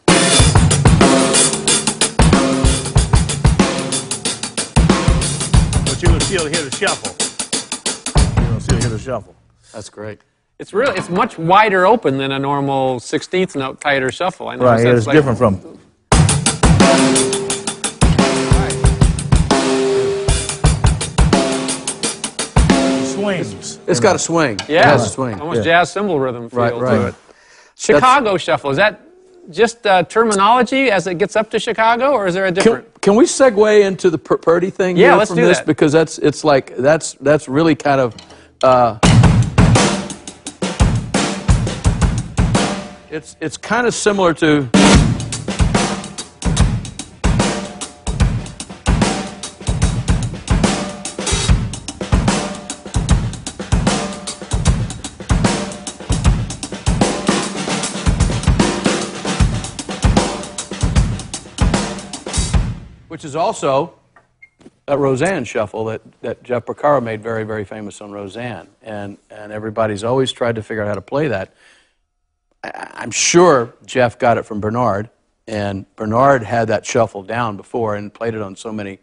But 5.86 6.02
you 6.02 6.12
would 6.12 6.22
still 6.24 6.46
hear 6.46 6.62
the 6.64 6.76
shuffle. 6.78 7.12
You 8.46 8.54
would 8.54 8.62
still 8.64 8.80
hear 8.80 8.90
the 8.90 9.00
shuffle. 9.00 9.36
That's 9.74 9.90
great. 9.90 10.20
It's 10.60 10.74
really 10.74 10.98
it's 10.98 11.10
much 11.10 11.38
wider 11.38 11.86
open 11.86 12.18
than 12.18 12.32
a 12.32 12.40
normal 12.40 13.00
16th 13.00 13.56
note 13.56 13.82
tighter 13.82 14.12
shuffle. 14.12 14.48
I 14.48 14.56
Right, 14.56 14.60
noticed 14.84 14.86
yeah, 14.86 14.96
it's 14.98 15.08
like- 15.08 15.16
different 15.16 15.38
from. 15.38 15.78
Swings. 23.14 23.80
It's 23.88 24.00
got 24.00 24.16
a 24.16 24.20
swing. 24.20 24.60
Yeah, 24.68 24.80
It 24.82 24.86
has 24.86 25.06
a 25.06 25.10
swing. 25.10 25.40
almost 25.40 25.58
Yeah. 25.60 25.64
jazz 25.82 25.92
cymbal 25.92 26.20
rhythm 26.20 26.50
feel 26.50 26.60
Right, 26.60 26.74
to 26.74 26.80
right. 26.80 27.02
it. 27.10 27.16
Chicago 27.82 28.38
shuffle 28.38 28.70
is 28.70 28.78
that 28.78 29.02
just 29.50 29.88
uh, 29.88 30.04
terminology 30.04 30.92
as 30.92 31.08
it 31.08 31.18
gets 31.18 31.36
up 31.36 31.50
to 31.50 31.58
Chicago, 31.60 32.12
or 32.12 32.28
is 32.28 32.36
there 32.36 32.46
a 32.46 32.52
Can, 32.52 32.56
different? 32.64 33.02
can 33.02 33.16
we 33.16 33.26
segue 33.26 33.84
into 33.84 34.12
the 34.12 34.18
Pur- 34.20 34.38
Purdie 34.38 34.70
thing? 34.70 34.96
Yeah, 34.98 35.16
let's 35.16 35.32
from 35.32 35.38
do 35.38 35.46
this 35.48 35.58
that. 35.58 35.66
because 35.66 35.92
that's 35.92 36.20
it's 36.20 36.44
like 36.44 36.78
that's 36.78 37.14
that's 37.14 37.48
really 37.50 37.74
kind 37.74 38.00
of. 38.00 38.16
Uh, 38.62 39.00
it's 43.10 43.36
it's 43.42 43.58
kind 43.58 43.88
of 43.88 43.96
similar 43.96 44.36
to. 44.36 44.70
Is 63.32 63.38
also 63.38 63.94
that 64.88 64.98
Rosanna 64.98 65.46
shuffle 65.46 65.86
that, 65.86 66.02
that 66.20 66.44
Jeff 66.44 66.66
Porcaro 66.66 67.02
made 67.02 67.24
very, 67.24 67.46
very 67.46 67.64
famous 67.64 68.02
on 68.02 68.12
Rosanna. 68.12 68.68
And, 68.82 69.18
and 69.30 69.54
everybody's 69.54 70.04
always 70.04 70.34
tried 70.34 70.56
to 70.56 70.62
figure 70.62 70.84
out 70.84 70.90
how 70.90 70.96
to 70.96 71.02
play 71.02 71.30
that. 71.30 71.54
I, 72.62 72.92
I'm 72.96 73.12
sure 73.12 73.74
Jeff 73.86 74.20
got 74.20 74.38
it 74.38 74.44
from 74.44 74.60
Bernard, 74.60 75.10
and 75.48 75.86
Bernard 75.96 76.44
had 76.44 76.68
that 76.68 76.86
shuffle 76.86 77.24
down 77.24 77.56
before 77.56 77.96
and 77.96 78.14
played 78.14 78.34
it 78.34 78.42
on 78.42 78.58
so 78.58 78.74
many, 78.74 79.00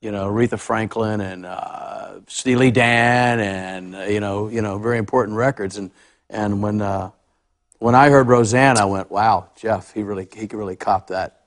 you 0.00 0.12
know, 0.12 0.30
Aretha 0.30 0.58
Franklin 0.58 1.20
and 1.20 1.44
uh, 1.44 2.20
Steely 2.26 2.70
Dan 2.70 3.38
and, 3.38 3.94
uh, 3.94 4.04
you 4.04 4.20
know, 4.20 4.48
you 4.48 4.62
know, 4.62 4.78
very 4.78 4.96
important 4.96 5.36
records. 5.36 5.76
And, 5.76 5.90
and 6.30 6.62
when, 6.62 6.80
uh, 6.80 7.10
when 7.80 7.94
I 7.94 8.08
heard 8.08 8.28
Rosanna, 8.28 8.80
I 8.80 8.84
went, 8.86 9.10
wow, 9.10 9.50
Jeff, 9.56 9.92
he 9.92 10.04
really, 10.04 10.26
he 10.34 10.46
really 10.54 10.76
cop 10.76 11.08
that 11.08 11.37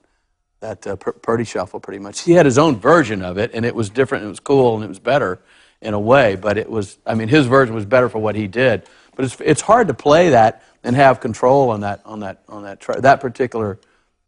that 0.61 0.87
uh, 0.87 0.95
Pur- 0.95 1.13
Purdie 1.13 1.43
shuffle 1.43 1.79
pretty 1.79 1.99
much. 1.99 2.21
He 2.21 2.31
had 2.31 2.45
his 2.45 2.57
own 2.57 2.77
version 2.77 3.21
of 3.21 3.37
it, 3.37 3.51
and 3.53 3.65
it 3.65 3.75
was 3.75 3.89
different, 3.89 4.23
and 4.23 4.29
it 4.29 4.31
was 4.31 4.39
cool, 4.39 4.75
and 4.75 4.83
it 4.83 4.87
was 4.87 4.99
better 4.99 5.39
in 5.81 5.93
a 5.93 5.99
way. 5.99 6.35
But 6.35 6.57
it 6.57 6.69
was, 6.69 6.97
I 7.05 7.15
mean, 7.15 7.27
his 7.27 7.45
version 7.45 7.75
was 7.75 7.85
better 7.85 8.09
for 8.09 8.19
what 8.19 8.35
he 8.35 8.47
did. 8.47 8.83
But 9.15 9.25
it's, 9.25 9.37
it's 9.41 9.61
hard 9.61 9.87
to 9.89 9.93
play 9.93 10.29
that 10.29 10.63
and 10.83 10.95
have 10.95 11.19
control 11.19 11.69
on 11.69 11.81
that 11.81 12.01
on 12.05 12.21
that 12.21 12.43
on 12.47 12.63
that 12.63 12.79
that 12.99 13.19
particular 13.19 13.77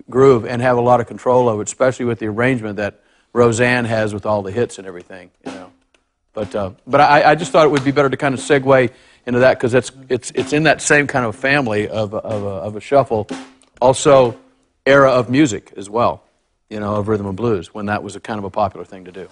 groove 0.10 0.46
and 0.46 0.62
have 0.62 0.78
a 0.78 0.82
lot 0.82 1.00
of 1.00 1.08
control 1.08 1.48
over 1.48 1.62
it, 1.62 1.70
especially 1.70 2.06
with 2.06 2.20
the 2.20 2.28
arrangement 2.28 2.76
that 2.76 3.02
Rosanna 3.32 3.88
has 3.88 4.14
with 4.14 4.26
all 4.26 4.42
the 4.42 4.52
hits 4.52 4.78
and 4.78 4.86
everything. 4.86 5.32
You 5.46 5.52
know. 5.54 5.72
But, 6.34 6.56
uh, 6.56 6.72
but 6.88 7.00
I, 7.00 7.32
I 7.32 7.36
just 7.36 7.52
thought 7.52 7.66
it 7.66 7.70
would 7.70 7.86
be 7.86 7.92
better 7.92 8.10
to 8.10 8.18
kind 8.18 8.34
of 8.34 8.40
segue 8.40 8.92
into 9.26 9.40
that 9.40 9.58
because 9.58 9.76
it's, 9.76 9.92
it's, 10.10 10.32
it's 10.32 10.52
in 10.52 10.64
that 10.64 10.82
same 10.82 11.06
kind 11.06 11.26
of 11.26 11.36
family 11.36 11.88
of, 11.88 12.14
of, 12.16 12.44
a, 12.44 12.48
of 12.48 12.76
a 12.76 12.82
shuffle. 12.82 13.28
Also, 13.80 14.38
era 14.86 15.12
of 15.12 15.30
music 15.30 15.74
as 15.78 15.90
well, 15.90 16.23
you 16.74 16.80
know, 16.80 16.96
of 16.96 17.08
rhythm 17.08 17.28
and 17.28 17.38
blues 17.38 17.72
when 17.72 17.86
that 17.86 18.02
was 18.02 18.16
a 18.16 18.20
kind 18.20 18.40
of 18.40 18.44
a 18.46 18.50
popular 18.50 18.84
thing 18.84 19.06
to 19.06 19.12
do. 19.12 19.30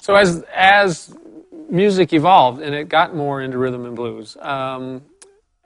So 0.00 0.16
as 0.16 0.42
as 0.54 1.14
music 1.68 2.14
evolved 2.14 2.62
and 2.62 2.74
it 2.74 2.88
got 2.88 3.14
more 3.14 3.42
into 3.42 3.58
rhythm 3.58 3.84
and 3.84 3.94
blues, 3.94 4.38
um, 4.40 5.02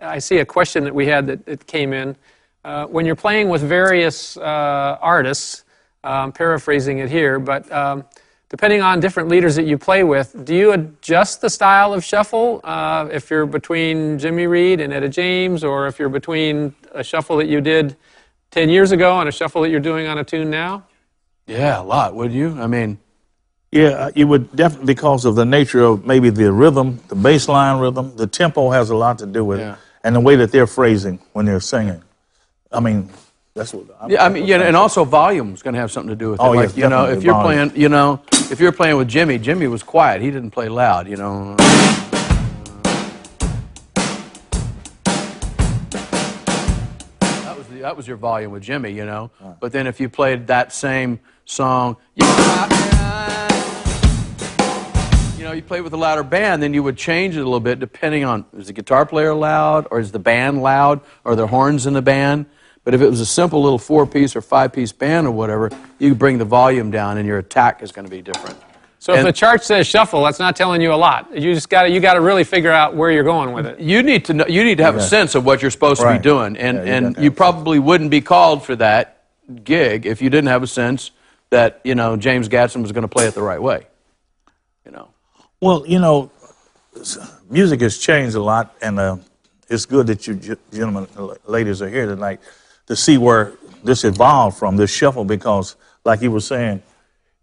I 0.01 0.19
see 0.19 0.39
a 0.39 0.45
question 0.45 0.83
that 0.85 0.95
we 0.95 1.07
had 1.07 1.29
that, 1.29 1.47
that 1.47 1.67
came 1.69 1.93
in. 1.93 2.17
Uh, 2.65 2.87
when 2.87 3.07
you're 3.07 3.15
playing 3.15 3.49
with 3.49 3.63
various 3.63 4.37
uh, 4.37 4.99
artists, 5.01 5.65
um, 6.03 6.33
paraphrasing 6.33 6.99
it 6.99 7.09
here, 7.09 7.39
but 7.39 7.71
um, 7.71 8.05
depending 8.49 8.83
on 8.83 8.99
different 8.99 9.29
leaders 9.29 9.55
that 9.55 9.67
you 9.67 9.79
play 9.79 10.03
with, 10.03 10.45
do 10.45 10.53
you 10.53 10.73
adjust 10.73 11.41
the 11.41 11.49
style 11.49 11.95
of 11.95 12.03
shuffle 12.05 12.61
uh, 12.65 13.09
if 13.13 13.31
you're 13.31 13.47
between 13.47 14.19
Jimmy 14.19 14.49
Reed 14.49 14.81
and 14.81 14.93
Etta 14.93 15.09
James, 15.09 15.63
or 15.63 15.87
if 15.87 16.01
you're 16.01 16.09
between 16.09 16.75
a 16.93 17.05
shuffle 17.05 17.37
that 17.37 17.47
you 17.47 17.61
did 17.61 17.97
10 18.57 18.71
years 18.71 18.91
ago 18.91 19.13
on 19.13 19.29
a 19.29 19.31
shuffle 19.31 19.61
that 19.61 19.69
you're 19.69 19.79
doing 19.81 20.07
on 20.07 20.17
a 20.17 20.25
tune 20.25 20.49
now? 20.49 20.83
Yeah, 21.47 21.79
a 21.79 21.85
lot, 21.85 22.15
would 22.15 22.33
you? 22.33 22.57
I 22.59 22.67
mean, 22.67 22.97
Yeah, 23.71 23.89
uh, 23.89 24.11
it 24.15 24.25
would 24.25 24.57
definitely 24.57 24.87
because 24.87 25.27
of 25.27 25.35
the 25.35 25.45
nature 25.45 25.85
of 25.85 26.07
maybe 26.07 26.31
the 26.31 26.51
rhythm, 26.51 26.99
the 27.09 27.17
bass 27.17 27.49
line 27.49 27.79
rhythm, 27.79 28.17
the 28.17 28.27
tempo 28.27 28.71
has 28.71 28.89
a 28.89 28.97
lot 28.97 29.19
to 29.19 29.27
do 29.27 29.45
with 29.45 29.61
Yeah. 29.61 29.73
it, 29.73 29.79
and 30.05 30.17
the 30.17 30.21
way 30.21 30.37
that 30.37 30.53
they're 30.53 30.67
phrasing 30.67 31.19
when 31.35 31.45
they're 31.45 31.61
singing. 31.61 32.03
I 32.73 32.81
mean, 32.81 33.11
that's 33.55 33.75
what. 33.75 33.85
I'm, 34.01 34.11
yeah, 34.11 34.25
I 34.25 34.31
mean, 34.31 34.47
yeah, 34.47 34.63
and 34.63 34.75
also 34.75 35.05
volume 35.05 35.53
is 35.53 35.63
going 35.63 35.75
to 35.75 35.81
have 35.81 35.91
something 35.93 36.09
to 36.09 36.17
do 36.17 36.31
with 36.31 36.41
it. 36.41 36.43
Oh, 36.43 36.53
like, 36.53 36.71
yes, 36.71 36.77
you 36.79 36.89
know, 36.89 37.05
if 37.05 37.23
you're 37.23 37.35
volume. 37.35 37.69
playing, 37.69 37.83
you 37.83 37.91
know, 37.91 38.23
if 38.51 38.59
you're 38.59 38.73
playing 38.73 38.97
with 38.97 39.09
Jimmy, 39.09 39.37
Jimmy 39.39 39.67
was 39.67 39.83
quiet. 39.83 40.23
He 40.23 40.31
didn't 40.31 40.53
play 40.53 40.69
loud, 40.71 41.07
you 41.09 41.17
know. 41.17 41.57
That 47.87 47.97
was, 47.97 48.07
the, 48.07 48.11
your 48.11 48.17
volume 48.17 48.51
with 48.51 48.65
Jimmy, 48.65 48.91
you 48.91 49.07
know. 49.07 49.31
But 49.61 49.71
then 49.71 49.87
if 49.87 50.01
you 50.01 50.09
played 50.09 50.49
that 50.49 50.73
same 50.73 51.21
song, 51.45 51.99
you 52.17 52.25
know, 55.45 55.53
you 55.53 55.63
played 55.65 55.83
with 55.83 55.93
a 55.93 55.97
louder 55.97 56.25
band, 56.25 56.65
then 56.65 56.75
you 56.75 56.83
would 56.83 56.97
change 56.97 57.37
it 57.37 57.41
a 57.43 57.45
little 57.45 57.61
bit 57.61 57.79
depending 57.79 58.25
on 58.25 58.45
is 58.59 58.67
the 58.67 58.73
guitar 58.73 59.07
player 59.07 59.33
loud 59.35 59.87
or 59.93 60.01
is 60.01 60.11
the 60.11 60.19
band 60.19 60.63
loud 60.63 61.01
or 61.23 61.37
there 61.37 61.47
horns 61.47 61.87
in 61.87 61.95
the 61.95 62.03
band. 62.03 62.47
But 62.83 62.95
if 62.95 63.03
it 63.03 63.09
was 63.09 63.21
a 63.21 63.27
simple 63.27 63.63
little 63.63 63.79
four 63.79 64.05
piece 64.05 64.35
or 64.35 64.41
five 64.41 64.73
piece 64.73 64.91
band 64.91 65.29
or 65.29 65.31
whatever, 65.31 65.71
you 66.01 66.09
could 66.09 66.19
bring 66.19 66.39
the 66.39 66.45
volume 66.45 66.91
down 66.91 67.19
and 67.19 67.27
your 67.29 67.39
attack 67.39 67.85
is 67.85 67.93
going 67.93 68.05
to 68.05 68.11
be 68.11 68.21
different. 68.21 68.59
So 69.07 69.15
if 69.15 69.25
the 69.25 69.33
chart 69.33 69.63
says 69.63 69.87
shuffle, 69.87 70.25
that's 70.25 70.41
not 70.41 70.57
telling 70.57 70.83
you 70.83 70.93
a 70.93 70.97
lot. 70.97 71.33
You 71.33 71.55
just 71.55 71.69
got 71.69 71.83
to 71.83 71.91
you 71.91 72.01
got 72.01 72.15
to 72.15 72.21
really 72.21 72.43
figure 72.43 72.73
out 72.73 72.97
where 72.97 73.13
you're 73.13 73.23
going 73.23 73.53
with 73.53 73.65
it. 73.65 73.79
You 73.79 74.03
need 74.03 74.25
to 74.25 74.35
know, 74.35 74.47
you 74.49 74.65
need 74.65 74.79
to 74.79 74.83
have 74.83 74.97
a 74.97 75.01
sense 75.01 75.37
of 75.37 75.45
what 75.45 75.63
you're 75.63 75.71
supposed 75.71 76.01
to 76.01 76.13
be 76.13 76.19
doing, 76.19 76.57
and 76.57 76.79
Yeah, 76.79 76.83
you 76.83 76.93
and 76.93 77.17
you 77.19 77.25
have 77.31 77.37
probably 77.37 77.79
wouldn't 77.79 78.11
be 78.11 78.21
called 78.21 78.65
for 78.65 78.75
that 78.75 79.23
gig 79.63 80.07
if 80.07 80.21
you 80.21 80.29
didn't 80.29 80.49
have 80.49 80.65
a 80.65 80.67
sense 80.67 81.13
that 81.51 81.81
you 81.85 81.95
know 81.95 82.17
James 82.17 82.49
Gadson 82.49 82.83
was 82.83 82.91
going 82.91 83.03
to 83.03 83.09
play 83.09 83.29
it 83.29 83.35
the 83.35 83.43
right 83.43 83.63
way. 83.63 83.87
You 84.85 84.91
know. 84.91 85.11
Well, 85.61 85.87
you 85.87 86.01
know, 86.01 86.33
music 87.49 87.83
has 87.83 87.99
changed 87.99 88.35
a 88.35 88.43
lot, 88.43 88.75
and 88.83 88.99
uh, 88.99 89.19
it's 89.69 89.87
good 89.87 90.09
that 90.09 90.27
you 90.27 90.35
gentlemen, 90.73 91.07
uh, 91.17 91.35
ladies, 91.47 91.81
are 91.81 91.89
here 91.89 92.07
tonight 92.07 92.41
to 92.89 92.97
see 92.97 93.19
where 93.19 93.53
this 93.85 94.03
evolved 94.03 94.59
from 94.59 94.77
this 94.77 94.91
shuffle. 94.91 95.25
Because, 95.25 95.77
like 96.05 96.23
you 96.23 96.33
were 96.33 96.41
saying, 96.41 96.83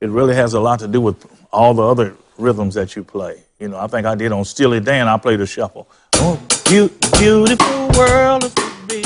it 0.02 0.10
really 0.10 0.36
has 0.36 0.56
a 0.56 0.60
lot 0.60 0.80
to 0.80 0.90
do 0.90 1.00
with 1.00 1.26
all 1.54 1.74
the 1.74 1.84
other 1.84 2.16
rhythms 2.38 2.74
that 2.74 2.96
you 2.96 3.04
play. 3.04 3.42
You 3.60 3.70
know, 3.70 3.78
I 3.78 3.88
think 3.88 4.06
I 4.06 4.16
did 4.16 4.32
on 4.32 4.44
Steely 4.44 4.80
Dan. 4.80 5.08
I 5.08 5.18
played 5.18 5.40
a 5.40 5.46
shuffle. 5.46 5.88
Oh, 6.16 6.36
beau- 6.66 6.90
beautiful 7.18 7.90
world 7.98 8.46
of 8.46 8.90
me. 8.90 9.04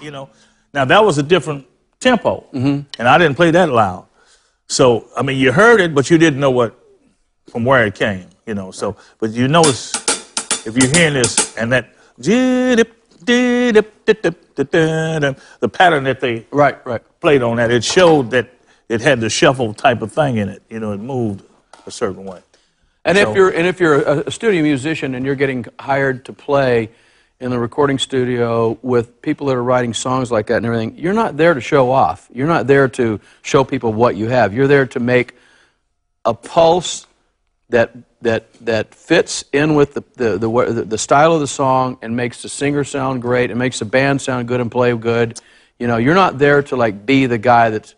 You 0.00 0.12
know, 0.12 0.30
now 0.72 0.84
that 0.86 1.04
was 1.04 1.18
a 1.18 1.22
different 1.22 1.66
tempo, 2.00 2.46
mm-hmm. 2.54 2.80
and 2.98 3.08
I 3.08 3.18
didn't 3.18 3.36
play 3.36 3.50
that 3.50 3.68
loud. 3.68 4.06
So, 4.68 5.08
I 5.16 5.22
mean, 5.22 5.38
you 5.38 5.52
heard 5.52 5.80
it, 5.80 5.94
but 5.94 6.08
you 6.08 6.16
didn't 6.16 6.40
know 6.40 6.50
what 6.50 6.78
from 7.50 7.64
where 7.64 7.84
it 7.84 7.94
came, 7.94 8.26
you 8.46 8.54
know. 8.54 8.70
So, 8.70 8.96
but 9.18 9.32
you 9.32 9.48
notice 9.48 9.92
if 10.66 10.76
you're 10.76 10.90
hearing 10.94 11.14
this 11.14 11.56
and 11.56 11.72
that 11.72 11.94
the 12.16 12.86
pattern 15.72 16.04
that 16.04 16.20
they 16.20 16.46
Right, 16.50 16.86
right. 16.86 17.02
played 17.20 17.42
on 17.42 17.56
that, 17.56 17.70
it 17.70 17.84
showed 17.84 18.30
that 18.30 18.48
it 18.88 19.00
had 19.00 19.20
the 19.20 19.30
shuffle 19.30 19.74
type 19.74 20.02
of 20.02 20.12
thing 20.12 20.36
in 20.36 20.48
it. 20.48 20.62
You 20.68 20.80
know, 20.80 20.92
it 20.92 20.98
moved 21.00 21.44
a 21.86 21.90
certain 21.90 22.24
way. 22.24 22.40
And 23.04 23.16
So- 23.16 23.30
if 23.30 23.36
you're 23.36 23.50
and 23.50 23.66
if 23.66 23.80
you're 23.80 24.00
a, 24.02 24.30
studio 24.30 24.62
musician 24.62 25.14
and 25.14 25.24
you're 25.24 25.34
getting 25.34 25.64
hired 25.78 26.24
to 26.26 26.32
play 26.32 26.90
in 27.40 27.50
the 27.50 27.58
recording 27.58 27.98
studio 27.98 28.76
with 28.82 29.22
people 29.22 29.46
that 29.46 29.56
are 29.56 29.62
writing 29.62 29.94
songs 29.94 30.30
like 30.32 30.48
that 30.48 30.56
and 30.56 30.66
everything, 30.66 30.96
you're 30.98 31.14
not 31.14 31.36
there 31.36 31.54
to 31.54 31.60
show 31.60 31.90
off. 31.90 32.28
You're 32.32 32.48
not 32.48 32.66
there 32.66 32.88
to 32.88 33.20
show 33.42 33.62
people 33.64 33.92
what 33.92 34.16
you 34.16 34.28
have. 34.28 34.52
You're 34.52 34.66
there 34.66 34.86
to 34.86 35.00
make 35.00 35.34
a 36.24 36.34
pulse 36.34 37.06
that 37.70 37.96
that 38.22 38.52
that 38.64 38.94
fits 38.94 39.44
in 39.52 39.74
with 39.74 39.94
the 39.94 40.02
the, 40.16 40.38
the 40.38 40.48
the 40.72 40.84
the 40.84 40.98
style 40.98 41.32
of 41.32 41.40
the 41.40 41.46
song 41.46 41.98
and 42.02 42.16
makes 42.16 42.42
the 42.42 42.48
singer 42.48 42.82
sound 42.84 43.22
great. 43.22 43.50
It 43.50 43.56
makes 43.56 43.78
the 43.78 43.84
band 43.84 44.20
sound 44.20 44.48
good 44.48 44.60
and 44.60 44.70
play 44.70 44.94
good. 44.96 45.38
You 45.78 45.86
know, 45.86 45.96
you're 45.96 46.14
not 46.16 46.38
there 46.38 46.62
to 46.64 46.76
like 46.76 47.06
be 47.06 47.26
the 47.26 47.38
guy 47.38 47.70
that's 47.70 47.94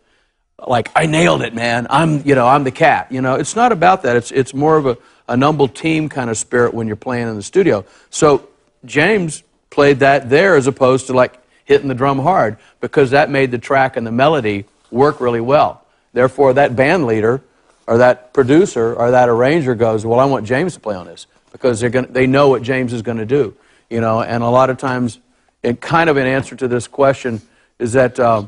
like 0.67 0.91
I 0.95 1.07
nailed 1.07 1.43
it, 1.43 1.55
man. 1.55 1.87
I'm 1.91 2.27
you 2.27 2.35
know 2.35 2.47
I'm 2.47 2.65
the 2.65 2.71
cat. 2.71 3.11
You 3.11 3.21
know, 3.21 3.35
it's 3.35 3.57
not 3.57 3.73
about 3.73 4.03
that. 4.03 4.17
It's 4.17 4.31
it's 4.31 4.55
more 4.55 4.77
of 4.77 4.87
a 4.87 4.99
a 5.29 5.37
numble 5.37 5.69
team 5.69 6.09
kind 6.09 6.29
of 6.29 6.37
spirit 6.37 6.75
when 6.75 6.87
you're 6.87 6.97
playing 6.97 7.29
in 7.29 7.37
the 7.37 7.43
studio. 7.43 7.85
So 8.11 8.49
James 8.85 9.43
played 9.71 10.01
that 10.01 10.29
there 10.29 10.57
as 10.57 10.67
opposed 10.67 11.07
to 11.07 11.13
like 11.13 11.39
hitting 11.65 11.89
the 11.89 11.95
drum 11.95 12.19
hard 12.19 12.57
because 12.81 13.11
that 13.13 13.31
made 13.31 13.53
the 13.53 13.59
track 13.59 13.97
and 13.97 14.05
the 14.05 14.11
melody 14.11 14.65
work 14.91 15.21
really 15.21 15.41
well. 15.41 15.85
Therefore, 16.13 16.55
that 16.55 16.75
band 16.75 17.07
leader 17.07 17.41
or 17.87 17.99
that 17.99 18.33
producer 18.33 18.93
or 18.95 19.13
that 19.13 19.29
arranger 19.29 19.75
goes, 19.75 20.05
"Well, 20.05 20.19
I 20.19 20.25
want 20.25 20.47
James 20.47 20.75
to 20.75 20.81
play 20.81 20.97
on 20.97 21.07
this 21.07 21.27
because 21.53 21.81
they're 21.81 21.91
gonna, 21.91 22.09
they 22.09 22.27
know 22.27 22.49
what 22.49 22.63
James 22.63 22.93
is 22.93 23.03
going 23.03 23.19
to 23.19 23.27
do." 23.27 23.55
You 23.89 24.01
know, 24.01 24.21
and 24.21 24.43
a 24.43 24.49
lot 24.49 24.71
of 24.71 24.79
times, 24.79 25.19
it 25.63 25.81
kind 25.81 26.11
of 26.11 26.17
an 26.17 26.27
answer 26.27 26.57
to 26.57 26.69
this 26.69 26.89
question 26.89 27.41
is 27.79 27.93
that. 27.93 28.19
Uh, 28.19 28.47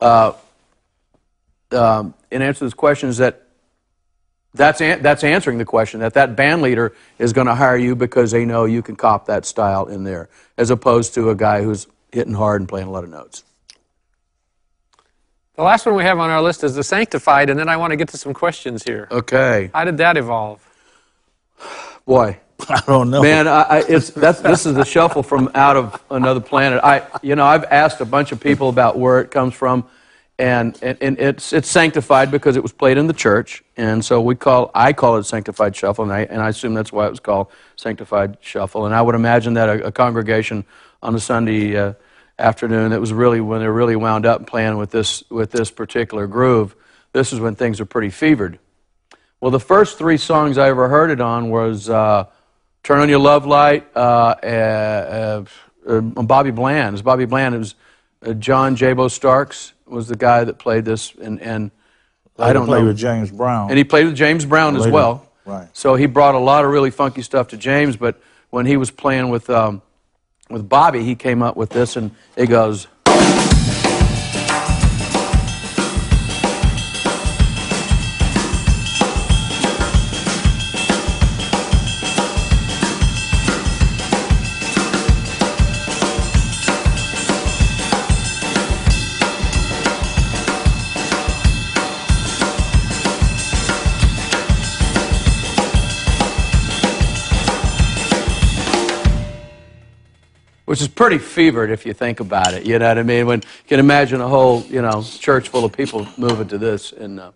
uh, 0.00 0.32
um, 1.72 2.14
in 2.30 2.42
answer 2.42 2.60
to 2.60 2.64
this 2.64 2.74
question 2.74 3.08
is 3.08 3.18
that 3.18 3.42
that's, 4.54 4.80
an, 4.80 5.02
that's 5.02 5.22
answering 5.22 5.58
the 5.58 5.64
question 5.64 6.00
that 6.00 6.14
that 6.14 6.34
band 6.34 6.62
leader 6.62 6.92
is 7.18 7.32
going 7.32 7.46
to 7.46 7.54
hire 7.54 7.76
you 7.76 7.94
because 7.94 8.32
they 8.32 8.44
know 8.44 8.64
you 8.64 8.82
can 8.82 8.96
cop 8.96 9.26
that 9.26 9.46
style 9.46 9.86
in 9.86 10.04
there, 10.04 10.28
as 10.56 10.70
opposed 10.70 11.14
to 11.14 11.30
a 11.30 11.34
guy 11.34 11.62
who's 11.62 11.86
hitting 12.12 12.34
hard 12.34 12.60
and 12.60 12.68
playing 12.68 12.88
a 12.88 12.90
lot 12.90 13.04
of 13.04 13.10
notes. 13.10 13.44
The 15.54 15.62
last 15.62 15.84
one 15.84 15.94
we 15.94 16.04
have 16.04 16.18
on 16.18 16.30
our 16.30 16.40
list 16.40 16.64
is 16.64 16.74
the 16.74 16.82
Sanctified, 16.82 17.50
and 17.50 17.58
then 17.58 17.68
I 17.68 17.76
want 17.76 17.90
to 17.90 17.96
get 17.96 18.08
to 18.08 18.16
some 18.16 18.32
questions 18.32 18.82
here. 18.82 19.06
Okay. 19.10 19.70
How 19.74 19.84
did 19.84 19.98
that 19.98 20.16
evolve? 20.16 20.66
Boy, 22.06 22.38
I 22.68 22.82
don't 22.86 23.10
know. 23.10 23.22
man, 23.22 23.46
I, 23.46 23.62
I, 23.62 23.78
it's 23.86 24.10
that's 24.10 24.40
this 24.40 24.64
is 24.64 24.74
the 24.74 24.84
shuffle 24.84 25.22
from 25.22 25.50
out 25.54 25.76
of 25.76 26.02
another 26.10 26.40
planet. 26.40 26.80
I, 26.82 27.06
you 27.22 27.36
know, 27.36 27.44
I've 27.44 27.64
asked 27.64 28.00
a 28.00 28.04
bunch 28.04 28.32
of 28.32 28.40
people 28.40 28.68
about 28.68 28.98
where 28.98 29.20
it 29.20 29.30
comes 29.30 29.54
from, 29.54 29.86
and 30.40 30.78
and, 30.82 31.18
it's 31.18 31.52
it's 31.52 31.68
sanctified 31.68 32.30
because 32.30 32.56
it 32.56 32.62
was 32.62 32.72
played 32.72 32.96
in 32.96 33.06
the 33.06 33.12
church, 33.12 33.62
and 33.76 34.02
so 34.02 34.22
we 34.22 34.34
call 34.34 34.70
I 34.74 34.94
call 34.94 35.18
it 35.18 35.24
sanctified 35.24 35.76
shuffle, 35.76 36.04
and 36.04 36.12
I 36.12 36.22
and 36.22 36.40
I 36.40 36.48
assume 36.48 36.72
that's 36.72 36.90
why 36.90 37.06
it 37.06 37.10
was 37.10 37.20
called 37.20 37.48
sanctified 37.76 38.38
shuffle. 38.40 38.86
And 38.86 38.94
I 38.94 39.02
would 39.02 39.14
imagine 39.14 39.54
that 39.54 39.68
a, 39.68 39.88
a 39.88 39.92
congregation 39.92 40.64
on 41.02 41.14
a 41.14 41.20
Sunday 41.20 41.76
uh, 41.76 41.92
afternoon 42.38 42.92
that 42.92 43.00
was 43.00 43.12
really 43.12 43.42
when 43.42 43.60
they're 43.60 43.70
really 43.70 43.96
wound 43.96 44.24
up 44.24 44.46
playing 44.46 44.78
with 44.78 44.90
this 44.90 45.22
with 45.30 45.50
this 45.50 45.70
particular 45.70 46.26
groove. 46.26 46.74
This 47.12 47.34
is 47.34 47.40
when 47.40 47.54
things 47.54 47.78
are 47.78 47.86
pretty 47.86 48.10
fevered. 48.10 48.58
Well, 49.42 49.50
the 49.50 49.60
first 49.60 49.98
three 49.98 50.16
songs 50.16 50.56
I 50.56 50.68
ever 50.68 50.88
heard 50.88 51.10
it 51.10 51.20
on 51.20 51.50
was 51.50 51.90
uh, 51.90 52.24
"Turn 52.82 53.00
on 53.00 53.10
Your 53.10 53.18
Love 53.18 53.44
Light," 53.44 53.86
uh, 53.94 55.44
uh, 55.86 56.00
Bobby 56.00 56.50
Bland. 56.50 56.88
It 56.88 56.92
was 56.92 57.02
Bobby 57.02 57.26
Bland. 57.26 57.54
It 57.54 57.58
was 57.58 57.74
uh, 58.24 58.32
John 58.34 58.76
Jabo 58.76 59.10
Starks 59.10 59.72
was 59.86 60.08
the 60.08 60.16
guy 60.16 60.44
that 60.44 60.58
played 60.58 60.84
this, 60.84 61.14
and 61.20 61.40
and 61.40 61.70
I 62.38 62.52
don't 62.52 62.66
play 62.66 62.80
know. 62.80 62.86
with 62.86 62.98
James 62.98 63.30
Brown. 63.30 63.70
And 63.70 63.78
he 63.78 63.84
played 63.84 64.06
with 64.06 64.16
James 64.16 64.44
Brown 64.44 64.76
as 64.76 64.88
well. 64.88 65.26
Right. 65.44 65.68
So 65.72 65.94
he 65.94 66.06
brought 66.06 66.34
a 66.34 66.38
lot 66.38 66.64
of 66.64 66.70
really 66.70 66.90
funky 66.90 67.22
stuff 67.22 67.48
to 67.48 67.56
James. 67.56 67.96
But 67.96 68.20
when 68.50 68.66
he 68.66 68.76
was 68.76 68.90
playing 68.90 69.30
with 69.30 69.50
um, 69.50 69.82
with 70.48 70.68
Bobby, 70.68 71.02
he 71.02 71.14
came 71.14 71.42
up 71.42 71.56
with 71.56 71.70
this, 71.70 71.96
and 71.96 72.12
it 72.36 72.46
goes. 72.46 72.86
Which 100.70 100.80
is 100.80 100.86
pretty 100.86 101.18
fevered 101.18 101.68
if 101.72 101.84
you 101.84 101.92
think 101.92 102.20
about 102.20 102.54
it. 102.54 102.64
You 102.64 102.78
know 102.78 102.86
what 102.86 102.96
I 102.96 103.02
mean? 103.02 103.26
When 103.26 103.40
you 103.40 103.48
can 103.66 103.80
imagine 103.80 104.20
a 104.20 104.28
whole, 104.28 104.62
you 104.68 104.80
know, 104.80 105.02
church 105.02 105.48
full 105.48 105.64
of 105.64 105.72
people 105.72 106.06
moving 106.16 106.46
to 106.46 106.58
this, 106.58 106.92
and 106.92 107.18
uh, 107.18 107.32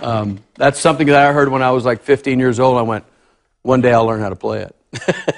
um, 0.00 0.38
that's 0.54 0.78
something 0.78 1.08
that 1.08 1.16
I 1.16 1.32
heard 1.32 1.48
when 1.48 1.62
I 1.62 1.72
was 1.72 1.84
like 1.84 2.02
15 2.04 2.38
years 2.38 2.60
old. 2.60 2.78
I 2.78 2.82
went, 2.82 3.02
one 3.62 3.80
day 3.80 3.92
I'll 3.92 4.06
learn 4.06 4.20
how 4.20 4.28
to 4.28 4.36
play 4.36 4.60
it. 4.60 4.76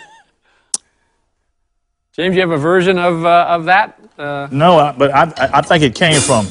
James, 2.13 2.35
you 2.35 2.43
have 2.43 2.51
a 2.51 2.59
version 2.59 2.99
of, 2.99 3.25
uh, 3.25 3.47
of 3.49 3.65
that? 3.65 3.99
Uh, 4.19 4.49
No, 4.51 4.77
I, 4.79 4.93
but 4.93 5.11
I, 5.11 5.23
I- 5.39 5.51
I 5.55 5.63
think 5.63 5.85
it 5.85 5.95
came 5.95 6.21
from. 6.21 6.45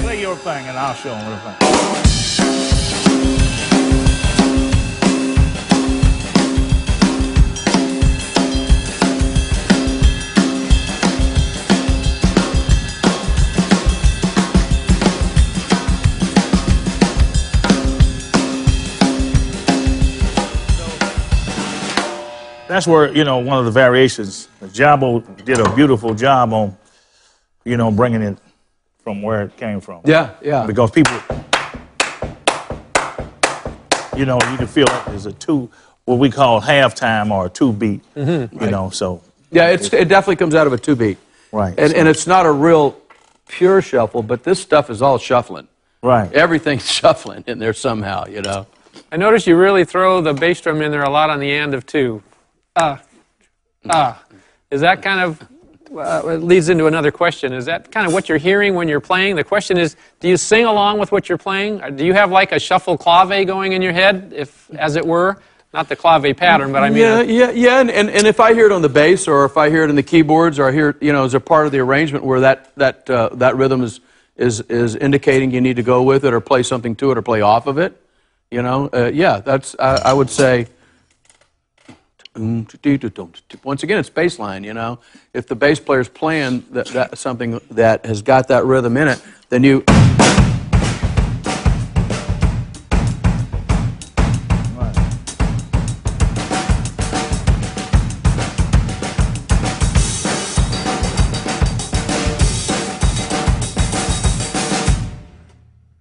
Play 0.00 0.18
your 0.22 0.36
thing, 0.36 0.66
and 0.66 0.78
I'll 0.78 0.94
show 0.94 1.10
them 1.10 1.30
what 1.30 1.38
I 1.44 2.11
That's 22.72 22.86
where 22.86 23.14
you 23.14 23.24
know 23.24 23.36
one 23.36 23.58
of 23.58 23.66
the 23.66 23.70
variations. 23.70 24.48
Jabo 24.62 25.20
did 25.44 25.60
a 25.60 25.74
beautiful 25.74 26.14
job 26.14 26.54
on, 26.54 26.74
you 27.66 27.76
know, 27.76 27.90
bringing 27.90 28.22
it 28.22 28.38
from 29.04 29.20
where 29.20 29.42
it 29.42 29.58
came 29.58 29.78
from. 29.78 30.00
yeah, 30.06 30.30
yeah. 30.40 30.64
because 30.64 30.90
people, 30.90 31.14
you 34.16 34.24
know, 34.24 34.38
you 34.50 34.56
can 34.56 34.66
feel 34.66 34.86
like 34.86 35.04
there's 35.04 35.26
a 35.26 35.34
two, 35.34 35.70
what 36.06 36.18
we 36.18 36.30
call 36.30 36.62
halftime 36.62 37.30
or 37.30 37.44
a 37.44 37.50
two 37.50 37.74
beat, 37.74 38.00
mm-hmm. 38.14 38.64
you 38.64 38.70
know. 38.70 38.88
So 38.88 39.20
Yeah, 39.50 39.68
it's, 39.68 39.92
it 39.92 40.08
definitely 40.08 40.36
comes 40.36 40.54
out 40.54 40.66
of 40.66 40.72
a 40.72 40.78
two 40.78 40.96
beat. 40.96 41.18
Right, 41.52 41.74
And, 41.76 41.90
so- 41.90 41.98
and 41.98 42.08
it's 42.08 42.26
not 42.26 42.46
a 42.46 42.52
real 42.52 42.98
pure 43.48 43.82
shuffle, 43.82 44.22
but 44.22 44.44
this 44.44 44.58
stuff 44.58 44.88
is 44.88 45.02
all 45.02 45.18
shuffling. 45.18 45.68
right, 46.02 46.32
Everything's 46.32 46.90
shuffling 47.00 47.44
in 47.46 47.58
there 47.58 47.74
somehow, 47.74 48.24
you 48.28 48.40
know. 48.40 48.66
I 49.10 49.18
notice 49.18 49.46
you 49.46 49.56
really 49.56 49.84
throw 49.84 50.22
the 50.22 50.32
bass 50.32 50.62
drum 50.62 50.80
in 50.80 50.90
there 50.90 51.02
a 51.02 51.10
lot 51.10 51.28
on 51.28 51.38
the 51.38 51.52
end 51.52 51.74
of 51.74 51.84
two. 51.84 52.22
Uh, 52.74 52.96
uh. 53.88 54.14
Is 54.70 54.80
that 54.80 55.02
kind 55.02 55.20
of, 55.20 55.42
uh, 55.94 56.28
it 56.28 56.42
leads 56.42 56.70
into 56.70 56.86
another 56.86 57.10
question. 57.10 57.52
Is 57.52 57.66
that 57.66 57.92
kind 57.92 58.06
of 58.06 58.14
what 58.14 58.28
you're 58.28 58.38
hearing 58.38 58.74
when 58.74 58.88
you're 58.88 59.00
playing? 59.00 59.36
The 59.36 59.44
question 59.44 59.76
is, 59.76 59.96
do 60.20 60.28
you 60.28 60.38
sing 60.38 60.64
along 60.64 60.98
with 60.98 61.12
what 61.12 61.28
you're 61.28 61.36
playing? 61.36 61.82
Or 61.82 61.90
do 61.90 62.06
you 62.06 62.14
have 62.14 62.30
like 62.30 62.52
a 62.52 62.58
shuffle 62.58 62.96
clave 62.96 63.46
going 63.46 63.72
in 63.72 63.82
your 63.82 63.92
head, 63.92 64.32
if, 64.34 64.70
as 64.74 64.96
it 64.96 65.04
were? 65.04 65.42
Not 65.74 65.88
the 65.88 65.96
clave 65.96 66.36
pattern, 66.36 66.70
but 66.72 66.82
I 66.82 66.90
mean, 66.90 66.98
yeah, 66.98 67.22
yeah, 67.22 67.50
yeah. 67.50 67.80
And, 67.80 67.90
and, 67.90 68.10
and 68.10 68.26
if 68.26 68.40
I 68.40 68.52
hear 68.52 68.66
it 68.66 68.72
on 68.72 68.82
the 68.82 68.90
bass, 68.90 69.26
or 69.26 69.46
if 69.46 69.56
I 69.56 69.70
hear 69.70 69.84
it 69.84 69.90
in 69.90 69.96
the 69.96 70.02
keyboards, 70.02 70.58
or 70.58 70.68
I 70.68 70.72
hear, 70.72 70.90
it, 70.90 71.02
you 71.02 71.12
know, 71.12 71.24
as 71.24 71.32
a 71.32 71.40
part 71.40 71.64
of 71.64 71.72
the 71.72 71.78
arrangement 71.78 72.26
where 72.26 72.40
that 72.40 72.74
that 72.76 73.08
uh, 73.08 73.30
that 73.36 73.56
rhythm 73.56 73.82
is 73.82 74.00
is 74.36 74.60
is 74.62 74.96
indicating 74.96 75.50
you 75.50 75.62
need 75.62 75.76
to 75.76 75.82
go 75.82 76.02
with 76.02 76.26
it, 76.26 76.34
or 76.34 76.40
play 76.40 76.62
something 76.62 76.94
to 76.96 77.10
it, 77.10 77.16
or 77.16 77.22
play 77.22 77.40
off 77.40 77.66
of 77.66 77.78
it, 77.78 77.98
you 78.50 78.60
know, 78.60 78.90
uh, 78.92 79.10
yeah, 79.14 79.40
that's 79.40 79.74
I, 79.78 80.02
I 80.04 80.12
would 80.12 80.28
say. 80.28 80.66
Once 82.34 83.82
again, 83.82 83.98
it's 83.98 84.08
bass 84.08 84.38
line. 84.38 84.64
You 84.64 84.72
know, 84.72 84.98
if 85.34 85.46
the 85.46 85.54
bass 85.54 85.78
player's 85.78 86.08
playing 86.08 86.64
that, 86.70 86.86
that 86.88 87.18
something 87.18 87.60
that 87.70 88.06
has 88.06 88.22
got 88.22 88.48
that 88.48 88.64
rhythm 88.64 88.96
in 88.96 89.08
it, 89.08 89.22
then 89.50 89.62
you. 89.62 89.84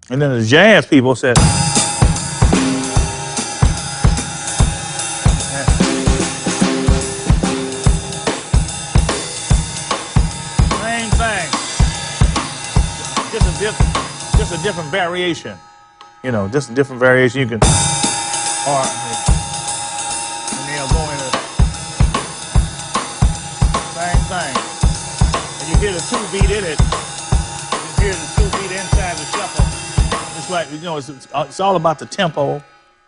and 0.10 0.22
then 0.22 0.38
the 0.40 0.46
jazz 0.46 0.86
people 0.86 1.16
said. 1.16 1.38
Different, 13.62 13.94
just 14.42 14.52
a 14.60 14.62
different 14.64 14.90
variation. 14.90 15.56
You 16.24 16.32
know, 16.32 16.48
just 16.50 16.70
a 16.72 16.74
different 16.74 17.00
variation. 17.00 17.40
You 17.42 17.48
can, 17.48 17.60
or 17.62 18.82
and 20.50 20.62
they'll 20.68 20.90
go 20.90 21.02
into 21.14 21.30
same 23.94 24.22
thing. 24.34 24.54
And 25.62 25.70
you 25.70 25.76
hear 25.78 25.94
the 25.94 26.02
two 26.10 26.22
beat 26.34 26.50
in 26.50 26.64
it. 26.66 26.80
You 26.80 27.92
hear 28.02 28.14
the 28.14 28.30
two 28.36 28.50
beat 28.58 28.72
inside 28.74 29.16
the 29.18 29.26
shuffle. 29.30 29.66
It's 30.38 30.50
like 30.50 30.72
you 30.72 30.80
know, 30.80 30.98
it's, 30.98 31.10
it's, 31.10 31.28
it's 31.34 31.60
all 31.60 31.76
about 31.76 32.00
the 32.00 32.06
tempo 32.08 32.64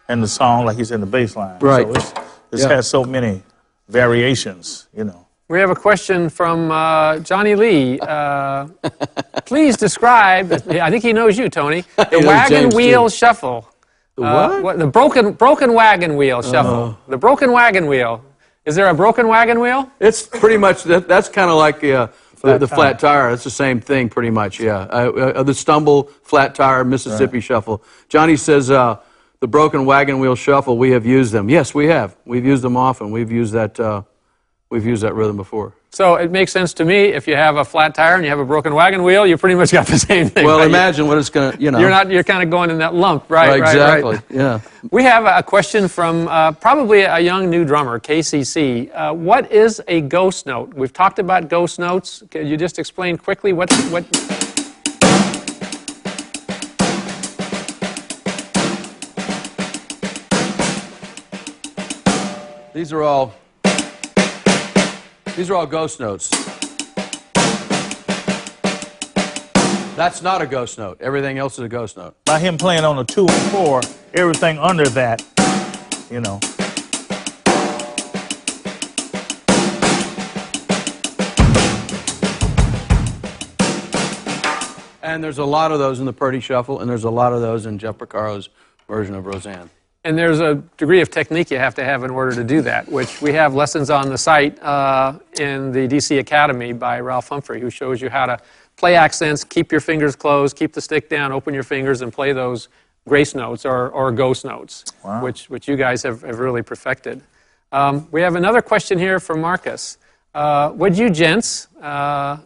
and 0.08 0.22
the 0.22 0.28
song, 0.28 0.66
like 0.66 0.78
you 0.78 0.86
said, 0.86 1.01
the 1.01 1.06
bass 1.08 1.36
line. 1.36 1.58
Right. 1.60 1.88
So 1.88 1.93
it's, 1.93 2.14
it's 2.51 2.62
Yeah. 2.64 2.70
has 2.76 2.88
so 2.88 3.04
many 3.04 3.41
variations. 3.89 4.88
You 4.95 5.06
know. 5.06 5.26
we 5.49 5.60
have 5.60 5.72
a 5.72 5.76
question 5.76 6.30
from 6.30 6.70
uh, 6.72 7.20
Johnny 7.20 7.56
Lee. 7.56 7.99
Uh, 7.99 8.68
please 9.54 9.78
describe, 9.78 10.51
I 10.51 10.89
think 10.89 11.04
he 11.04 11.14
knows 11.14 11.38
you, 11.38 11.47
Tony, 11.47 11.82
the 11.95 12.24
wagon 12.26 12.64
James, 12.64 12.76
wheel 12.76 13.04
too. 13.08 13.16
shuffle. 13.16 13.70
The 14.16 14.24
Uh, 14.24 14.62
what? 14.62 14.80
the 14.80 14.88
broken 14.88 15.34
broken 15.34 15.74
wagon 15.74 16.18
wheel 16.18 16.41
shuffle. 16.41 16.97
The 17.08 17.18
broken 17.18 17.51
wagon 17.51 17.86
wheel. 17.86 18.14
Is 18.66 18.74
there 18.76 18.88
a 18.89 18.95
broken 18.95 19.28
wagon 19.28 19.60
wheel? 19.60 19.91
It's 19.99 20.24
pretty 20.26 20.58
much 20.58 20.84
that, 20.86 21.08
that's 21.08 21.30
kind 21.30 21.51
of 21.51 21.58
like 21.58 21.84
uh, 21.84 22.08
the, 22.41 22.58
the 22.58 22.68
flat 22.68 22.97
tire. 22.97 23.30
It's 23.30 23.43
the 23.43 23.58
same 23.64 23.80
thing, 23.80 24.10
pretty 24.10 24.32
much. 24.32 24.60
Yeah, 24.60 24.88
uh, 24.89 25.39
uh, 25.39 25.43
the 25.43 25.54
stumble, 25.54 26.10
flat 26.24 26.56
tire, 26.56 26.84
Mississippi 26.84 27.39
shuffle. 27.39 27.84
Johnny 28.10 28.38
says 28.38 28.72
uh, 28.72 28.97
the 29.39 29.47
broken 29.47 29.86
wagon 29.86 30.18
wheel 30.18 30.36
shuffle. 30.36 30.80
We 30.80 30.89
have 30.97 31.06
used 31.06 31.32
them. 31.32 31.47
Yes, 31.47 31.76
we 31.76 31.86
have. 31.88 32.16
We've 32.26 32.45
used 32.54 32.64
them 32.64 32.76
often. 32.76 33.12
We've 33.12 33.32
used 33.32 33.54
that. 33.54 33.80
Uh, 33.80 34.01
we've 34.72 34.86
used 34.86 35.04
that 35.04 35.14
rhythm 35.14 35.38
before. 35.38 35.74
So 35.94 36.16
it 36.16 36.32
makes 36.32 36.52
sense 36.52 36.74
to 36.74 36.86
me 36.86 37.10
if 37.10 37.28
you 37.28 37.36
have 37.36 37.58
a 37.58 37.64
flat 37.64 37.94
tire 37.94 38.16
and 38.16 38.24
you 38.24 38.30
have 38.32 38.39
a 38.39 38.46
broken 38.46 38.74
wagon 38.74 39.04
wheel, 39.04 39.28
you 39.28 39.38
pretty 39.38 39.54
much 39.54 39.72
got 39.72 39.86
the 39.86 40.00
same 40.10 40.28
thing. 40.28 40.44
Well, 40.44 40.58
right? 40.58 40.68
imagine 40.68 41.06
what 41.06 41.20
it's 41.20 41.30
going 41.30 41.52
to, 41.56 41.62
you 41.62 41.70
know. 41.70 41.78
You're 41.78 41.91
not. 41.91 42.10
You're 42.10 42.24
kind 42.24 42.41
of 42.41 42.50
going 42.50 42.72
in 42.72 42.80
that 42.80 42.96
lump, 42.96 43.30
right? 43.30 43.50
Right, 43.50 43.60
exactly. 43.60 44.16
right. 44.16 44.24
Yeah. 44.32 44.60
We 44.89 45.04
have 45.04 45.26
a 45.26 45.44
question 45.44 45.88
from 45.88 46.28
uh, 46.28 46.54
probably 46.54 47.02
a 47.02 47.20
young 47.20 47.48
new 47.48 47.64
drummer, 47.64 48.00
KCC. 48.00 48.89
Uh, 48.91 49.14
what 49.14 49.52
is 49.52 49.84
a 49.88 50.02
ghost 50.02 50.48
note? 50.48 50.74
We've 50.74 50.91
talked 50.91 51.20
about 51.20 51.48
ghost 51.48 51.78
notes. 51.78 52.24
Can 52.32 52.48
you 52.48 52.58
just 52.58 52.80
explain 52.80 53.16
quickly 53.16 53.54
what 53.54 53.72
what? 53.91 54.04
These 62.74 62.91
are 62.91 63.04
all 63.04 63.36
these 65.36 65.50
are 65.50 65.56
all 65.56 65.66
ghost 65.66 66.00
notes. 66.00 66.30
That's 69.96 70.22
not 70.22 70.42
a 70.42 70.48
ghost 70.48 70.78
note. 70.78 71.02
Everything 71.02 71.38
else 71.38 71.54
is 71.54 71.66
a 71.66 71.70
ghost 71.70 71.98
note. 71.98 72.16
By 72.26 72.40
him 72.40 72.58
playing 72.58 72.84
on 72.84 72.98
a 72.98 73.04
two 73.04 73.28
and 73.28 73.52
four, 73.52 73.82
everything 74.14 74.58
under 74.58 74.88
that, 74.90 75.24
you 76.10 76.20
know. 76.20 76.40
And 85.04 85.24
there's 85.24 85.38
a 85.38 85.46
lot 85.46 85.72
of 85.72 85.78
those 85.78 86.00
in 86.00 86.08
the 86.08 86.14
Purdie 86.14 86.40
Shuffle, 86.40 86.80
and 86.80 86.90
there's 86.90 87.04
a 87.04 87.12
lot 87.12 87.34
of 87.34 87.42
those 87.42 87.68
in 87.68 87.78
Jeff 87.78 88.00
Porcaro's 88.00 88.50
version 88.88 89.14
of 89.14 89.28
Rosanna. 89.28 89.70
And 90.06 90.18
there's 90.18 90.41
a 90.41 90.56
degree 90.78 90.99
of 90.99 91.10
technique 91.10 91.49
you 91.49 91.58
have 91.58 91.76
to 91.76 91.84
have 91.84 92.04
in 92.04 92.12
order 92.12 92.36
to 92.36 92.43
do 92.43 92.62
that, 92.64 92.89
which 92.91 93.22
we 93.22 93.32
have 93.32 93.56
lessons 93.56 93.89
on 93.89 94.10
the 94.10 94.18
site 94.18 94.62
uh, 94.62 95.18
in 95.39 95.72
the 95.72 95.88
DC 95.88 96.20
Academy 96.20 96.74
by 96.74 96.99
Ralph 96.99 97.30
Humphrey, 97.30 97.62
who 97.62 97.70
shows 97.70 98.01
you 98.01 98.10
how 98.10 98.26
to 98.26 98.38
play 98.76 98.95
accents, 98.95 99.45
keep 99.45 99.72
your 99.72 99.80
fingers 99.80 100.16
closed, 100.16 100.58
keep 100.58 100.74
the 100.74 100.82
stick 100.82 101.08
down, 101.08 101.32
open 101.32 101.54
your 101.54 101.64
fingers, 101.64 102.01
and 102.01 102.12
play 102.12 102.34
those 102.34 102.68
grace 103.08 103.34
notes 103.34 103.66
or, 103.66 103.89
or 103.89 104.12
ghost 104.12 104.43
notes, 104.43 104.84
which, 105.22 105.49
which 105.49 105.70
you 105.70 105.78
guys 105.78 106.04
have, 106.04 106.22
have 106.24 106.39
really 106.39 106.62
perfected. 106.62 107.22
Um, 107.72 108.08
we 108.12 108.22
have 108.22 108.36
another 108.36 108.62
question 108.62 108.99
here 108.99 109.20
from 109.22 109.39
Marcus. 109.39 109.97
Uh, 110.36 110.74
would 110.76 110.97
you 110.97 111.10
gents 111.10 111.68
uh, 111.82 112.38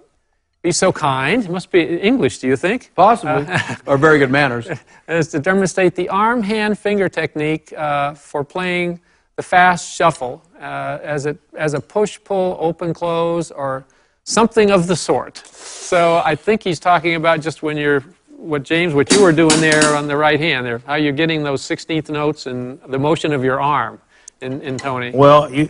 be 0.67 0.71
so 0.73 0.91
kind? 0.91 1.45
It 1.45 1.49
must 1.49 1.71
be 1.71 1.81
English, 1.81 2.39
do 2.39 2.47
you 2.47 2.57
think? 2.57 2.91
Possibly. 2.93 3.45
or 3.85 3.97
very 3.97 4.19
good 4.19 4.29
manners. 4.29 4.67
Is 5.07 5.29
to 5.29 5.39
demonstrate 5.39 5.95
the 5.95 6.09
arm, 6.09 6.43
hand, 6.43 6.77
finger 6.77 7.07
technique 7.07 7.71
uh, 7.71 8.13
for 8.13 8.43
playing 8.43 8.99
the 9.37 9.43
fast 9.43 9.95
shuffle 9.95 10.43
uh, 10.59 10.99
as, 11.01 11.25
a, 11.25 11.37
as 11.55 11.73
a 11.73 11.79
push, 11.79 12.19
pull, 12.25 12.57
open, 12.59 12.93
close, 12.93 13.49
or 13.49 13.85
something 14.25 14.69
of 14.71 14.87
the 14.87 14.95
sort. 14.95 15.37
So 15.47 16.21
I 16.25 16.35
think 16.35 16.63
he's 16.63 16.81
talking 16.81 17.15
about 17.15 17.39
just 17.39 17.63
when 17.63 17.77
you're, 17.77 18.01
what 18.35 18.63
James, 18.63 18.93
what 18.93 19.09
you 19.13 19.21
were 19.21 19.31
doing 19.31 19.61
there 19.61 19.95
on 19.95 20.05
the 20.07 20.17
right 20.17 20.39
hand 20.39 20.65
there, 20.65 20.79
how 20.79 20.95
you're 20.95 21.13
getting 21.13 21.43
those 21.43 21.61
16th 21.61 22.09
notes 22.09 22.45
and 22.45 22.77
the 22.87 22.99
motion 22.99 23.31
of 23.31 23.41
your 23.41 23.61
arm 23.61 24.01
in, 24.41 24.61
in 24.61 24.77
Tony. 24.77 25.11
Well, 25.13 25.49
you 25.49 25.69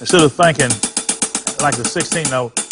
instead 0.00 0.20
of 0.20 0.32
thinking 0.32 0.70
like 1.60 1.74
the 1.74 1.82
16th 1.82 2.30
note, 2.30 2.65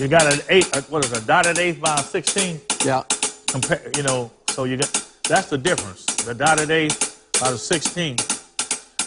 you 0.00 0.08
got 0.08 0.32
an 0.32 0.40
eight. 0.48 0.74
uh, 0.76 0.80
What 0.82 1.04
is 1.04 1.12
it, 1.12 1.22
a 1.22 1.26
dotted 1.26 1.58
eighth 1.58 1.80
by 1.80 1.94
a 1.94 2.02
16? 2.02 2.60
Yeah. 2.84 3.02
Compare, 3.48 3.90
you 3.96 4.02
know. 4.02 4.30
So 4.48 4.64
you 4.64 4.76
got 4.76 4.90
that's 5.28 5.48
the 5.50 5.58
difference. 5.58 6.04
The 6.24 6.34
dotted 6.34 6.70
eighth 6.70 7.28
by 7.40 7.50
the 7.50 7.58
16 7.58 8.12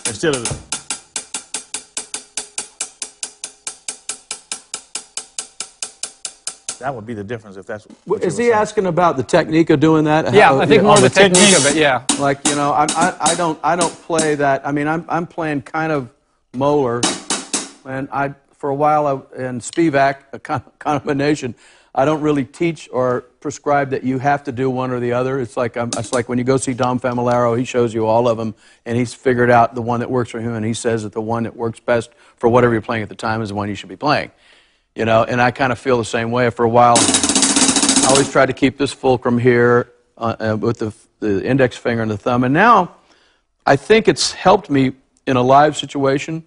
instead 0.07 0.35
of. 0.35 0.47
That 6.79 6.93
would 6.93 7.05
be 7.05 7.13
the 7.13 7.23
difference 7.23 7.55
if 7.55 7.65
that's. 7.65 7.85
what 8.05 8.21
you 8.21 8.27
Is 8.27 8.37
he 8.37 8.45
saying. 8.45 8.55
asking 8.55 8.85
about 8.87 9.15
the 9.15 9.23
technique 9.23 9.69
of 9.69 9.79
doing 9.79 10.03
that? 10.05 10.33
Yeah, 10.33 10.47
How- 10.49 10.59
I 10.59 10.65
think 10.65 10.83
more 10.83 10.95
on 10.95 11.01
the 11.01 11.07
the 11.07 11.09
technique 11.15 11.41
technique. 11.43 11.57
of 11.59 11.65
it, 11.67 11.75
yeah. 11.79 12.03
Like 12.19 12.45
you 12.47 12.55
know, 12.55 12.71
I, 12.73 12.85
I, 12.89 13.17
I 13.31 13.35
don't 13.35 13.57
I 13.63 13.75
don't 13.77 13.93
play 14.03 14.35
that. 14.35 14.67
I 14.67 14.71
mean, 14.71 14.87
I'm 14.87 15.05
I'm 15.07 15.25
playing 15.25 15.61
kind 15.61 15.91
of 15.93 16.09
Moeller, 16.53 16.99
and 17.85 18.09
I 18.11 18.33
for 18.63 18.69
a 18.69 18.75
while 18.75 19.07
I, 19.07 19.43
and 19.43 19.59
Spivak 19.59 20.19
a 20.31 20.39
combination. 20.39 21.53
I 21.93 22.05
don't 22.05 22.21
really 22.21 22.45
teach 22.45 22.87
or 22.93 23.25
prescribe 23.41 23.89
that 23.89 24.05
you 24.05 24.19
have 24.19 24.45
to 24.45 24.53
do 24.53 24.69
one 24.69 24.91
or 24.91 25.01
the 25.01 25.11
other. 25.11 25.41
It's 25.41 25.57
like 25.57 25.75
um, 25.75 25.89
it's 25.97 26.13
like 26.13 26.29
when 26.29 26.37
you 26.37 26.45
go 26.45 26.55
see 26.55 26.73
Dom 26.73 26.97
Famularo, 26.97 27.59
he 27.59 27.65
shows 27.65 27.93
you 27.93 28.05
all 28.05 28.25
of 28.25 28.37
them, 28.37 28.55
and 28.85 28.97
he's 28.97 29.13
figured 29.13 29.49
out 29.49 29.75
the 29.75 29.81
one 29.81 29.99
that 29.99 30.09
works 30.09 30.31
for 30.31 30.39
him, 30.39 30.53
and 30.53 30.65
he 30.65 30.73
says 30.73 31.03
that 31.03 31.11
the 31.11 31.21
one 31.21 31.43
that 31.43 31.57
works 31.57 31.81
best 31.81 32.11
for 32.37 32.47
whatever 32.47 32.71
you're 32.71 32.81
playing 32.81 33.03
at 33.03 33.09
the 33.09 33.15
time 33.15 33.41
is 33.41 33.49
the 33.49 33.55
one 33.55 33.67
you 33.67 33.75
should 33.75 33.89
be 33.89 33.97
playing. 33.97 34.31
You 34.95 35.03
know, 35.03 35.25
and 35.25 35.41
I 35.41 35.51
kind 35.51 35.73
of 35.73 35.77
feel 35.77 35.97
the 35.97 36.05
same 36.05 36.31
way. 36.31 36.49
For 36.49 36.63
a 36.63 36.69
while, 36.69 36.95
I 36.97 38.05
always 38.11 38.31
tried 38.31 38.45
to 38.45 38.53
keep 38.53 38.77
this 38.77 38.93
fulcrum 38.93 39.37
here 39.39 39.91
uh, 40.17 40.35
uh, 40.39 40.57
with 40.57 40.79
the, 40.79 40.93
the 41.19 41.45
index 41.45 41.75
finger 41.75 42.01
and 42.01 42.09
the 42.09 42.17
thumb. 42.17 42.45
And 42.45 42.53
now 42.53 42.95
I 43.65 43.75
think 43.75 44.07
it's 44.07 44.31
helped 44.31 44.69
me 44.69 44.93
in 45.27 45.35
a 45.35 45.41
live 45.41 45.75
situation 45.75 46.45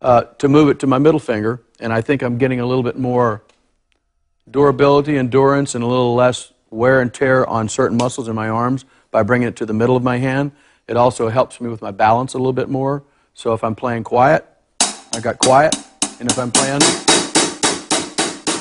uh, 0.00 0.22
to 0.38 0.48
move 0.48 0.68
it 0.68 0.78
to 0.80 0.86
my 0.86 0.98
middle 0.98 1.20
finger. 1.20 1.62
And 1.80 1.92
I 1.92 2.00
think 2.00 2.22
I'm 2.22 2.38
getting 2.38 2.60
a 2.60 2.66
little 2.66 2.82
bit 2.82 2.98
more 2.98 3.42
durability, 4.50 5.16
endurance, 5.16 5.74
and 5.74 5.84
a 5.84 5.86
little 5.86 6.14
less 6.14 6.52
wear 6.70 7.00
and 7.00 7.12
tear 7.12 7.46
on 7.46 7.68
certain 7.68 7.96
muscles 7.96 8.28
in 8.28 8.34
my 8.34 8.48
arms 8.48 8.84
by 9.10 9.22
bringing 9.22 9.48
it 9.48 9.56
to 9.56 9.66
the 9.66 9.74
middle 9.74 9.96
of 9.96 10.02
my 10.02 10.18
hand. 10.18 10.52
It 10.86 10.96
also 10.96 11.28
helps 11.28 11.60
me 11.60 11.68
with 11.68 11.82
my 11.82 11.90
balance 11.90 12.34
a 12.34 12.38
little 12.38 12.52
bit 12.52 12.68
more. 12.68 13.04
So 13.34 13.52
if 13.52 13.62
I'm 13.62 13.74
playing 13.74 14.04
quiet, 14.04 14.44
I 14.80 15.20
got 15.20 15.38
quiet. 15.38 15.74
And 16.20 16.30
if 16.30 16.38
I'm 16.38 16.50
playing, 16.50 16.80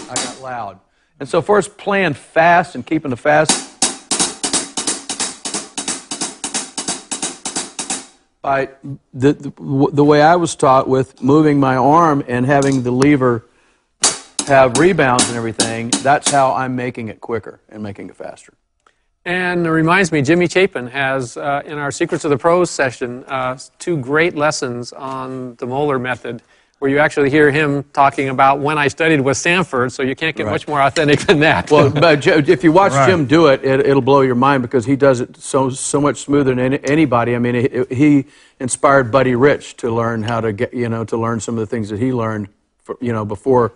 I 0.09 0.13
got 0.15 0.41
loud. 0.41 0.79
And 1.19 1.27
so, 1.27 1.41
far 1.41 1.57
as 1.57 1.67
playing 1.67 2.13
fast 2.13 2.75
and 2.75 2.85
keeping 2.85 3.09
the 3.09 3.17
fast, 3.17 3.66
by 8.47 8.69
the, 9.13 9.33
the, 9.33 9.89
the 9.91 10.05
way 10.05 10.21
I 10.21 10.37
was 10.37 10.55
taught 10.55 10.87
with 10.87 11.21
moving 11.21 11.59
my 11.59 11.75
arm 11.75 12.23
and 12.29 12.45
having 12.45 12.81
the 12.81 12.91
lever 12.91 13.43
have 14.47 14.77
rebounds 14.77 15.27
and 15.27 15.35
everything, 15.35 15.89
that's 16.01 16.31
how 16.31 16.53
I'm 16.53 16.73
making 16.73 17.09
it 17.09 17.19
quicker 17.19 17.59
and 17.67 17.83
making 17.83 18.07
it 18.07 18.15
faster. 18.15 18.53
And 19.25 19.67
it 19.67 19.69
reminds 19.69 20.13
me, 20.13 20.21
Jimmy 20.21 20.47
Chapin 20.47 20.87
has, 20.87 21.35
uh, 21.35 21.61
in 21.65 21.77
our 21.77 21.91
Secrets 21.91 22.23
of 22.23 22.29
the 22.31 22.37
Pros 22.37 22.71
session, 22.71 23.25
uh, 23.25 23.57
two 23.79 23.97
great 23.97 24.33
lessons 24.33 24.93
on 24.93 25.55
the 25.55 25.67
Moeller 25.67 25.99
method, 25.99 26.41
where 26.79 26.91
you 26.91 26.99
actually 26.99 27.29
hear 27.31 27.49
him 27.49 27.83
talking 27.93 28.29
about 28.29 28.59
when 28.59 28.77
I 28.77 28.87
studied 28.87 29.21
with 29.21 29.37
Sanford, 29.37 29.91
so 29.91 30.03
you 30.03 30.15
can't 30.15 30.35
get 30.35 30.45
Right. 30.45 30.51
much 30.51 30.67
more 30.67 30.79
authentic 30.81 31.19
than 31.21 31.39
that. 31.39 31.71
Well, 31.71 31.89
but 32.07 32.25
if 32.27 32.63
you 32.63 32.71
watch 32.71 32.91
Right. 32.93 33.09
Jim 33.09 33.25
do 33.25 33.47
it, 33.47 33.63
it, 33.63 33.79
it'll 33.81 34.01
blow 34.01 34.21
your 34.21 34.35
mind 34.35 34.61
because 34.61 34.85
he 34.85 34.95
does 34.95 35.19
it 35.19 35.37
so 35.37 35.69
so 35.71 35.99
much 35.99 36.17
smoother 36.17 36.51
than 36.53 36.59
any, 36.59 36.79
anybody. 36.83 37.35
I 37.35 37.39
mean, 37.39 37.55
he, 37.89 37.95
he 37.95 38.25
inspired 38.59 39.11
Buddy 39.11 39.33
Rich 39.35 39.77
to 39.77 39.91
learn 39.91 40.23
how 40.23 40.39
to 40.41 40.53
get 40.53 40.73
you 40.73 40.89
know 40.89 41.03
to 41.05 41.17
learn 41.17 41.39
some 41.39 41.55
of 41.55 41.59
the 41.61 41.67
things 41.67 41.89
that 41.89 41.99
he 41.99 42.13
learned, 42.13 42.47
for, 42.83 42.97
you 43.01 43.11
know, 43.11 43.25
before 43.25 43.73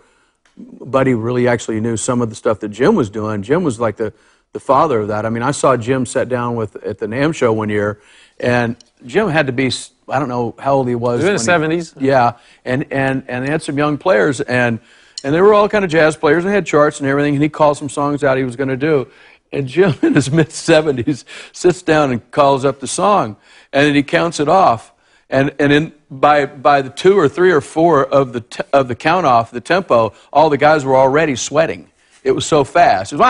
Buddy 0.56 1.14
really 1.14 1.48
actually 1.48 1.80
knew 1.80 1.96
some 1.96 2.20
of 2.22 2.28
the 2.28 2.36
stuff 2.36 2.60
that 2.60 2.68
Jim 2.68 2.94
was 2.94 3.10
doing. 3.10 3.42
Jim 3.42 3.64
was 3.64 3.80
like 3.80 3.96
the 3.96 4.12
the 4.52 4.60
father 4.60 5.00
of 5.00 5.08
that. 5.08 5.26
I 5.26 5.30
mean, 5.30 5.42
I 5.42 5.50
saw 5.50 5.76
Jim 5.76 6.06
sat 6.06 6.28
down 6.28 6.54
with 6.56 6.76
at 6.84 6.98
the 6.98 7.06
NAMM 7.06 7.34
show 7.34 7.52
one 7.52 7.68
year, 7.70 8.00
and 8.42 8.76
Jim 9.06 9.28
had 9.28 9.46
to 9.46 9.52
be 9.52 9.70
I 10.08 10.18
don't 10.18 10.28
know 10.28 10.54
how 10.58 10.74
old 10.74 10.88
he 10.88 10.94
was. 10.94 11.22
He 11.22 11.30
was 11.30 11.48
in 11.48 11.60
the 11.60 11.66
70s. 11.76 11.94
yeah, 12.00 12.34
and 12.64 12.84
and 12.92 13.24
and 13.28 13.46
they 13.46 13.50
had 13.50 13.62
some 13.62 13.78
young 13.78 13.98
players, 13.98 14.40
and 14.40 14.80
and 15.24 15.34
they 15.34 15.40
were 15.40 15.54
all 15.54 15.68
kind 15.68 15.84
of 15.84 15.90
jazz 15.90 16.16
players. 16.16 16.44
and 16.44 16.52
had 16.52 16.66
charts 16.66 17.00
and 17.00 17.08
everything, 17.08 17.34
and 17.34 17.42
he 17.42 17.48
called 17.48 17.78
some 17.78 17.88
songs 17.88 18.24
out 18.24 18.36
he 18.36 18.44
was 18.44 18.56
going 18.56 18.68
to 18.68 18.76
do. 18.76 19.08
And 19.52 19.68
Jim, 19.68 19.94
in 20.02 20.14
his 20.14 20.30
mid 20.38 20.50
seventies, 20.50 21.24
sits 21.52 21.82
down 21.82 22.10
and 22.10 22.30
calls 22.30 22.64
up 22.64 22.80
the 22.80 22.86
song, 22.86 23.36
and 23.72 23.86
then 23.86 23.94
he 23.94 24.02
counts 24.02 24.40
it 24.40 24.48
off. 24.48 24.92
And 25.30 25.54
and 25.58 25.72
in 25.72 25.92
by 26.10 26.46
by 26.46 26.82
the 26.82 26.90
two 26.90 27.18
or 27.18 27.28
three 27.28 27.52
or 27.52 27.60
four 27.60 28.04
of 28.04 28.32
the 28.32 28.40
t- 28.40 28.64
of 28.72 28.88
the 28.88 28.94
count 28.94 29.24
off, 29.24 29.50
the 29.50 29.60
tempo, 29.60 30.12
all 30.32 30.50
the 30.50 30.58
guys 30.58 30.84
were 30.84 30.96
already 30.96 31.36
sweating. 31.36 31.88
It 32.24 32.32
was 32.32 32.46
so 32.46 32.62
fast. 32.62 33.12
It 33.12 33.16
was. 33.16 33.22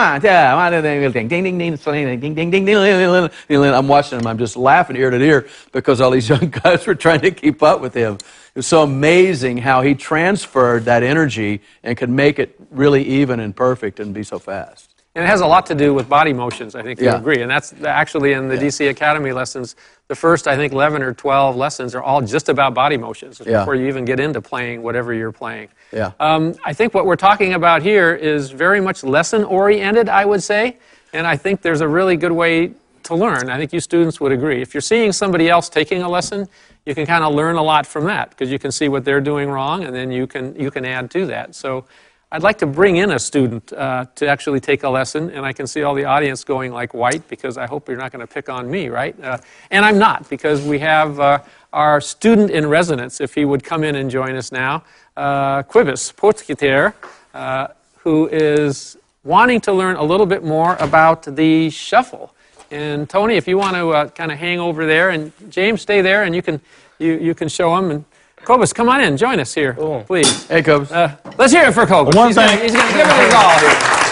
I'm 3.73 3.87
watching 3.87 4.19
him. 4.19 4.27
I'm 4.27 4.37
just 4.37 4.55
laughing 4.55 4.95
ear 4.95 5.09
to 5.09 5.19
ear 5.19 5.47
because 5.71 5.99
all 5.99 6.11
these 6.11 6.29
young 6.33 6.49
guys 6.49 6.85
were 6.85 6.93
trying 6.95 7.21
to 7.21 7.31
keep 7.31 7.63
up 7.63 7.81
with 7.81 7.95
him. 7.95 8.15
It 8.15 8.59
was 8.59 8.67
so 8.67 8.83
amazing 8.83 9.57
how 9.57 9.81
he 9.81 9.95
transferred 9.95 10.85
that 10.85 11.01
energy 11.01 11.61
and 11.81 11.97
could 11.97 12.11
make 12.11 12.37
it 12.37 12.55
really 12.69 13.03
even 13.03 13.39
and 13.39 13.55
perfect 13.55 13.99
and 13.99 14.13
be 14.13 14.21
so 14.21 14.37
fast. 14.37 14.92
And 15.15 15.23
it 15.23 15.27
has 15.27 15.41
a 15.41 15.45
lot 15.45 15.67
to 15.67 15.75
do 15.75 15.93
with 15.93 16.09
body 16.09 16.33
motions, 16.33 16.73
I 16.73 16.81
think 16.81 16.99
you 16.99 17.05
Yeah. 17.05 17.17
agree. 17.17 17.41
And 17.43 17.51
that's 17.51 17.71
actually 17.85 18.33
in 18.33 18.47
the 18.47 18.57
DC 18.57 18.87
Academy 18.87 19.31
lessons. 19.31 19.75
The 20.07 20.15
first, 20.15 20.47
I 20.47 20.55
think, 20.55 20.73
11 20.73 21.03
or 21.03 21.13
12 21.13 21.55
lessons 21.55 21.93
are 21.93 22.01
all 22.01 22.19
just 22.21 22.49
about 22.49 22.73
body 22.73 22.97
motions 22.97 23.39
Yeah. 23.45 23.59
before 23.59 23.75
you 23.75 23.87
even 23.87 24.05
get 24.05 24.19
into 24.19 24.41
playing 24.41 24.81
whatever 24.81 25.13
you're 25.13 25.31
playing. 25.31 25.67
Yeah. 25.91 26.11
Um, 26.19 26.55
I 26.65 26.73
think 26.73 26.95
what 26.95 27.05
we're 27.05 27.15
talking 27.15 27.53
about 27.53 27.83
here 27.83 28.15
is 28.15 28.49
very 28.49 28.81
much 28.81 29.03
lesson 29.03 29.43
oriented, 29.43 30.09
I 30.09 30.25
would 30.25 30.41
say. 30.41 30.77
And 31.13 31.27
I 31.27 31.37
think 31.37 31.61
there's 31.61 31.81
a 31.81 31.87
really 31.87 32.17
good 32.17 32.31
way 32.31 32.71
to 33.03 33.13
learn. 33.15 33.51
I 33.51 33.57
think 33.57 33.71
you 33.71 33.79
students 33.81 34.19
would 34.19 34.31
agree. 34.31 34.63
If 34.63 34.73
you're 34.73 34.81
seeing 34.81 35.11
somebody 35.11 35.47
else 35.47 35.69
taking 35.69 36.01
a 36.01 36.09
lesson, 36.09 36.47
you 36.87 36.95
can 36.95 37.05
kind 37.05 37.23
of 37.23 37.35
learn 37.35 37.57
a 37.57 37.61
lot 37.63 37.85
from 37.85 38.05
that 38.05 38.31
because 38.31 38.49
you 38.51 38.57
can 38.57 38.71
see 38.71 38.89
what 38.89 39.05
they're 39.05 39.21
doing 39.21 39.47
wrong, 39.49 39.83
and 39.83 39.95
then 39.95 40.11
you 40.11 40.25
can 40.25 40.55
you 40.55 40.71
can 40.71 40.85
add 40.85 41.11
to 41.11 41.27
that. 41.27 41.53
So. 41.53 41.85
I'd 42.33 42.41
like 42.41 42.57
to 42.57 42.65
bring 42.65 42.95
in 42.95 43.11
a 43.11 43.19
student 43.19 43.71
uh, 43.73 44.07
to 44.15 44.27
actually 44.27 44.59
take 44.59 44.81
a 44.81 44.89
lesson, 44.89 45.29
and 45.29 45.45
I 45.45 45.53
can 45.53 45.67
see 45.67 45.83
all 45.83 45.93
the 45.93 46.05
audience 46.05 46.43
going 46.43 46.71
like 46.71 46.95
white 46.95 47.27
because 47.27 47.59
I 47.59 47.67
hope 47.67 47.87
you're 47.87 47.95
not 47.95 48.11
going 48.11 48.25
to 48.25 48.33
pick 48.33 48.49
on 48.49 48.71
me, 48.71 48.89
right? 48.89 49.15
Uh, 49.23 49.37
and 49.69 49.85
I'm 49.85 49.99
not 49.99 50.27
because 50.31 50.63
we 50.63 50.79
have 50.79 51.19
uh, 51.19 51.43
our 51.73 52.01
student 52.01 52.49
in 52.49 52.65
residence, 52.65 53.21
if 53.21 53.35
he 53.35 53.45
would 53.45 53.63
come 53.63 53.83
in 53.83 53.97
and 53.97 54.09
join 54.09 54.35
us 54.35 54.51
now, 54.51 54.83
uh, 55.15 55.61
Cobus 55.61 56.11
Potgieter, 56.11 56.95
uh, 57.35 57.67
who 57.97 58.27
is 58.29 58.97
wanting 59.23 59.61
to 59.61 59.71
learn 59.71 59.95
a 59.97 60.03
little 60.03 60.25
bit 60.25 60.43
more 60.43 60.75
about 60.77 61.35
the 61.35 61.69
shuffle. 61.69 62.33
And 62.71 63.07
Tony, 63.07 63.35
if 63.35 63.47
you 63.47 63.59
want 63.59 63.75
to 63.75 63.89
uh, 63.89 64.09
kind 64.09 64.31
of 64.31 64.39
hang 64.39 64.59
over 64.59 64.87
there, 64.87 65.11
and 65.11 65.31
James, 65.51 65.83
stay 65.83 66.01
there, 66.01 66.23
and 66.23 66.33
you 66.33 66.41
can 66.41 66.59
you, 66.97 67.13
you 67.13 67.35
can 67.35 67.47
show 67.47 67.75
him. 67.77 67.91
And 67.91 68.05
Cobus, 68.43 68.73
come 68.73 68.89
on 68.89 69.01
in, 69.01 69.15
join 69.15 69.39
us 69.39 69.53
here, 69.53 69.73
please. 70.05 70.45
Hey, 70.47 70.61
Cobus. 70.61 70.91
Uh, 70.91 71.15
let's 71.37 71.53
hear 71.53 71.63
it 71.63 71.73
for 71.73 71.85
Cobus. 71.85 72.15
One 72.15 72.27
he's 72.27 72.35
thing- 72.35 72.47
Gonna, 72.47 72.61
he's 72.61 72.73
going 72.73 72.87
to 72.87 72.93
give 72.93 73.07
it 73.07 73.25
his 73.25 73.33
all 73.33 73.59
here. 73.59 74.03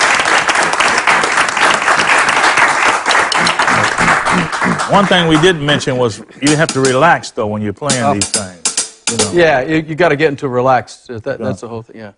One 4.90 5.06
thing 5.06 5.28
we 5.30 5.40
didn't 5.40 5.66
mention 5.66 5.98
was 5.98 6.22
you 6.42 6.58
have 6.58 6.68
to 6.74 6.82
relax 6.82 7.32
though 7.32 7.48
when 7.48 7.62
you're 7.62 7.72
playing 7.72 8.14
these 8.14 8.30
things. 8.30 9.04
You 9.10 9.18
know. 9.18 9.32
yeah, 9.34 9.62
you, 9.62 9.78
you 9.78 9.96
got 9.96 10.10
to 10.10 10.18
get 10.18 10.28
into 10.30 10.50
relaxed. 10.50 11.08
That, 11.08 11.24
that's 11.40 11.62
the 11.62 11.68
whole 11.70 11.82
thing. 11.82 11.96
Yeah. 11.98 12.12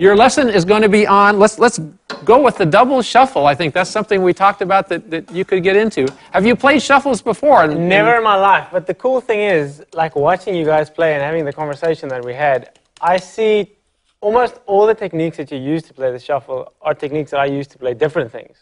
Your 0.00 0.16
lesson 0.16 0.48
is 0.48 0.64
going 0.64 0.80
to 0.80 0.88
be 0.88 1.06
on, 1.06 1.38
let's, 1.38 1.58
let's 1.58 1.78
go 2.24 2.42
with 2.42 2.56
the 2.56 2.64
double 2.64 3.02
shuffle. 3.02 3.46
I 3.46 3.54
think 3.54 3.74
that's 3.74 3.90
something 3.90 4.22
we 4.22 4.32
talked 4.32 4.62
about 4.62 4.88
that, 4.88 5.10
that 5.10 5.30
you 5.30 5.44
could 5.44 5.62
get 5.62 5.76
into. 5.76 6.08
Have 6.30 6.46
you 6.46 6.56
played 6.56 6.80
shuffles 6.80 7.20
before? 7.20 7.66
Never 7.68 8.16
in 8.16 8.24
my 8.24 8.36
life. 8.36 8.68
But 8.72 8.86
the 8.86 8.94
cool 8.94 9.20
thing 9.20 9.40
is, 9.40 9.84
like 9.92 10.16
watching 10.16 10.54
you 10.54 10.64
guys 10.64 10.88
play 10.88 11.12
and 11.12 11.22
having 11.22 11.44
the 11.44 11.52
conversation 11.52 12.08
that 12.08 12.24
we 12.24 12.32
had, 12.32 12.78
I 13.02 13.18
see 13.18 13.76
almost 14.22 14.58
all 14.64 14.86
the 14.86 14.94
techniques 14.94 15.36
that 15.36 15.52
you 15.52 15.58
use 15.58 15.82
to 15.82 15.92
play 15.92 16.10
the 16.10 16.18
shuffle 16.18 16.72
are 16.80 16.94
techniques 16.94 17.32
that 17.32 17.40
I 17.40 17.44
use 17.44 17.66
to 17.66 17.76
play 17.76 17.92
different 17.92 18.32
things. 18.32 18.56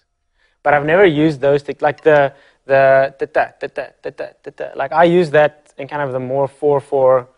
But 0.65 0.75
I've 0.75 0.87
never 0.87 1.07
used 1.07 1.41
those, 1.41 1.63
te- 1.63 1.77
like 1.81 2.03
the, 2.03 2.35
the, 2.67 3.15
da, 3.17 3.27
da, 3.33 3.53
da, 3.61 3.69
da, 3.69 4.11
da, 4.11 4.27
da, 4.43 4.51
da, 4.57 4.71
like 4.75 4.91
I 4.91 5.05
use 5.05 5.31
that 5.31 5.73
in 5.79 5.87
kind 5.87 6.03
of 6.03 6.11
the 6.11 6.19
more 6.19 6.49
4 6.49 6.81
4 6.81 7.29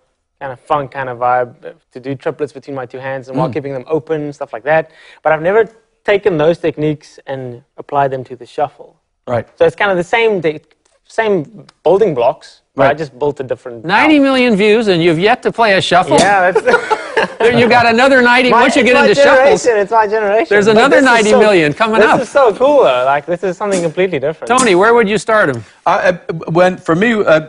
kind 0.41 0.53
of 0.53 0.61
funk 0.61 0.91
kind 0.91 1.09
of 1.09 1.19
vibe 1.19 1.65
uh, 1.65 1.73
to 1.93 2.01
do 2.01 2.15
triplets 2.15 2.53
between 2.53 2.75
my 2.75 2.87
two 2.87 2.99
hands 2.99 3.29
and 3.29 3.37
while 3.37 3.53
keeping 3.53 3.73
them 3.73 3.85
open, 3.87 4.33
stuff 4.33 4.53
like 4.53 4.65
that. 4.65 4.91
But 5.23 5.33
I've 5.33 5.43
never 5.43 5.69
taken 6.05 6.39
those 6.39 6.59
techniques 6.59 7.19
and 7.27 7.63
applied 7.77 8.11
them 8.11 8.25
to 8.25 8.37
the 8.37 8.47
shuffle. 8.47 8.99
Right. 9.27 9.47
So 9.59 9.67
it's 9.67 9.77
kind 9.77 9.91
of 9.91 9.99
the 9.99 10.05
same 10.05 10.41
de- 10.41 10.61
same 11.07 11.67
building 11.83 12.15
blocks, 12.15 12.63
but 12.75 12.87
I 12.87 12.95
just 12.95 13.19
built 13.19 13.39
a 13.41 13.43
different. 13.43 13.85
90 13.85 14.19
million 14.21 14.55
views, 14.57 14.87
and 14.89 15.03
you've 15.03 15.19
yet 15.19 15.43
to 15.43 15.53
play 15.53 15.75
a 15.77 15.81
shuffle. 15.83 16.17
Yeah, 16.19 16.53
that's 16.53 16.97
you 17.61 17.69
got 17.69 17.85
another 17.87 18.23
90. 18.23 18.51
my, 18.51 18.61
Once 18.63 18.77
you 18.77 18.83
it's 18.83 18.91
get 18.91 18.95
my 18.95 19.03
into 19.09 19.15
generation. 19.15 19.59
shuffles, 19.59 19.67
It's 19.67 19.91
my 19.91 20.07
generation. 20.07 20.47
There's 20.49 20.69
another 20.69 20.97
this 21.01 21.05
is 21.05 21.25
90 21.27 21.31
so- 21.31 21.41
million 21.41 21.73
coming 21.75 22.01
this 22.01 22.09
up. 22.09 22.19
This 22.21 22.29
is 22.29 22.33
so 22.33 22.55
cool, 22.55 22.85
though. 22.85 23.05
Like 23.05 23.27
this 23.27 23.43
is 23.43 23.57
something 23.59 23.83
completely 23.83 24.19
different. 24.21 24.49
Tony, 24.57 24.75
where 24.75 24.95
would 24.95 25.09
you 25.09 25.19
start 25.19 25.51
him? 25.51 25.63
I, 25.85 26.11
I- 26.11 26.33
when 26.51 26.77
for 26.79 26.95
me, 26.95 27.13
uh, 27.13 27.49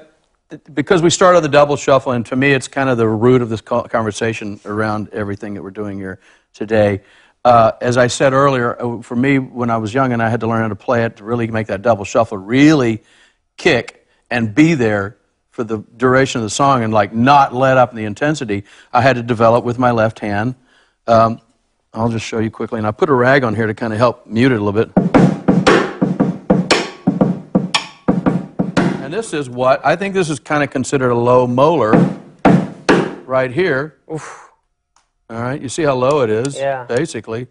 because 0.74 1.02
we 1.02 1.10
started 1.10 1.42
the 1.42 1.50
double 1.50 1.76
shuffle, 1.76 2.12
and 2.12 2.26
to 2.28 2.36
me, 2.36 2.52
it's 2.52 2.68
kind 2.68 2.90
of 2.90 2.98
the 2.98 3.08
root 3.08 3.42
of 3.42 3.50
this 3.50 3.62
conversation 3.62 4.60
around 4.66 5.10
everything 5.14 5.54
that 5.54 5.64
we're 5.64 5.72
doing 5.72 5.98
here 5.98 6.20
today. 6.54 7.02
Uh, 7.44 7.72
as 7.82 7.98
I 7.98 8.08
said 8.08 8.34
earlier, 8.34 8.80
uh, 8.80 9.02
for 9.02 9.16
me, 9.16 9.40
when 9.40 9.70
I 9.70 9.78
was 9.78 9.94
young 9.94 10.14
and 10.14 10.22
I 10.22 10.30
had 10.30 10.42
to 10.42 10.48
learn 10.48 10.62
how 10.62 10.68
to 10.68 10.76
play 10.76 11.06
it 11.06 11.18
to 11.18 11.24
really 11.24 11.48
make 11.48 11.68
that 11.68 11.82
double 11.82 12.06
shuffle 12.06 12.38
really 12.38 13.04
kick 13.58 14.08
and 14.30 14.54
be 14.54 14.76
there 14.76 15.18
for 15.50 15.64
the 15.64 15.80
duration 15.98 16.40
of 16.40 16.44
the 16.44 16.50
song 16.50 16.84
and 16.84 16.94
like 16.94 17.14
not 17.14 17.54
let 17.54 17.78
up 17.78 17.92
in 17.92 17.98
the 17.98 18.06
intensity, 18.06 18.64
I 18.94 19.02
had 19.02 19.16
to 19.16 19.24
develop 19.24 19.66
with 19.66 19.80
my 19.80 19.92
left 19.92 20.20
hand. 20.20 20.56
Um, 21.08 21.42
I'll 21.94 22.10
just 22.10 22.26
show 22.26 22.40
you 22.40 22.52
quickly, 22.52 22.78
and 22.78 22.88
I 22.88 22.92
put 22.92 23.10
a 23.10 23.14
rag 23.14 23.44
on 23.44 23.56
here 23.56 23.68
to 23.68 23.74
kind 23.74 23.92
of 23.92 24.00
help 24.00 24.26
mute 24.26 24.52
it 24.52 24.60
a 24.60 24.64
little 24.64 24.86
bit. 24.86 25.11
This 29.22 29.34
is 29.36 29.52
what 29.52 29.86
I 29.86 29.96
think 29.96 30.16
this 30.16 30.32
is 30.32 30.40
kind 30.40 30.64
of 30.64 30.72
considered 30.72 31.12
a 31.12 31.16
low 31.16 31.46
Moeller 31.46 31.92
right 33.28 33.52
here. 33.52 34.00
All 34.10 34.20
right, 35.30 35.62
you 35.62 35.70
see 35.70 35.84
how 35.84 35.94
low 35.94 36.22
it 36.22 36.32
is, 36.32 36.58
Yeah. 36.58 36.86
basically. 36.86 37.46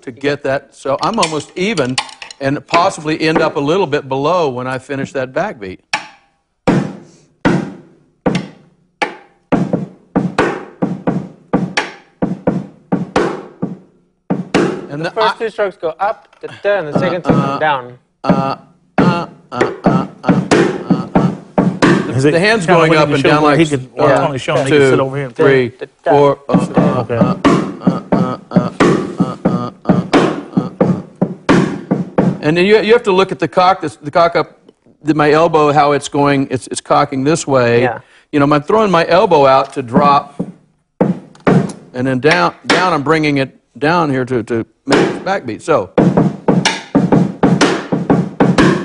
To 0.00 0.10
get 0.10 0.44
that, 0.44 0.74
so 0.74 0.96
I'm 1.02 1.18
almost 1.18 1.52
even 1.58 1.96
and 2.40 2.66
possibly 2.66 3.20
end 3.20 3.42
up 3.42 3.56
a 3.56 3.60
little 3.60 3.86
bit 3.86 4.08
below 4.08 4.48
when 4.48 4.66
I 4.66 4.78
finish 4.78 5.12
that 5.12 5.34
backbeat. 5.34 5.80
And 14.90 15.04
the, 15.04 15.10
First 15.10 15.38
two 15.38 15.50
strokes 15.50 15.76
go 15.76 15.90
up, 15.90 16.40
da, 16.40 16.48
da, 16.62 16.78
and 16.78 16.88
the 16.88 16.98
second 16.98 17.24
two 17.24 17.30
uh-uh. 17.30 17.46
come 17.46 17.60
down. 17.60 17.98
Is 22.16 22.24
it 22.24 22.30
the 22.30 22.40
hand's 22.40 22.66
going 22.66 22.94
up 22.94 23.08
and 23.08 23.22
down 23.22 23.42
like 23.42 23.58
he 23.58 23.66
uh, 23.66 23.68
could 23.68 23.90
two, 24.68 24.76
and- 24.86 24.96
uh, 26.04 26.08
uh, 29.84 31.02
then 32.56 32.66
you, 32.66 32.78
you 32.80 32.92
have 32.92 33.02
to 33.04 33.12
look 33.12 33.32
at 33.32 33.38
the 33.38 33.48
cock, 33.48 33.80
the 33.80 34.10
cock 34.10 34.36
up, 34.36 34.58
the, 35.02 35.14
my 35.14 35.30
elbow, 35.32 35.72
how 35.72 35.92
it's 35.92 36.08
going, 36.08 36.48
it's, 36.50 36.66
it's 36.68 36.80
cocking 36.80 37.24
this 37.24 37.46
way. 37.46 37.82
You 38.32 38.40
know, 38.40 38.52
I'm 38.52 38.62
throwing 38.62 38.90
my 38.90 39.06
elbow 39.06 39.46
out 39.46 39.72
to 39.74 39.82
drop, 39.82 40.40
and 41.00 42.06
then 42.06 42.20
down, 42.20 42.54
down 42.66 42.92
I'm 42.92 43.02
bringing 43.02 43.38
it 43.38 43.58
down 43.78 44.10
here 44.10 44.24
to, 44.24 44.42
to 44.44 44.66
make 44.86 44.98
this 45.08 45.22
backbeat. 45.22 45.62
So, 45.62 45.92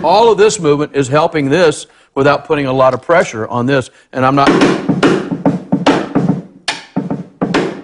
all 0.03 0.31
of 0.31 0.37
this 0.37 0.59
movement 0.59 0.95
is 0.95 1.07
helping 1.07 1.49
this 1.49 1.87
without 2.15 2.45
putting 2.45 2.65
a 2.65 2.73
lot 2.73 2.93
of 2.93 3.01
pressure 3.01 3.47
on 3.47 3.65
this, 3.65 3.89
and 4.11 4.25
I'm 4.25 4.35
not, 4.35 4.49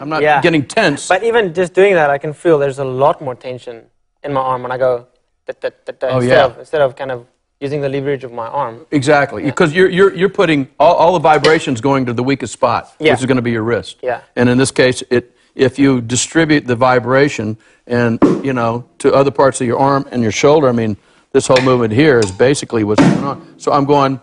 I'm 0.02 0.10
not 0.10 0.22
Yeah. 0.22 0.42
getting 0.42 0.66
tense. 0.66 1.08
But 1.08 1.24
even 1.24 1.54
just 1.54 1.74
doing 1.74 1.94
that, 1.96 2.10
I 2.10 2.18
can 2.18 2.34
feel 2.34 2.58
there's 2.60 2.80
a 2.80 2.86
lot 2.86 3.22
more 3.22 3.36
tension 3.36 3.84
in 4.24 4.34
my 4.34 4.42
arm 4.42 4.64
when 4.64 4.72
I 4.72 4.78
go. 4.78 5.08
Da, 5.48 5.54
da, 5.62 5.70
da, 5.86 6.08
Oh, 6.08 6.18
instead 6.18 6.34
yeah. 6.38 6.46
Of, 6.46 6.58
instead 6.60 6.82
of 6.82 6.96
kind 6.96 7.12
of 7.12 7.28
using 7.62 7.80
the 7.82 7.90
leverage 7.90 8.24
of 8.24 8.32
my 8.34 8.48
arm. 8.48 8.86
Exactly, 8.92 9.44
because 9.44 9.74
you're, 9.74 9.90
you're, 9.90 10.14
you're 10.14 10.30
putting 10.30 10.68
all, 10.80 10.96
all 10.96 11.14
the 11.14 11.20
vibrations 11.20 11.82
going 11.82 12.06
to 12.08 12.14
the 12.14 12.24
weakest 12.24 12.52
spot, 12.54 12.94
Yeah. 13.00 13.12
which 13.12 13.20
is 13.20 13.26
going 13.28 13.38
to 13.38 13.42
be 13.44 13.52
your 13.52 13.62
wrist. 13.64 13.98
Yeah. 14.02 14.22
And 14.36 14.50
in 14.50 14.58
this 14.58 14.72
case, 14.72 15.04
it, 15.12 15.36
if 15.54 15.78
you 15.80 16.02
distribute 16.02 16.66
the 16.68 16.76
vibration 16.76 17.58
and, 17.88 18.20
you 18.44 18.54
know, 18.54 18.86
to 19.00 19.14
other 19.14 19.32
parts 19.32 19.62
of 19.62 19.68
your 19.68 19.78
arm 19.80 20.06
and 20.12 20.22
your 20.24 20.32
shoulder, 20.32 20.68
I 20.68 20.72
mean, 20.74 20.98
this 21.36 21.48
whole 21.48 21.62
movement 21.64 21.92
here 21.92 22.18
is 22.18 22.32
basically 22.32 22.86
what's 22.86 23.02
going 23.02 23.26
on. 23.26 23.60
So 23.60 23.74
I'm 23.74 23.84
going 23.84 24.22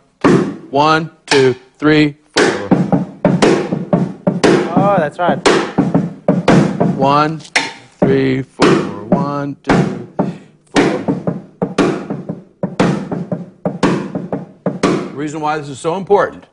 one, 0.71 1.11
two, 1.27 1.55
three, 1.77 2.17
four. 2.35 2.69
Oh, 4.75 4.97
that's 4.97 5.19
right. 5.19 5.37
One, 6.97 7.39
three, 8.01 8.41
four. 8.41 9.05
One, 9.11 9.57
two, 9.57 10.09
four. 10.75 10.99
The 14.81 15.13
reason 15.13 15.43
why 15.43 15.59
this 15.59 15.69
is 15.69 15.79
so 15.79 15.97
important 15.97 16.47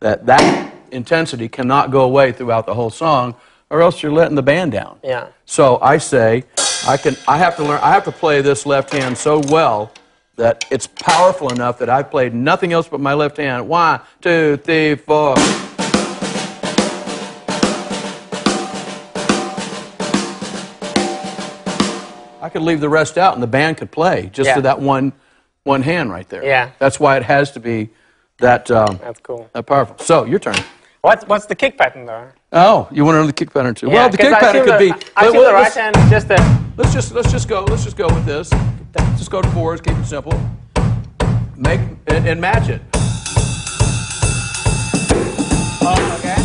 that 0.00 0.24
that 0.24 0.72
intensity 0.92 1.46
cannot 1.46 1.90
go 1.90 2.04
away 2.04 2.32
throughout 2.32 2.64
the 2.64 2.72
whole 2.72 2.88
song, 2.88 3.34
or 3.68 3.82
else 3.82 4.02
you're 4.02 4.12
letting 4.12 4.34
the 4.34 4.42
band 4.42 4.72
down. 4.72 4.98
Yeah. 5.04 5.26
So 5.44 5.78
I 5.82 5.98
say, 5.98 6.44
I 6.86 6.96
can. 6.96 7.18
I 7.28 7.36
have 7.36 7.56
to 7.56 7.64
learn. 7.64 7.80
I 7.82 7.90
have 7.90 8.04
to 8.04 8.12
play 8.12 8.40
this 8.40 8.64
left 8.64 8.94
hand 8.94 9.18
so 9.18 9.40
well 9.50 9.92
that 10.36 10.64
it's 10.70 10.86
powerful 10.86 11.50
enough 11.52 11.78
that 11.78 11.88
I've 11.88 12.10
played 12.10 12.34
nothing 12.34 12.72
else 12.72 12.88
but 12.88 13.00
my 13.00 13.14
left 13.14 13.38
hand. 13.38 13.68
One, 13.68 14.00
two, 14.20 14.58
three, 14.58 14.94
four. 14.94 15.34
I 22.42 22.48
could 22.48 22.62
leave 22.62 22.80
the 22.80 22.88
rest 22.88 23.18
out 23.18 23.34
and 23.34 23.42
the 23.42 23.46
band 23.48 23.78
could 23.78 23.90
play 23.90 24.30
just 24.32 24.46
Yeah. 24.48 24.56
to 24.56 24.62
that 24.62 24.80
one, 24.80 25.12
one 25.64 25.82
hand 25.82 26.10
right 26.12 26.28
there. 26.28 26.44
Yeah. 26.44 26.70
That's 26.78 27.00
why 27.00 27.16
it 27.16 27.24
has 27.24 27.50
to 27.52 27.60
be 27.60 27.90
that, 28.38 28.70
um, 28.70 29.00
That's 29.02 29.18
cool. 29.20 29.48
that 29.52 29.64
powerful. 29.66 29.96
So 29.98 30.24
your 30.24 30.38
turn. 30.38 30.54
What's 31.00 31.24
what's 31.26 31.46
the 31.46 31.54
kick 31.54 31.78
pattern 31.78 32.04
though? 32.06 32.26
Oh, 32.58 32.88
you 32.90 33.04
want 33.04 33.16
to 33.16 33.26
know 33.26 33.32
kick 33.32 33.52
pattern 33.52 33.74
too? 33.74 33.88
Yeah, 33.88 33.92
well, 33.92 34.08
the 34.08 34.16
kick 34.16 34.32
pattern 34.32 34.64
could 34.64 34.80
the, 34.80 34.94
be. 34.94 35.06
I 35.14 35.26
see 35.26 35.36
well, 35.36 35.48
the 35.48 35.52
right 35.52 35.70
hand 35.70 35.94
just 36.08 36.26
the. 36.26 36.38
Let's 36.78 36.94
just 36.94 37.12
let's 37.12 37.30
just 37.30 37.48
go 37.48 37.64
let's 37.64 37.84
just 37.84 37.98
go 37.98 38.06
with 38.06 38.24
this. 38.24 38.48
Just 39.18 39.30
go 39.30 39.42
to 39.42 39.48
fours. 39.50 39.82
Keep 39.82 39.98
it 39.98 40.06
simple. 40.06 40.32
Make 41.54 41.80
and, 42.06 42.26
and 42.26 42.40
match 42.40 42.70
it. 42.70 42.80
Oh, 45.82 46.16
okay. 46.18 46.36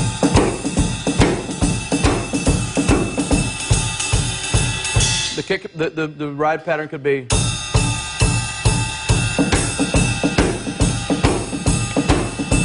The 5.37 5.43
kick 5.47 5.71
the, 5.73 5.91
the, 5.91 6.07
the 6.07 6.27
ride 6.27 6.65
pattern 6.65 6.89
could 6.89 7.03
be. 7.03 7.19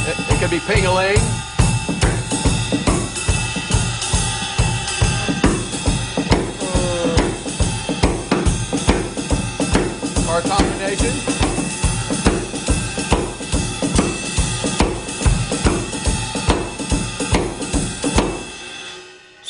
It, 0.04 0.16
it 0.18 0.40
could 0.40 0.50
be 0.50 0.58
ping 0.66 0.84
a 0.86 0.92
ling. 0.92 1.35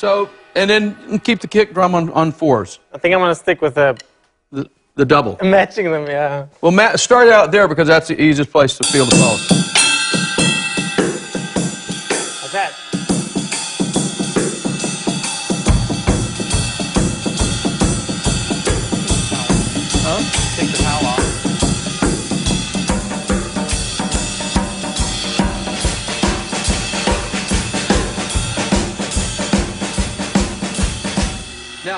So, 0.07 0.31
and 0.55 0.71
then 0.71 1.19
keep 1.19 1.41
the 1.41 1.49
kick 1.49 1.75
drum 1.75 1.93
on, 1.97 2.13
on 2.13 2.31
fours, 2.31 2.79
I 2.93 2.99
think 2.99 3.13
I'm 3.13 3.19
going 3.19 3.33
to 3.33 3.35
stick 3.35 3.61
with 3.61 3.75
the 3.75 4.01
the, 4.53 4.71
the 4.95 5.05
double. 5.05 5.37
matching 5.43 5.91
them, 5.91 6.07
yeah. 6.07 6.47
Well, 6.61 6.71
Matt, 6.71 7.01
start 7.01 7.27
out 7.27 7.51
there 7.51 7.67
because 7.67 7.89
that's 7.89 8.07
the 8.07 8.23
easiest 8.23 8.53
place 8.53 8.79
to 8.79 8.85
feel 8.85 9.07
the 9.07 9.17
pulse. 9.17 9.56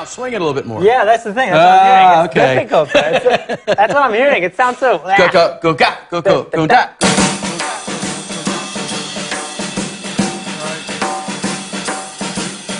Now 0.08 0.14
swing 0.14 0.32
it 0.32 0.36
a 0.36 0.44
little 0.44 0.54
bit 0.54 0.64
more. 0.66 0.82
Yeah, 0.82 1.04
that's 1.04 1.24
the 1.24 1.34
thing. 1.34 1.50
That's 1.50 1.60
Ah, 1.60 2.22
what 2.22 2.36
I'm 2.38 2.44
hearing. 2.54 2.64
It's 2.64 2.72
okay. 2.72 2.86
difficult. 2.86 2.92
That's, 2.94 3.64
that's 3.66 3.94
what 3.94 4.02
I'm 4.02 4.12
hearing. 4.14 4.42
It 4.42 4.54
sounds 4.56 4.78
so. 4.78 4.98
Go 4.98 5.28
go 5.30 5.58
go 5.60 5.74
ga 5.74 5.96
go 6.10 6.22
go 6.22 6.44
go 6.44 6.66
da. 6.66 6.88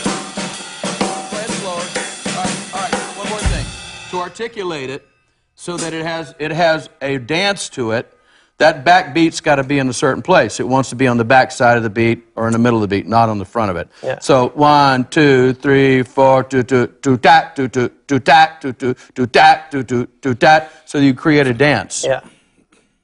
Play 0.09 1.43
it 1.43 1.51
slower. 1.51 1.74
All 1.74 2.45
right, 2.45 2.74
all 2.74 2.81
right. 2.81 2.95
One 3.18 3.29
more 3.29 3.39
thing. 3.39 3.66
To 4.11 4.18
articulate 4.18 4.91
it 4.91 5.07
so 5.55 5.76
that 5.76 5.93
it 5.93 6.05
has 6.05 6.35
it 6.39 6.51
has 6.51 6.89
a 7.03 7.18
dance 7.18 7.68
to 7.70 7.93
it. 7.93 8.12
That 8.59 8.84
back 8.84 9.14
beat's 9.14 9.40
got 9.40 9.56
to 9.56 9.62
be 9.62 9.78
in 9.78 9.88
a 9.88 9.92
certain 9.92 10.20
place. 10.20 10.59
It 10.59 10.66
wants 10.66 10.90
to 10.90 10.96
be 10.96 11.06
on 11.06 11.16
the 11.16 11.24
back 11.24 11.52
side 11.52 11.76
of 11.76 11.84
the 11.84 11.90
beat 11.90 12.24
or 12.34 12.48
in 12.48 12.52
the 12.52 12.59
middle 12.59 12.82
of 12.82 12.88
the 12.88 12.88
beat, 12.88 13.06
not 13.06 13.28
on 13.28 13.38
the 13.38 13.44
front 13.44 13.70
of 13.70 13.76
it. 13.76 13.88
Yeah. 14.02 14.18
So 14.18 14.48
one, 14.48 15.04
two, 15.11 15.52
three, 15.52 16.02
four, 16.02 16.42
two, 16.42 16.64
two, 16.64 16.88
two, 16.88 17.18
tat, 17.18 17.54
two, 17.54 17.68
two, 17.68 17.88
two, 18.09 18.18
tat, 18.18 18.61
two, 18.61 18.72
two, 18.72 18.94
two, 19.14 19.26
tat, 19.26 19.70
two, 19.70 19.84
two, 19.84 20.06
two, 20.06 20.34
tat. 20.34 20.72
So 20.86 20.98
you 20.98 21.14
create 21.14 21.46
a 21.46 21.54
dance. 21.54 22.04
Yeah. 22.04 22.20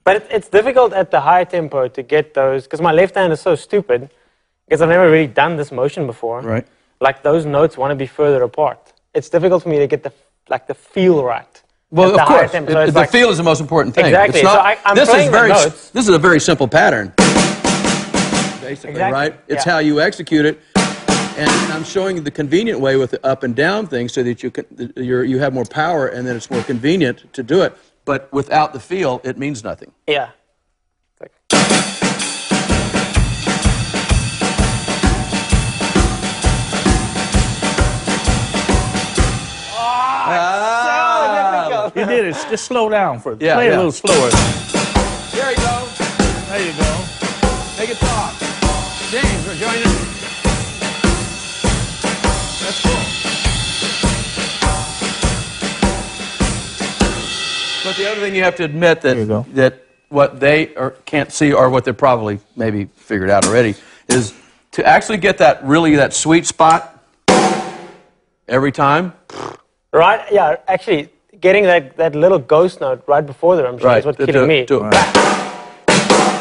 But 0.02 0.16
it, 0.16 0.26
it's 0.30 0.48
difficult 0.48 0.92
at 0.92 1.12
the 1.12 1.20
high 1.20 1.44
tempo 1.44 1.86
to 1.86 2.02
get 2.02 2.34
those, 2.34 2.64
because 2.64 2.80
my 2.80 2.92
left 2.92 3.14
hand 3.14 3.32
is 3.32 3.40
so 3.40 3.55
stupid, 3.55 4.11
because 4.66 4.82
I've 4.82 4.88
never 4.88 5.09
really 5.09 5.28
done 5.28 5.57
this 5.57 5.70
motion 5.70 6.07
before. 6.07 6.40
Right. 6.40 6.66
Like 7.00 7.22
those 7.22 7.46
notes 7.46 7.78
want 7.78 7.92
to 7.92 7.96
be 7.96 8.07
further 8.09 8.42
apart. 8.42 8.92
It's 9.14 9.28
difficult 9.28 9.62
for 9.62 9.68
me 9.68 9.78
to 9.78 9.86
get 9.86 10.02
the 10.02 10.12
like 10.48 10.66
the 10.66 10.74
feel 10.74 11.22
right. 11.22 11.62
Well, 11.95 12.18
of 12.18 12.26
course, 12.26 12.53
it- 12.55 12.66
So 12.68 12.86
the 12.86 12.92
like- 12.92 13.11
feel 13.11 13.30
is 13.30 13.36
the 13.36 13.42
most 13.45 13.61
important 13.61 13.95
thing. 13.95 14.07
Exactly. 14.07 14.40
It's 14.40 14.49
So 14.51 14.55
I- 14.59 14.76
I'm 14.84 14.97
this 14.97 15.09
playing 15.09 15.26
is 15.26 15.30
very. 15.32 15.49
notes. 15.51 15.90
This 15.90 16.09
is 16.09 16.14
a 16.14 16.18
very 16.18 16.40
simple 16.40 16.66
pattern. 16.66 17.12
Basically, 17.16 18.90
Exactly. 18.90 19.12
right? 19.12 19.34
It's 19.47 19.64
Yeah. 19.66 19.72
how 19.72 19.78
you 19.78 20.01
execute 20.01 20.45
it, 20.47 20.59
and 21.36 21.51
I'm 21.72 21.84
showing 21.84 22.16
you 22.16 22.22
the 22.22 22.30
convenient 22.30 22.80
way 22.80 22.97
with 22.97 23.11
the 23.12 23.24
up 23.24 23.42
and 23.42 23.55
down 23.55 23.86
thing, 23.86 24.09
so 24.09 24.22
that 24.22 24.42
you 24.42 24.51
can 24.51 24.64
you're, 24.97 25.22
you 25.22 25.38
have 25.38 25.53
more 25.53 25.66
power, 25.66 26.07
and 26.07 26.26
then 26.26 26.34
it's 26.34 26.51
more 26.51 26.62
convenient 26.62 27.32
to 27.34 27.42
do 27.42 27.62
it. 27.62 27.76
But 28.07 28.28
without 28.32 28.72
the 28.72 28.80
feel, 28.80 29.20
it 29.22 29.38
means 29.38 29.62
nothing. 29.62 29.92
Yeah. 30.07 30.28
Just 42.55 42.66
slow 42.66 42.88
down 42.88 43.18
for 43.18 43.36
Yeah, 43.40 43.57
Play 43.57 43.66
yeah. 43.66 43.74
a 43.74 43.78
little 43.78 43.90
slower. 43.90 44.30
there 44.30 45.50
you 45.50 45.57
go. 45.57 45.88
There 46.46 46.64
you 46.64 46.72
go. 46.78 47.05
Make 47.76 47.90
it 47.90 47.96
talk. 47.98 48.32
James, 49.11 49.44
we're 49.44 49.57
joining. 49.57 49.82
That's 52.62 52.80
cool. 52.80 53.02
But 57.82 57.96
the 57.96 58.09
other 58.09 58.20
thing 58.20 58.36
you 58.36 58.44
have 58.44 58.55
to 58.55 58.62
admit 58.62 59.00
that 59.00 59.44
that 59.55 59.84
what 60.11 60.38
they 60.38 60.76
are, 60.76 60.90
can't 61.07 61.32
see 61.32 61.52
or 61.52 61.68
what 61.68 61.84
they're 61.84 61.92
probably 61.92 62.38
maybe 62.55 62.84
figured 62.94 63.30
out 63.30 63.46
already 63.46 63.74
is 64.07 64.32
to 64.70 64.86
actually 64.86 65.18
get 65.18 65.38
that 65.38 65.64
really 65.64 65.96
that 65.96 66.14
sweet 66.14 66.46
spot 66.46 67.05
every 68.46 68.70
time. 68.70 69.12
Right? 69.92 70.24
Yeah. 70.30 70.55
Actually, 70.68 71.11
getting 71.45 71.64
that, 71.64 71.95
that 71.99 72.14
little 72.16 72.38
ghost 72.38 72.80
note 72.80 73.05
right 73.07 73.24
before 73.24 73.55
the 73.57 73.62
drum 73.62 73.78
shot 73.78 73.99
is 73.99 74.07
what's 74.07 74.16
to- 74.16 74.24
killing 74.26 74.49
to- 74.49 74.49
me. 74.49 74.64
to- 74.64 74.80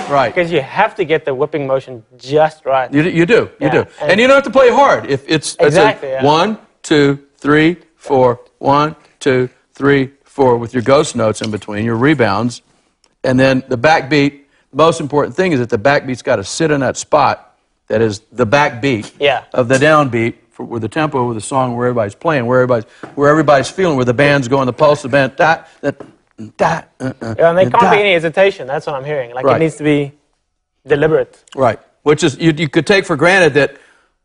right. 0.10 0.34
Because 0.34 0.49
you 0.49 0.62
have 0.62 0.95
to 0.95 1.04
get 1.04 1.26
the 1.26 1.36
whipping 1.36 1.68
motion 1.68 2.04
just 2.18 2.66
right. 2.66 2.91
You, 2.93 3.01
you 3.04 3.26
do, 3.26 3.49
you 3.60 3.68
Yeah, 3.68 3.72
do. 3.72 3.80
And, 4.01 4.12
and- 4.12 4.20
you 4.22 4.28
don't 4.28 4.36
have 4.38 4.45
to 4.45 4.49
play 4.60 4.70
hard. 4.70 5.10
If 5.10 5.26
it's, 5.28 5.56
Exactly, 5.60 6.08
it's 6.10 6.22
a 6.22 6.24
yeah. 6.24 6.26
one, 6.26 6.58
two, 6.84 7.20
three, 7.38 7.76
four, 7.97 8.39
one, 8.60 8.95
two, 9.20 9.49
three, 9.74 10.12
four, 10.24 10.58
with 10.58 10.74
your 10.74 10.84
ghost 10.84 11.18
notes 11.18 11.41
in 11.41 11.51
between, 11.51 11.84
your 11.84 11.95
rebounds. 11.97 12.62
And 13.26 13.38
then 13.38 13.62
the 13.68 13.78
backbeat, 13.78 14.39
the 14.72 14.78
most 14.78 15.01
important 15.01 15.36
thing 15.36 15.51
is 15.51 15.60
that 15.60 15.70
the 15.70 15.78
backbeat's 15.78 16.22
got 16.22 16.38
to 16.38 16.45
sit 16.45 16.72
in 16.72 16.80
that 16.80 16.95
spot 16.95 17.58
that 17.89 18.01
is 18.01 18.22
the 18.32 18.47
backbeat 18.47 19.12
Yeah. 19.20 19.43
of 19.54 19.68
the 19.68 19.76
downbeat 19.76 20.36
for, 20.54 20.64
with 20.64 20.82
the 20.84 20.88
tempo 20.88 21.28
of 21.30 21.36
the 21.36 21.41
song 21.41 21.76
where 21.76 21.88
everybody's 21.88 22.16
playing, 22.16 22.45
where 22.45 22.62
everybody's, 22.62 22.89
where 23.16 23.30
everybody's 23.30 23.70
feeling, 23.70 23.95
where 23.97 24.06
the 24.06 24.14
band's 24.14 24.47
going, 24.47 24.68
the 24.68 24.74
pulse, 24.74 25.04
of 25.04 25.12
the 25.12 25.16
band, 25.18 25.34
that, 25.38 25.68
that, 25.82 26.01
that, 26.58 26.91
uh, 26.99 27.14
uh, 27.22 27.36
Yeah, 27.38 27.49
and 27.49 27.58
there 27.58 27.70
can't 27.70 27.91
be 27.91 27.99
any 27.99 28.14
hesitation. 28.14 28.68
That's 28.68 28.86
what 28.88 28.95
I'm 28.95 29.04
hearing. 29.04 29.34
Like 29.34 29.45
Right. 29.45 29.58
it 29.58 29.60
needs 29.60 29.76
to 29.78 29.84
be 29.84 30.14
deliberate. 30.88 31.43
Right. 31.56 31.80
Which 32.04 32.24
is, 32.24 32.38
you, 32.38 32.54
you 32.56 32.70
could 32.70 32.86
take 32.86 33.06
for 33.06 33.16
granted 33.16 33.56
that 33.56 33.78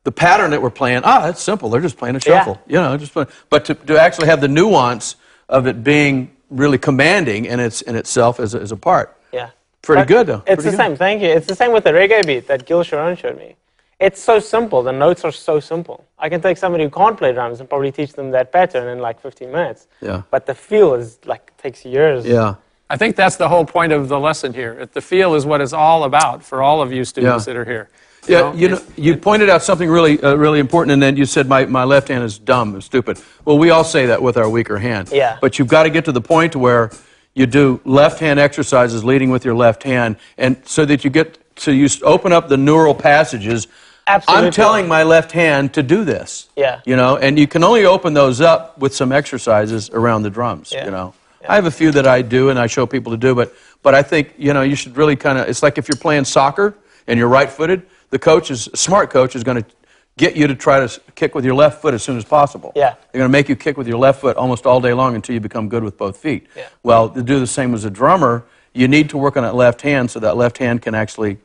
the 0.05 0.12
pattern 0.12 0.51
that 0.51 0.61
we're 0.62 0.70
playing, 0.70 1.03
ah, 1.05 1.22
that's 1.22 1.43
simple. 1.43 1.70
They're 1.70 1.81
just 1.81 1.97
playing 1.97 2.16
a 2.16 2.20
shuffle. 2.20 2.61
Yeah. 2.66 2.83
You 2.83 2.89
know, 2.89 2.97
just 2.99 3.12
play, 3.12 3.26
but 3.51 3.64
to, 3.66 3.74
to 3.74 3.99
actually 4.01 4.29
have 4.29 4.41
the 4.41 4.49
nuance 4.49 5.16
of 5.49 5.66
it 5.66 5.83
being 5.83 6.31
really 6.51 6.79
commanding 6.79 7.47
in, 7.47 7.59
its, 7.61 7.81
in 7.83 7.97
itself 7.97 8.39
as 8.41 8.55
a, 8.55 8.61
as 8.61 8.72
a 8.72 8.76
part. 8.76 9.16
Yeah. 9.33 9.51
Pretty 9.83 10.03
But 10.03 10.09
good, 10.09 10.26
though. 10.26 10.43
It's 10.47 10.62
Pretty 10.62 10.62
the 10.62 10.70
good. 10.70 10.76
same. 10.76 10.97
Thank 10.97 11.22
you. 11.22 11.29
It's 11.29 11.47
the 11.47 11.55
same 11.55 11.72
with 11.72 11.85
the 11.85 11.91
reggae 11.93 12.26
beat 12.26 12.47
that 12.49 12.66
Gil 12.66 12.83
Sharone 12.85 13.16
showed 13.16 13.39
me. 13.39 13.57
It's 14.01 14.23
so 14.23 14.39
simple. 14.39 14.83
The 14.83 14.93
notes 14.93 15.25
are 15.25 15.33
so 15.33 15.59
simple. 15.59 16.05
I 16.19 16.29
can 16.29 16.41
take 16.41 16.57
somebody 16.57 16.85
who 16.85 16.91
can't 16.91 17.17
play 17.19 17.33
drums 17.33 17.59
and 17.59 17.69
probably 17.69 17.91
teach 17.91 18.13
them 18.13 18.31
that 18.31 18.53
pattern 18.53 18.87
in 18.89 19.01
like 19.01 19.21
15 19.21 19.51
minutes. 19.51 19.89
Yeah. 20.01 20.23
But 20.31 20.47
the 20.47 20.55
feel 20.55 20.95
is 20.95 21.19
like 21.27 21.57
takes 21.57 21.85
years. 21.85 22.25
Yeah. 22.25 22.55
I 22.91 22.97
think 22.97 23.17
that's 23.17 23.37
the 23.37 23.49
whole 23.49 23.65
point 23.65 23.93
of 23.93 24.09
the 24.09 24.19
lesson 24.19 24.55
here. 24.55 24.87
The 24.87 25.01
feel 25.01 25.35
is 25.35 25.45
what 25.45 25.61
it's 25.61 25.73
all 25.73 26.05
about 26.05 26.45
for 26.45 26.63
all 26.63 26.81
of 26.81 26.93
you 26.93 27.05
students 27.05 27.47
Yeah. 27.47 27.53
that 27.53 27.59
are 27.59 27.65
here. 27.65 27.89
Yeah, 28.27 28.53
you 28.53 28.69
know, 28.69 28.81
you 28.97 29.17
pointed 29.17 29.49
out 29.49 29.63
something 29.63 29.89
really, 29.89 30.21
uh, 30.23 30.35
really 30.35 30.59
important, 30.59 30.93
and 30.93 31.03
then 31.03 31.17
you 31.17 31.25
said 31.25 31.49
my, 31.49 31.65
my 31.65 31.85
left 31.85 32.09
hand 32.09 32.23
is 32.25 32.39
dumb 32.39 32.75
and 32.75 32.85
stupid. 32.85 33.19
Well, 33.47 33.59
we 33.59 33.71
all 33.71 33.85
say 33.85 34.05
that 34.07 34.21
with 34.23 34.37
our 34.37 34.51
weaker 34.51 34.77
hand. 34.79 35.09
Yeah. 35.11 35.39
But 35.41 35.59
you've 35.59 35.69
got 35.69 35.85
to 35.85 35.91
get 35.91 36.05
to 36.05 36.13
the 36.13 36.21
point 36.21 36.55
where 36.55 36.91
you 37.35 37.47
do 37.47 37.81
left 37.85 38.21
hand 38.21 38.39
exercises 38.39 39.03
leading 39.03 39.31
with 39.31 39.45
your 39.47 39.55
left 39.55 39.83
hand, 39.83 40.17
and 40.37 40.57
so 40.67 40.85
that 40.85 41.05
you 41.05 41.11
get 41.11 41.39
so 41.57 41.71
you 41.71 41.89
open 42.03 42.33
up 42.33 42.49
the 42.49 42.57
neural 42.57 42.95
passages. 42.95 43.67
Absolutely. 44.09 44.47
I'm 44.47 44.53
telling 44.53 44.89
my 44.89 45.03
left 45.03 45.33
hand 45.33 45.75
to 45.75 45.83
do 45.83 46.05
this. 46.05 46.49
Yeah. 46.57 46.81
You 46.87 46.97
know, 46.97 47.17
and 47.19 47.39
you 47.39 47.47
can 47.47 47.63
only 47.63 47.85
open 47.85 48.15
those 48.15 48.41
up 48.41 48.79
with 48.79 48.95
some 48.95 49.13
exercises 49.13 49.91
around 49.91 50.23
the 50.23 50.31
drums. 50.31 50.73
Yeah. 50.73 50.87
You 50.87 50.91
know, 50.91 51.15
I 51.47 51.55
have 51.55 51.67
a 51.67 51.71
few 51.71 51.91
that 51.93 52.07
I 52.07 52.23
do 52.23 52.49
and 52.49 52.59
I 52.59 52.67
show 52.67 52.87
people 52.87 53.13
to 53.13 53.19
do, 53.19 53.35
but 53.35 53.55
but 53.83 53.95
I 53.95 54.03
think 54.03 54.35
you 54.39 54.53
know 54.53 54.63
you 54.63 54.75
should 54.75 54.97
really 54.97 55.17
kind 55.17 55.39
of. 55.39 55.49
It's 55.49 55.63
like 55.63 55.79
if 55.79 55.89
you're 55.89 56.01
playing 56.01 56.25
soccer 56.25 56.75
and 57.07 57.19
you're 57.19 57.29
right-footed, 57.29 57.87
the 58.11 58.19
coach 58.19 58.51
is 58.51 58.69
a 58.73 58.77
smart 58.77 59.11
coach 59.11 59.37
is 59.37 59.45
going 59.45 59.63
to 59.63 59.69
get 60.17 60.37
you 60.37 60.47
to 60.49 60.55
try 60.55 60.85
to 60.85 61.01
kick 61.15 61.35
with 61.35 61.45
your 61.45 61.55
left 61.55 61.81
foot 61.81 61.95
as 61.95 62.03
soon 62.03 62.17
as 62.17 62.25
possible. 62.25 62.73
Yeah. 62.75 62.95
They're 63.13 63.21
going 63.21 63.29
to 63.29 63.33
make 63.33 63.49
you 63.49 63.57
kick 63.57 63.77
with 63.77 63.87
your 63.87 63.99
left 63.99 64.21
foot 64.21 64.37
almost 64.37 64.67
all 64.67 64.81
day 64.81 64.93
long 64.93 65.15
until 65.15 65.33
you 65.35 65.41
become 65.41 65.69
good 65.69 65.85
with 65.85 65.97
both 65.97 66.17
feet. 66.17 66.49
Yeah. 66.57 66.67
Well, 66.83 67.09
to 67.11 67.23
do 67.23 67.39
the 67.39 67.47
same 67.47 67.73
as 67.73 67.85
a 67.85 67.91
drummer, 67.91 68.45
you 68.75 68.89
need 68.89 69.11
to 69.11 69.19
work 69.19 69.37
on 69.37 69.45
that 69.45 69.55
left 69.55 69.83
hand 69.83 70.11
so 70.11 70.19
that 70.21 70.37
left 70.37 70.59
hand 70.59 70.83
can 70.83 70.95
actually 70.95 71.39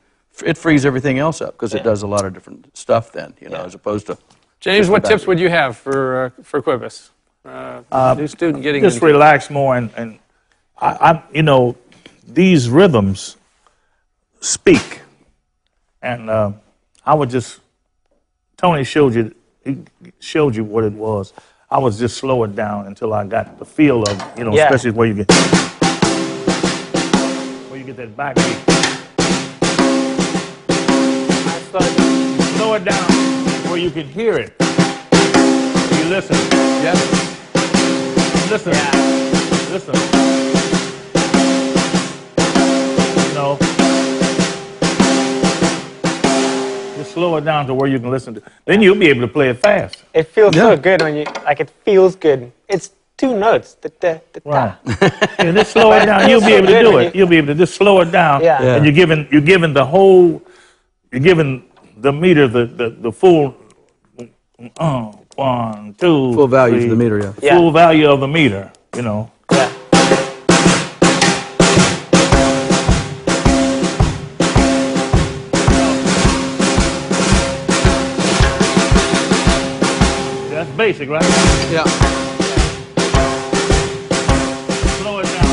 it 0.46 0.58
frees 0.58 0.86
everything 0.86 1.20
else 1.20 1.42
up 1.42 1.54
because 1.54 1.74
it 1.74 1.84
does 1.84 2.02
a 2.04 2.08
lot 2.08 2.26
of 2.26 2.34
different 2.34 2.76
stuff 2.76 3.12
then, 3.12 3.34
you 3.40 3.50
know, 3.50 3.58
Yeah. 3.60 3.66
as 3.66 3.76
opposed 3.76 4.08
to 4.08 4.18
James, 4.60 4.90
what 4.90 5.04
tips 5.04 5.28
would 5.28 5.40
you 5.40 5.50
have 5.50 5.76
for 5.78 6.26
uh, 6.38 6.44
for 6.44 6.62
Cobus? 6.62 7.12
Uh, 7.46 8.16
new 8.18 8.28
student 8.28 8.64
getting 8.64 8.82
Just 8.82 8.96
into 8.98 9.08
relax 9.08 9.50
more 9.50 9.76
and, 9.76 9.90
and 9.98 10.20
I, 10.80 10.88
I, 11.12 11.24
you 11.34 11.44
know, 11.44 11.76
these 12.28 12.70
rhythms 12.70 13.36
speak. 14.40 15.02
And 16.02 16.30
uh, 16.30 16.52
I 17.06 17.14
would 17.14 17.30
just, 17.30 17.60
Tony 18.58 18.84
showed 18.84 19.14
you, 19.14 19.34
he 19.64 19.84
showed 20.20 20.56
you 20.56 20.64
what 20.64 20.84
it 20.84 20.94
was. 20.94 21.34
I 21.70 21.80
was 21.80 21.98
just 22.00 22.18
slow 22.18 22.44
it 22.44 22.56
down 22.56 22.88
until 22.88 23.14
I 23.14 23.26
got 23.26 23.58
the 23.60 23.66
feel 23.66 24.04
of, 24.04 24.38
you 24.38 24.44
know, 24.46 24.54
Yeah. 24.56 24.66
especially 24.66 24.92
where 24.92 25.08
you 25.08 25.16
get, 25.24 25.32
where 27.70 27.78
you 27.80 27.86
get 27.86 27.98
that 27.98 28.16
backbeat. 28.16 28.73
Slow 31.74 31.82
it 31.82 31.96
down. 31.98 32.56
Slow 32.58 32.74
it 32.76 32.86
down 32.86 33.10
where 33.70 33.78
you 33.80 33.90
can 33.90 34.08
hear 34.08 34.38
it. 34.38 34.54
You 34.62 36.06
listen. 36.10 36.36
Yes. 36.86 37.00
Listen. 38.52 38.74
Listen. 39.74 39.94
No. 43.34 43.58
Just 46.96 47.12
slow 47.14 47.38
it 47.38 47.42
down 47.46 47.66
to 47.68 47.74
where 47.74 47.90
you 47.90 48.00
can 48.00 48.12
listen 48.12 48.36
to. 48.36 48.42
Then 48.66 48.82
you'll 48.84 48.96
be 49.00 49.08
able 49.08 49.22
to 49.22 49.28
play 49.28 49.50
it 49.50 49.58
fast. 49.60 50.04
It 50.14 50.28
feels 50.28 50.56
Yeah. 50.56 50.76
so 50.76 50.78
good 50.78 51.02
when 51.02 51.16
you 51.16 51.26
like. 51.44 51.60
It 51.60 51.72
feels 51.84 52.16
good. 52.16 52.52
It's 52.70 52.92
two 53.18 53.36
notes. 53.36 53.76
Da, 53.82 53.90
da, 54.00 54.20
da, 54.34 54.40
da. 54.44 54.52
Right. 54.52 54.76
yeah, 55.40 55.52
just 55.54 55.72
slow 55.72 55.92
it 55.94 56.06
down. 56.06 56.30
You'll 56.30 56.42
be 56.42 56.54
able 56.54 56.68
to 56.68 56.80
do 56.84 56.98
it. 57.00 57.16
you- 57.16 57.20
You'll 57.22 57.30
be 57.30 57.38
able 57.38 57.48
to 57.48 57.56
just 57.56 57.74
slow 57.74 58.02
it 58.02 58.12
down. 58.12 58.44
Yeah. 58.44 58.62
Yeah. 58.62 58.76
And 58.76 58.86
you're 58.86 58.94
giving 58.94 59.28
you're 59.32 59.42
giving 59.42 59.74
the 59.74 59.86
whole 59.86 60.40
you're 61.14 61.22
giving 61.22 61.64
the 61.98 62.12
meter 62.12 62.48
the 62.48 62.66
the, 62.66 62.90
the 62.90 63.12
full 63.12 63.56
uh, 64.78 65.12
one, 65.36 65.94
two, 65.96 66.34
Full 66.34 66.48
value 66.48 66.76
to 66.76 66.82
three, 66.82 66.90
the 66.90 66.96
meter, 66.96 67.20
yeah. 67.20 67.34
Yeah. 67.42 67.58
Full 67.58 67.72
value 67.72 68.10
of 68.10 68.20
the 68.20 68.28
meter, 68.28 68.72
you 68.96 69.04
know. 69.04 69.32
Yeah. 69.52 69.72
That's 80.50 80.70
basic, 80.78 81.10
right? 81.10 81.24
Yeah. 81.72 81.84
Slow 84.98 85.20
it 85.20 85.26
down. 85.26 85.46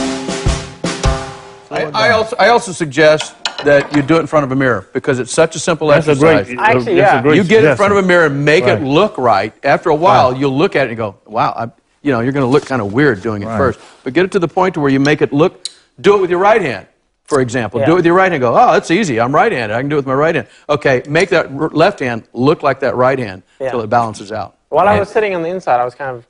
Slow 1.66 1.76
I, 1.76 1.82
it 1.86 1.94
I 1.94 2.10
also 2.10 2.36
I 2.36 2.48
also 2.48 2.72
suggest 2.72 3.39
that 3.64 3.94
you 3.94 4.02
do 4.02 4.16
it 4.16 4.20
in 4.20 4.26
front 4.26 4.44
of 4.44 4.52
a 4.52 4.56
mirror 4.56 4.86
because 4.92 5.18
it's 5.18 5.32
such 5.32 5.56
a 5.56 5.58
simple 5.58 5.88
That's 5.88 6.06
a 6.08 6.12
exercise. 6.12 6.46
great. 6.46 6.58
Actually, 6.58 6.74
that's 6.84 6.86
a 6.88 6.94
yeah. 7.16 7.22
great 7.22 7.36
you 7.36 7.44
get 7.44 7.64
in 7.64 7.76
front 7.76 7.92
of 7.92 7.98
a 7.98 8.02
mirror 8.06 8.26
and 8.26 8.44
make 8.44 8.64
Right. 8.64 8.78
it 8.80 8.84
look 8.84 9.16
right. 9.18 9.52
After 9.64 9.90
a 9.90 9.94
while, 9.94 10.32
Right. 10.32 10.40
you'll 10.40 10.56
look 10.56 10.76
at 10.76 10.86
it 10.86 10.90
and 10.90 10.96
go, 10.96 11.16
"Wow, 11.26 11.52
I, 11.56 11.70
you 12.02 12.12
know, 12.12 12.20
you're 12.20 12.32
going 12.32 12.44
to 12.46 12.50
look 12.50 12.64
kind 12.66 12.80
of 12.80 12.92
weird 12.92 13.22
doing 13.22 13.42
it 13.42 13.46
Right. 13.46 13.58
first. 13.58 13.80
But 14.04 14.12
get 14.14 14.24
it 14.24 14.32
to 14.32 14.38
the 14.38 14.48
point 14.48 14.76
where 14.78 14.90
you 14.90 15.00
make 15.00 15.20
it 15.22 15.32
look. 15.32 15.68
Do 16.00 16.16
it 16.16 16.20
with 16.20 16.30
your 16.30 16.38
right 16.38 16.62
hand, 16.62 16.86
for 17.24 17.40
example. 17.40 17.84
Do 17.84 17.92
it 17.92 17.96
with 17.96 18.06
your 18.06 18.14
right 18.14 18.30
hand. 18.32 18.40
Go, 18.40 18.54
oh, 18.54 18.72
that's 18.72 18.90
easy. 18.90 19.20
I'm 19.20 19.34
right-handed. 19.34 19.74
I 19.74 19.80
can 19.80 19.90
do 19.90 19.96
it 19.96 19.98
with 19.98 20.06
my 20.06 20.14
right 20.14 20.34
hand. 20.34 20.46
Okay, 20.68 21.02
make 21.08 21.28
that 21.28 21.46
r- 21.58 21.68
left 21.68 22.00
hand 22.00 22.24
look 22.32 22.62
like 22.62 22.80
that 22.80 22.96
right 22.96 23.18
hand 23.18 23.42
Yeah. 23.58 23.66
until 23.66 23.82
it 23.82 23.90
balances 23.90 24.32
out. 24.32 24.54
While 24.70 24.88
I 24.88 24.98
was 24.98 25.10
sitting 25.10 25.34
on 25.34 25.42
the 25.42 25.48
inside, 25.50 25.78
I 25.80 25.84
was 25.84 25.94
kind 25.94 26.16
of 26.16 26.26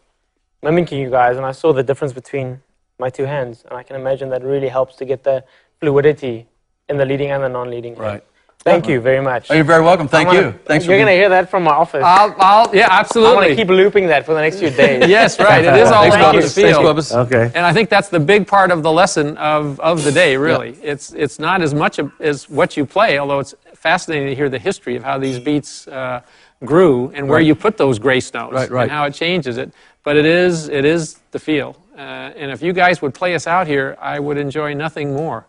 mimicking 0.62 0.99
you 0.99 1.11
guys, 1.11 1.37
and 1.37 1.47
I 1.47 1.53
saw 1.53 1.72
the 1.72 1.83
difference 1.85 2.12
between 2.12 2.62
my 2.99 3.09
two 3.11 3.24
hands, 3.26 3.64
and 3.68 3.78
I 3.78 3.83
can 3.83 3.95
imagine 3.97 4.31
that 4.31 4.43
really 4.43 4.68
helps 4.68 4.97
to 4.97 5.05
get 5.05 5.22
the 5.24 5.45
fluidity 5.78 6.49
in 6.91 6.99
the 6.99 7.07
leading 7.07 7.30
and 7.30 7.43
the 7.43 7.49
non-leading. 7.49 7.95
hand. 7.95 8.07
Right. 8.07 8.24
Thank 8.62 8.88
you 8.88 9.01
very 9.01 9.22
much. 9.22 9.51
Oh, 9.51 9.55
you're 9.55 9.64
very 9.64 9.82
welcome. 9.82 10.07
Thank 10.07 10.28
I'm 10.28 10.34
you. 10.36 10.53
Thanks 10.66 10.84
You're 10.84 10.99
going 10.99 11.07
to 11.07 11.14
hear 11.14 11.30
that 11.30 11.49
from 11.49 11.62
my 11.62 11.70
office. 11.70 12.03
I'll, 12.05 12.34
I'll, 12.38 12.76
yeah, 12.76 12.88
I'm 12.91 13.07
going 13.14 13.49
to 13.49 13.57
keep 13.57 13.68
looping 13.68 14.07
that 14.09 14.26
for 14.26 14.34
the 14.34 14.41
next 14.43 14.59
few 14.59 14.68
days. 14.68 15.09
yes, 15.09 15.41
right. 15.41 15.64
It 15.64 15.74
is 15.76 15.91
all 15.91 16.03
Thanks, 16.03 16.16
about 16.16 16.32
the 16.34 16.41
Bubba. 16.41 16.53
Thanks, 16.53 17.09
feel. 17.11 17.18
Okay. 17.20 17.45
And 17.55 17.64
I 17.64 17.72
think 17.72 17.88
that's 17.88 18.11
the 18.11 18.20
big 18.20 18.47
part 18.47 18.70
of 18.70 18.82
the 18.82 18.93
lesson 18.93 19.38
of, 19.38 19.80
of 19.80 20.05
the 20.05 20.12
day, 20.12 20.36
really. 20.36 20.76
It's, 20.82 21.14
it's 21.14 21.38
not 21.38 21.62
as 21.62 21.72
much 21.72 21.99
as 22.20 22.51
what 22.51 22.76
you 22.76 22.84
play, 22.84 23.18
although 23.18 23.38
it's 23.38 23.55
fascinating 23.72 24.28
to 24.28 24.34
hear 24.34 24.51
the 24.51 24.59
history 24.59 24.95
of 24.95 25.03
how 25.05 25.16
these 25.16 25.38
beats 25.38 25.88
uh, 25.88 26.20
grew 26.62 27.11
and 27.14 27.26
where 27.30 27.41
you 27.41 27.55
put 27.55 27.78
those 27.78 27.99
grace 27.99 28.34
notes 28.34 28.53
Right, 28.53 28.70
right. 28.70 28.82
and 28.82 28.91
how 28.91 29.05
it 29.05 29.14
changes 29.14 29.57
it. 29.57 29.72
But 30.05 30.18
it 30.18 30.26
is, 30.26 30.68
it 30.68 30.84
is 30.84 31.18
the 31.30 31.38
feel. 31.38 31.76
Uh, 31.97 32.01
and 32.36 32.51
if 32.51 32.61
you 32.61 32.74
guys 32.74 33.01
would 33.01 33.14
play 33.14 33.34
us 33.34 33.47
out 33.47 33.66
here, 33.66 33.97
I 34.01 34.18
would 34.18 34.36
enjoy 34.36 34.74
nothing 34.74 35.14
more. 35.14 35.47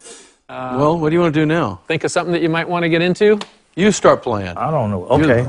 Uh, 0.52 0.76
well, 0.78 0.99
what 0.99 1.12
do 1.12 1.16
you 1.16 1.22
want 1.22 1.34
to 1.34 1.39
do 1.39 1.45
now? 1.45 1.80
Think 1.88 2.04
of 2.04 2.12
something 2.12 2.34
that 2.34 2.41
you 2.41 2.49
might 2.49 2.68
want 2.68 2.84
to 2.84 2.89
get 2.89 3.02
into? 3.02 3.39
You 3.76 3.89
start 3.93 4.22
playing. 4.22 4.58
I 4.58 4.70
don't 4.70 4.91
know. 4.91 5.06
Okay. 5.06 5.47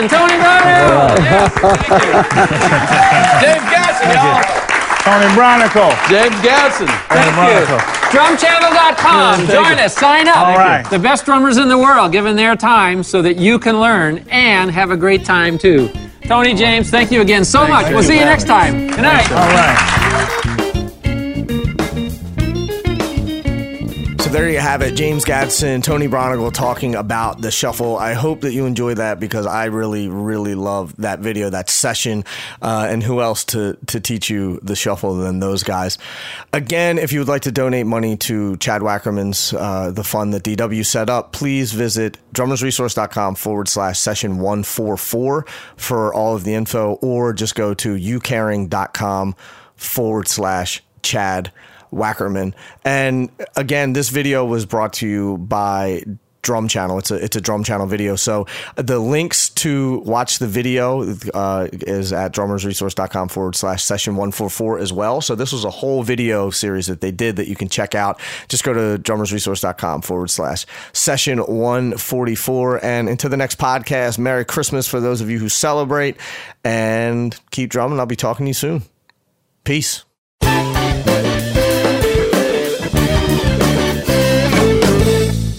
James 0.00 0.12
Tony 0.12 0.32
Braunagel. 0.32 1.18
Yes, 1.20 1.52
thank 1.60 1.88
you. 1.90 2.12
James 3.44 3.64
Gadson, 3.68 4.08
y'all. 4.16 4.40
Tony 5.04 5.28
Braunagel. 5.36 5.92
James 6.08 6.34
Gadson. 6.36 6.88
Thank 7.08 7.36
you. 7.36 7.76
Drumchannel.com. 8.08 9.46
Join 9.46 9.78
us. 9.78 9.94
Sign 9.94 10.26
up. 10.26 10.36
All 10.38 10.56
right. 10.56 10.88
The 10.88 10.98
best 10.98 11.26
drummers 11.26 11.58
in 11.58 11.68
the 11.68 11.76
world 11.76 12.12
giving 12.12 12.34
their 12.34 12.56
time 12.56 13.02
so 13.02 13.20
that 13.20 13.36
you 13.36 13.58
can 13.58 13.78
learn 13.78 14.24
and 14.30 14.70
have 14.70 14.90
a 14.90 14.96
great 14.96 15.26
time 15.26 15.58
too. 15.58 15.90
Tony 16.22 16.54
James, 16.54 16.90
thank 16.90 17.10
you 17.10 17.20
again 17.20 17.44
so 17.44 17.68
much. 17.68 17.92
We'll 17.92 18.02
see 18.02 18.18
you 18.18 18.24
next 18.24 18.44
time. 18.44 18.88
Good 18.88 19.02
night. 19.02 19.30
All 19.30 19.36
right. 19.36 19.89
There 24.30 24.48
you 24.48 24.60
have 24.60 24.80
it. 24.80 24.94
James 24.94 25.24
Gadson, 25.24 25.82
Tony 25.82 26.06
Braunagel 26.06 26.52
talking 26.52 26.94
about 26.94 27.40
the 27.40 27.50
shuffle. 27.50 27.98
I 27.98 28.12
hope 28.12 28.42
that 28.42 28.52
you 28.52 28.64
enjoy 28.64 28.94
that 28.94 29.18
because 29.18 29.44
I 29.44 29.64
really, 29.64 30.06
really 30.06 30.54
love 30.54 30.94
that 30.98 31.18
video, 31.18 31.50
that 31.50 31.68
session, 31.68 32.24
uh, 32.62 32.86
and 32.88 33.02
who 33.02 33.20
else 33.20 33.44
to 33.46 33.76
to 33.88 33.98
teach 33.98 34.30
you 34.30 34.60
the 34.62 34.76
shuffle 34.76 35.16
than 35.16 35.40
those 35.40 35.64
guys. 35.64 35.98
Again, 36.52 36.96
if 36.96 37.12
you 37.12 37.18
would 37.18 37.28
like 37.28 37.42
to 37.42 37.50
donate 37.50 37.86
money 37.86 38.16
to 38.18 38.56
Chad 38.58 38.82
Wackerman's 38.82 39.52
uh, 39.52 39.90
the 39.90 40.04
fund 40.04 40.32
that 40.32 40.44
DW 40.44 40.86
set 40.86 41.10
up, 41.10 41.32
please 41.32 41.72
visit 41.72 42.16
drummersresource.com 42.32 43.34
forward 43.34 43.66
slash 43.66 43.98
session 43.98 44.38
one 44.38 44.62
four 44.62 44.96
four 44.96 45.44
for 45.76 46.14
all 46.14 46.36
of 46.36 46.44
the 46.44 46.54
info, 46.54 46.92
or 47.02 47.32
just 47.32 47.56
go 47.56 47.74
to 47.74 47.96
youcaring.com 47.96 49.34
forward 49.74 50.28
slash 50.28 50.84
Chad. 51.02 51.50
Wackerman. 51.92 52.54
And 52.84 53.30
again, 53.56 53.92
this 53.92 54.08
video 54.08 54.44
was 54.44 54.66
brought 54.66 54.92
to 54.94 55.06
you 55.08 55.38
by 55.38 56.04
Drum 56.42 56.68
Channel. 56.68 56.98
It's 56.98 57.10
a 57.10 57.16
it's 57.16 57.36
a 57.36 57.40
Drum 57.40 57.64
Channel 57.64 57.86
video. 57.86 58.16
So 58.16 58.46
the 58.76 58.98
links 58.98 59.50
to 59.50 59.98
watch 60.06 60.38
the 60.38 60.46
video 60.46 61.02
uh, 61.34 61.68
is 61.70 62.14
at 62.14 62.32
drummersresource.com 62.32 63.28
forward 63.28 63.56
slash 63.56 63.84
session 63.84 64.16
one 64.16 64.32
four 64.32 64.48
four 64.48 64.78
as 64.78 64.90
well. 64.90 65.20
So 65.20 65.34
this 65.34 65.52
was 65.52 65.66
a 65.66 65.70
whole 65.70 66.02
video 66.02 66.48
series 66.48 66.86
that 66.86 67.02
they 67.02 67.10
did 67.10 67.36
that 67.36 67.46
you 67.46 67.56
can 67.56 67.68
check 67.68 67.94
out. 67.94 68.18
Just 68.48 68.64
go 68.64 68.72
to 68.72 68.98
drummersresource.com 69.02 70.00
forward 70.00 70.30
slash 70.30 70.64
session 70.94 71.40
one 71.40 71.98
forty 71.98 72.34
four. 72.34 72.82
And 72.82 73.10
into 73.10 73.28
the 73.28 73.36
next 73.36 73.58
podcast, 73.58 74.18
Merry 74.18 74.46
Christmas 74.46 74.88
for 74.88 74.98
those 74.98 75.20
of 75.20 75.28
you 75.28 75.38
who 75.38 75.50
celebrate 75.50 76.16
and 76.64 77.38
keep 77.50 77.68
drumming. 77.68 78.00
I'll 78.00 78.06
be 78.06 78.16
talking 78.16 78.46
to 78.46 78.50
you 78.50 78.54
soon. 78.54 78.82
Peace. 79.64 80.04